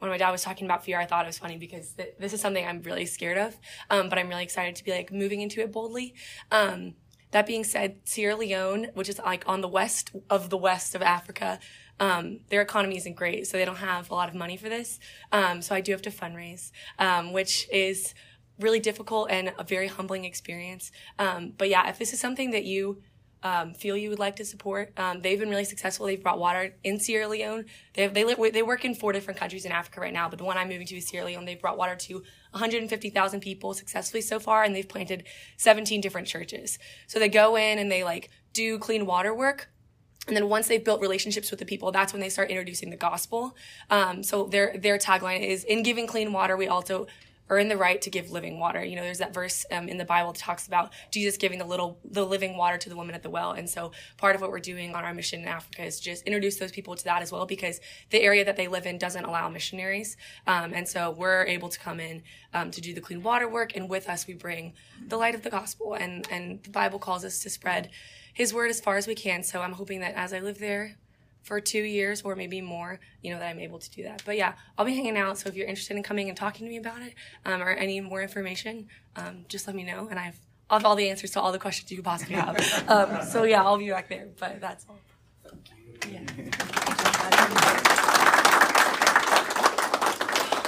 when 0.01 0.11
my 0.11 0.19
dad 0.19 0.31
was 0.31 0.43
talking 0.43 0.67
about 0.67 0.85
fear, 0.85 0.99
I 0.99 1.07
thought 1.07 1.25
it 1.25 1.29
was 1.29 1.39
funny 1.39 1.57
because 1.57 1.93
th- 1.93 2.15
this 2.19 2.33
is 2.33 2.41
something 2.41 2.67
I'm 2.67 2.83
really 2.83 3.07
scared 3.07 3.39
of, 3.39 3.57
um, 3.91 4.09
but 4.09 4.19
I'm 4.19 4.29
really 4.29 4.43
excited 4.43 4.75
to 4.77 4.85
be 4.85 4.91
like 4.91 5.13
moving 5.13 5.41
into 5.41 5.61
it 5.61 5.71
boldly. 5.71 6.15
Um, 6.51 6.95
that 7.31 7.47
being 7.47 7.63
said, 7.63 8.01
Sierra 8.05 8.35
Leone, 8.35 8.89
which 8.95 9.09
is 9.09 9.21
like 9.21 9.45
on 9.47 9.61
the 9.61 9.69
west 9.69 10.11
of 10.29 10.51
the 10.51 10.57
west 10.57 10.95
of 10.95 11.03
Africa, 11.03 11.61
um, 12.01 12.41
their 12.49 12.63
economy 12.63 12.97
isn't 12.97 13.15
great, 13.15 13.47
so 13.47 13.57
they 13.57 13.65
don't 13.65 13.77
have 13.77 14.11
a 14.11 14.15
lot 14.15 14.29
of 14.29 14.35
money 14.35 14.57
for 14.57 14.69
this. 14.69 14.99
Um, 15.31 15.63
so 15.63 15.75
I 15.75 15.81
do 15.81 15.93
have 15.93 16.03
to 16.03 16.11
fundraise, 16.11 16.73
um, 16.99 17.33
which 17.33 17.69
is 17.71 18.15
really 18.59 18.81
difficult 18.81 19.31
and 19.31 19.53
a 19.59 19.65
very 19.65 19.87
humbling 19.87 20.25
experience. 20.25 20.91
Um, 21.19 21.53
but 21.57 21.69
yeah, 21.69 21.89
if 21.89 21.99
this 21.99 22.13
is 22.13 22.21
something 22.21 22.51
that 22.51 22.65
you 22.65 23.03
um, 23.43 23.75
feel 23.75 23.97
you 23.97 24.11
would 24.11 24.19
like 24.19 24.37
to 24.37 24.45
support. 24.45 24.93
Um, 24.99 25.23
they've 25.23 25.39
been 25.39 25.51
really 25.51 25.65
successful. 25.65 26.07
They've 26.07 26.23
brought 26.23 26.39
water 26.39 26.75
in 26.85 26.99
Sierra 26.99 27.29
Leone. 27.29 27.67
They 27.95 28.03
have, 28.03 28.15
they 28.15 28.25
live, 28.25 28.53
they 28.53 28.63
work 28.63 28.85
in 28.85 28.95
four 28.95 29.13
different 29.13 29.39
countries 29.39 29.65
in 29.65 29.73
Africa 29.73 30.01
right 30.01 30.13
now, 30.13 30.29
but 30.29 30.39
the 30.39 30.45
one 30.45 30.59
I'm 30.59 30.69
moving 30.69 30.87
to 30.89 30.97
is 30.97 31.07
Sierra 31.07 31.27
Leone. 31.27 31.45
They've 31.45 31.61
brought 31.61 31.79
water 31.79 31.97
to 31.97 32.15
150,000 32.51 33.41
people 33.41 33.75
successfully 33.75 34.21
so 34.21 34.39
far, 34.39 34.63
and 34.63 34.75
they've 34.75 34.89
planted 34.89 35.25
17 35.57 36.01
different 36.01 36.29
churches. 36.29 36.79
So 37.07 37.19
they 37.19 37.29
go 37.29 37.57
in 37.57 37.79
and 37.79 37.91
they 37.91 38.05
like 38.05 38.31
do 38.53 38.79
clean 38.79 39.07
water 39.07 39.35
work. 39.35 39.71
And 40.27 40.37
then 40.37 40.49
once 40.49 40.69
they've 40.69 40.85
built 40.85 41.01
relationships 41.01 41.51
with 41.51 41.61
the 41.61 41.67
people, 41.67 41.93
that's 41.93 42.13
when 42.13 42.21
they 42.21 42.29
start 42.29 42.51
introducing 42.51 42.91
the 42.91 42.97
gospel. 42.97 43.57
Um, 43.89 44.23
so 44.23 44.45
their 44.45 44.77
their 44.77 44.99
tagline 44.99 45.41
is, 45.41 45.65
"In 45.65 45.83
giving 45.83 46.07
clean 46.07 46.33
water, 46.33 46.57
we 46.57 46.69
also 46.69 47.07
earn 47.51 47.69
the 47.69 47.77
right 47.77 48.01
to 48.01 48.11
give 48.11 48.31
living 48.31 48.59
water. 48.59 48.83
You 48.83 48.97
know, 48.97 49.03
there's 49.03 49.19
that 49.19 49.35
verse 49.35 49.67
um, 49.71 49.89
in 49.89 49.99
the 49.99 50.05
Bible 50.05 50.33
that 50.33 50.39
talks 50.39 50.67
about 50.67 50.93
Jesus 51.11 51.37
giving 51.37 51.59
the 51.59 51.65
little, 51.65 51.99
the 52.05 52.25
living 52.25 52.57
water 52.57 52.79
to 52.79 52.89
the 52.89 52.97
woman 52.97 53.15
at 53.15 53.23
the 53.23 53.29
well. 53.29 53.53
And 53.53 53.69
so 53.69 53.93
part 54.17 54.37
of 54.37 54.41
what 54.41 54.51
we're 54.51 54.61
doing 54.61 54.95
on 54.95 55.05
our 55.05 55.13
mission 55.13 55.43
in 55.43 55.49
Africa 55.49 55.85
is 55.85 56.01
just 56.01 56.23
introduce 56.25 56.57
those 56.57 56.71
people 56.71 56.95
to 56.95 57.05
that 57.05 57.23
as 57.23 57.33
well, 57.33 57.47
because 57.47 57.81
the 58.11 58.23
area 58.23 58.45
that 58.45 58.57
they 58.57 58.69
live 58.69 58.87
in 58.87 58.99
doesn't 58.99 59.25
allow 59.25 59.49
missionaries. 59.49 60.17
Um, 60.47 60.73
and 60.73 60.89
so 60.89 61.11
we're 61.11 61.45
able 61.45 61.69
to 61.69 61.79
come 61.79 62.01
in 62.01 62.23
um, 62.55 62.71
to 62.71 62.81
do 62.81 62.95
the 62.95 63.01
clean 63.01 63.23
water 63.23 63.49
work. 63.49 63.77
And 63.77 63.91
with 63.91 64.09
us, 64.09 64.27
we 64.27 64.35
bring 64.35 64.73
the 65.07 65.17
light 65.17 65.35
of 65.35 65.43
the 65.43 65.51
gospel. 65.51 65.95
And, 65.95 66.27
and 66.31 66.63
the 66.63 66.71
Bible 66.71 67.01
calls 67.01 67.25
us 67.25 67.41
to 67.41 67.51
spread 67.51 67.91
his 68.33 68.55
word 68.55 68.71
as 68.71 68.81
far 68.81 68.97
as 68.97 69.09
we 69.09 69.17
can. 69.17 69.43
So 69.43 69.61
I'm 69.61 69.73
hoping 69.73 70.01
that 70.01 70.15
as 70.15 70.33
I 70.33 70.39
live 70.39 70.61
there, 70.61 70.97
for 71.43 71.61
two 71.61 71.83
years 71.83 72.23
or 72.23 72.37
maybe 72.37 72.61
more, 72.61 73.01
you 73.23 73.33
know, 73.33 73.39
that 73.39 73.49
I'm 73.49 73.61
able 73.61 73.79
to 73.79 73.91
do 73.91 74.03
that. 74.05 74.23
But 74.25 74.37
yeah, 74.37 74.55
I'll 74.77 74.85
be 74.85 74.95
hanging 74.95 75.17
out. 75.17 75.39
So 75.39 75.49
if 75.49 75.57
you're 75.57 75.67
interested 75.67 75.97
in 75.97 76.03
coming 76.03 76.29
and 76.29 76.37
talking 76.37 76.67
to 76.67 76.71
me 76.71 76.79
about 76.79 77.03
it 77.03 77.15
um, 77.45 77.63
or 77.63 77.71
any 77.71 78.01
more 78.01 78.23
information, 78.23 78.89
um, 79.17 79.45
just 79.49 79.67
let 79.67 79.77
me 79.77 79.85
know. 79.85 80.09
And 80.09 80.19
I've, 80.19 80.39
I'll 80.69 80.79
have 80.79 80.87
all 80.87 80.97
the 80.97 81.09
answers 81.09 81.31
to 81.33 81.41
all 81.41 81.53
the 81.53 81.59
questions 81.59 81.91
you 81.91 81.97
could 81.99 82.05
possibly 82.05 82.37
have. 82.37 82.57
um, 82.89 83.23
so 83.27 83.45
yeah, 83.45 83.65
I'll 83.65 83.79
be 83.79 83.91
back 83.91 84.09
there. 84.09 84.29
But 84.39 84.61
that's 84.61 84.87
all. 84.89 84.99
Yeah. 86.11 86.21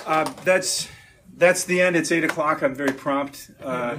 Uh, 0.04 0.24
that's 0.44 0.88
that's 1.36 1.64
the 1.64 1.80
end. 1.80 1.96
It's 1.96 2.12
eight 2.12 2.24
o'clock. 2.24 2.62
I'm 2.62 2.74
very 2.74 2.92
prompt. 2.92 3.50
Uh, 3.62 3.96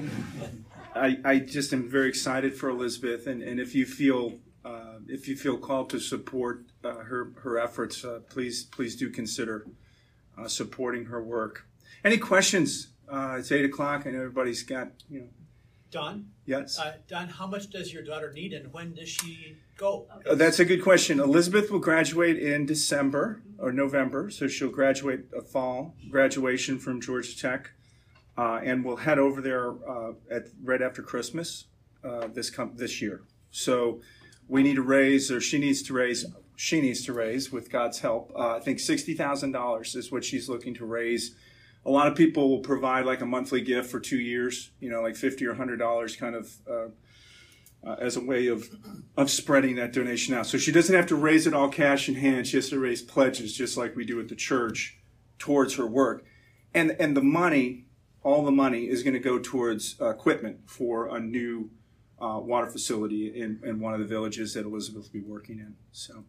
I, 0.96 1.18
I 1.26 1.40
just 1.40 1.74
am 1.74 1.90
very 1.90 2.10
excited 2.10 2.54
for 2.54 2.70
Elizabeth, 2.70 3.26
and, 3.26 3.42
and 3.42 3.60
if 3.60 3.74
you 3.74 3.86
feel 3.86 4.34
if 5.08 5.28
you 5.28 5.36
feel 5.36 5.58
called 5.58 5.90
to 5.92 6.00
support 6.00 6.66
uh, 6.84 6.96
her 6.96 7.32
her 7.44 7.58
efforts, 7.60 8.04
uh, 8.04 8.20
please 8.30 8.64
please 8.64 8.96
do 8.96 9.10
consider 9.10 9.66
uh, 10.38 10.48
supporting 10.48 11.06
her 11.06 11.22
work. 11.24 11.66
Any 12.04 12.18
questions? 12.18 12.90
Uh, 13.08 13.36
it's 13.40 13.52
eight 13.52 13.66
o'clock, 13.66 14.06
and 14.06 14.16
everybody's 14.16 14.64
got 14.64 14.90
you 15.10 15.20
know. 15.22 15.28
Don, 15.92 16.26
Yes. 16.48 16.80
uh, 16.80 16.94
Don, 17.08 17.28
how 17.28 17.46
much 17.46 17.70
does 17.70 17.94
your 17.94 18.02
daughter 18.02 18.34
need, 18.34 18.52
and 18.52 18.74
when 18.74 18.96
does 18.96 19.10
she 19.10 19.58
go? 19.78 20.08
Uh, 20.28 20.34
That's 20.34 20.60
a 20.60 20.66
good 20.66 20.82
question. 20.82 21.20
Elizabeth 21.20 21.70
will 21.70 21.78
graduate 21.78 22.40
in 22.40 22.66
December 22.66 23.44
or 23.60 23.72
November, 23.72 24.32
so 24.32 24.48
she'll 24.48 24.72
graduate 24.72 25.26
a 25.38 25.42
fall 25.44 25.94
graduation 26.10 26.80
from 26.80 27.00
Georgia 27.00 27.38
Tech, 27.38 27.70
uh, 28.40 28.60
and 28.64 28.84
we'll 28.84 28.96
head 28.96 29.20
over 29.20 29.40
there 29.40 29.70
uh, 29.88 30.14
at 30.32 30.48
right 30.64 30.82
after 30.82 31.04
Christmas 31.04 31.66
uh, 32.04 32.26
this 32.26 32.50
com- 32.50 32.76
this 32.76 33.00
year. 33.00 33.22
So 33.52 34.02
we 34.48 34.64
need 34.64 34.76
to 34.76 34.82
raise, 34.82 35.32
or 35.32 35.42
she 35.42 35.58
needs 35.58 35.82
to 35.84 35.94
raise, 35.94 36.26
she 36.56 36.82
needs 36.82 37.06
to 37.06 37.14
raise 37.14 37.52
with 37.52 37.72
God's 37.72 38.00
help. 38.00 38.32
Uh, 38.36 38.56
I 38.56 38.60
think 38.60 38.80
sixty 38.80 39.14
thousand 39.14 39.52
dollars 39.52 39.96
is 39.96 40.12
what 40.12 40.24
she's 40.24 40.50
looking 40.50 40.74
to 40.76 40.86
raise. 40.86 41.36
A 41.86 41.90
lot 41.90 42.08
of 42.08 42.16
people 42.16 42.50
will 42.50 42.60
provide 42.60 43.06
like 43.06 43.22
a 43.22 43.26
monthly 43.26 43.62
gift 43.62 43.90
for 43.90 44.00
two 44.00 44.20
years, 44.20 44.72
you 44.80 44.90
know, 44.90 45.02
like 45.02 45.16
fifty 45.16 45.46
or 45.46 45.56
hundred 45.56 45.78
dollars, 45.78 46.16
kind 46.16 46.36
of. 46.36 46.52
Uh, 46.70 46.88
uh, 47.86 47.96
as 48.00 48.16
a 48.16 48.22
way 48.22 48.48
of 48.48 48.70
of 49.18 49.30
spreading 49.30 49.76
that 49.76 49.92
donation 49.92 50.34
out. 50.34 50.46
So 50.48 50.58
she 50.58 50.72
doesn't 50.72 50.96
have 50.96 51.08
to 51.08 51.16
raise 51.16 51.46
it 51.46 51.54
all 51.54 51.70
cash 51.70 52.08
in 52.08 52.16
hand. 52.16 52.48
She 52.48 52.58
has 52.58 52.70
to 52.70 52.80
raise 52.80 53.02
pledges, 53.02 53.54
just 53.54 53.78
like 53.78 53.96
we 53.96 54.06
do 54.06 54.22
at 54.22 54.30
the 54.30 54.36
church, 54.36 55.00
towards 55.38 55.76
her 55.76 55.86
work. 55.86 56.24
And 56.74 56.96
and 57.00 57.16
the 57.16 57.22
money, 57.22 57.88
all 58.24 58.46
the 58.46 58.52
money, 58.52 58.88
is 58.88 59.04
going 59.04 59.16
to 59.16 59.20
go 59.20 59.38
towards 59.38 60.00
equipment 60.00 60.60
for 60.66 61.14
a 61.14 61.20
new 61.20 61.72
uh, 62.24 62.40
water 62.40 62.68
facility 62.68 63.28
in, 63.28 63.60
in 63.64 63.80
one 63.80 63.94
of 63.94 64.00
the 64.00 64.06
villages 64.06 64.54
that 64.54 64.66
Elizabeth 64.66 65.04
will 65.14 65.22
be 65.22 65.28
working 65.28 65.60
in. 65.60 65.76
So, 65.92 66.24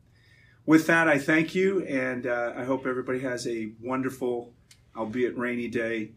with 0.67 0.87
that, 0.87 1.09
I 1.09 1.19
thank 1.19 1.55
you, 1.55 1.85
and 1.85 2.27
uh, 2.27 2.55
I 2.57 2.65
hope 2.65 2.87
everybody 2.87 3.21
has 3.21 3.47
a 3.47 3.73
wonderful, 3.83 4.55
albeit 4.97 5.37
rainy 5.37 5.69
day. 5.69 6.13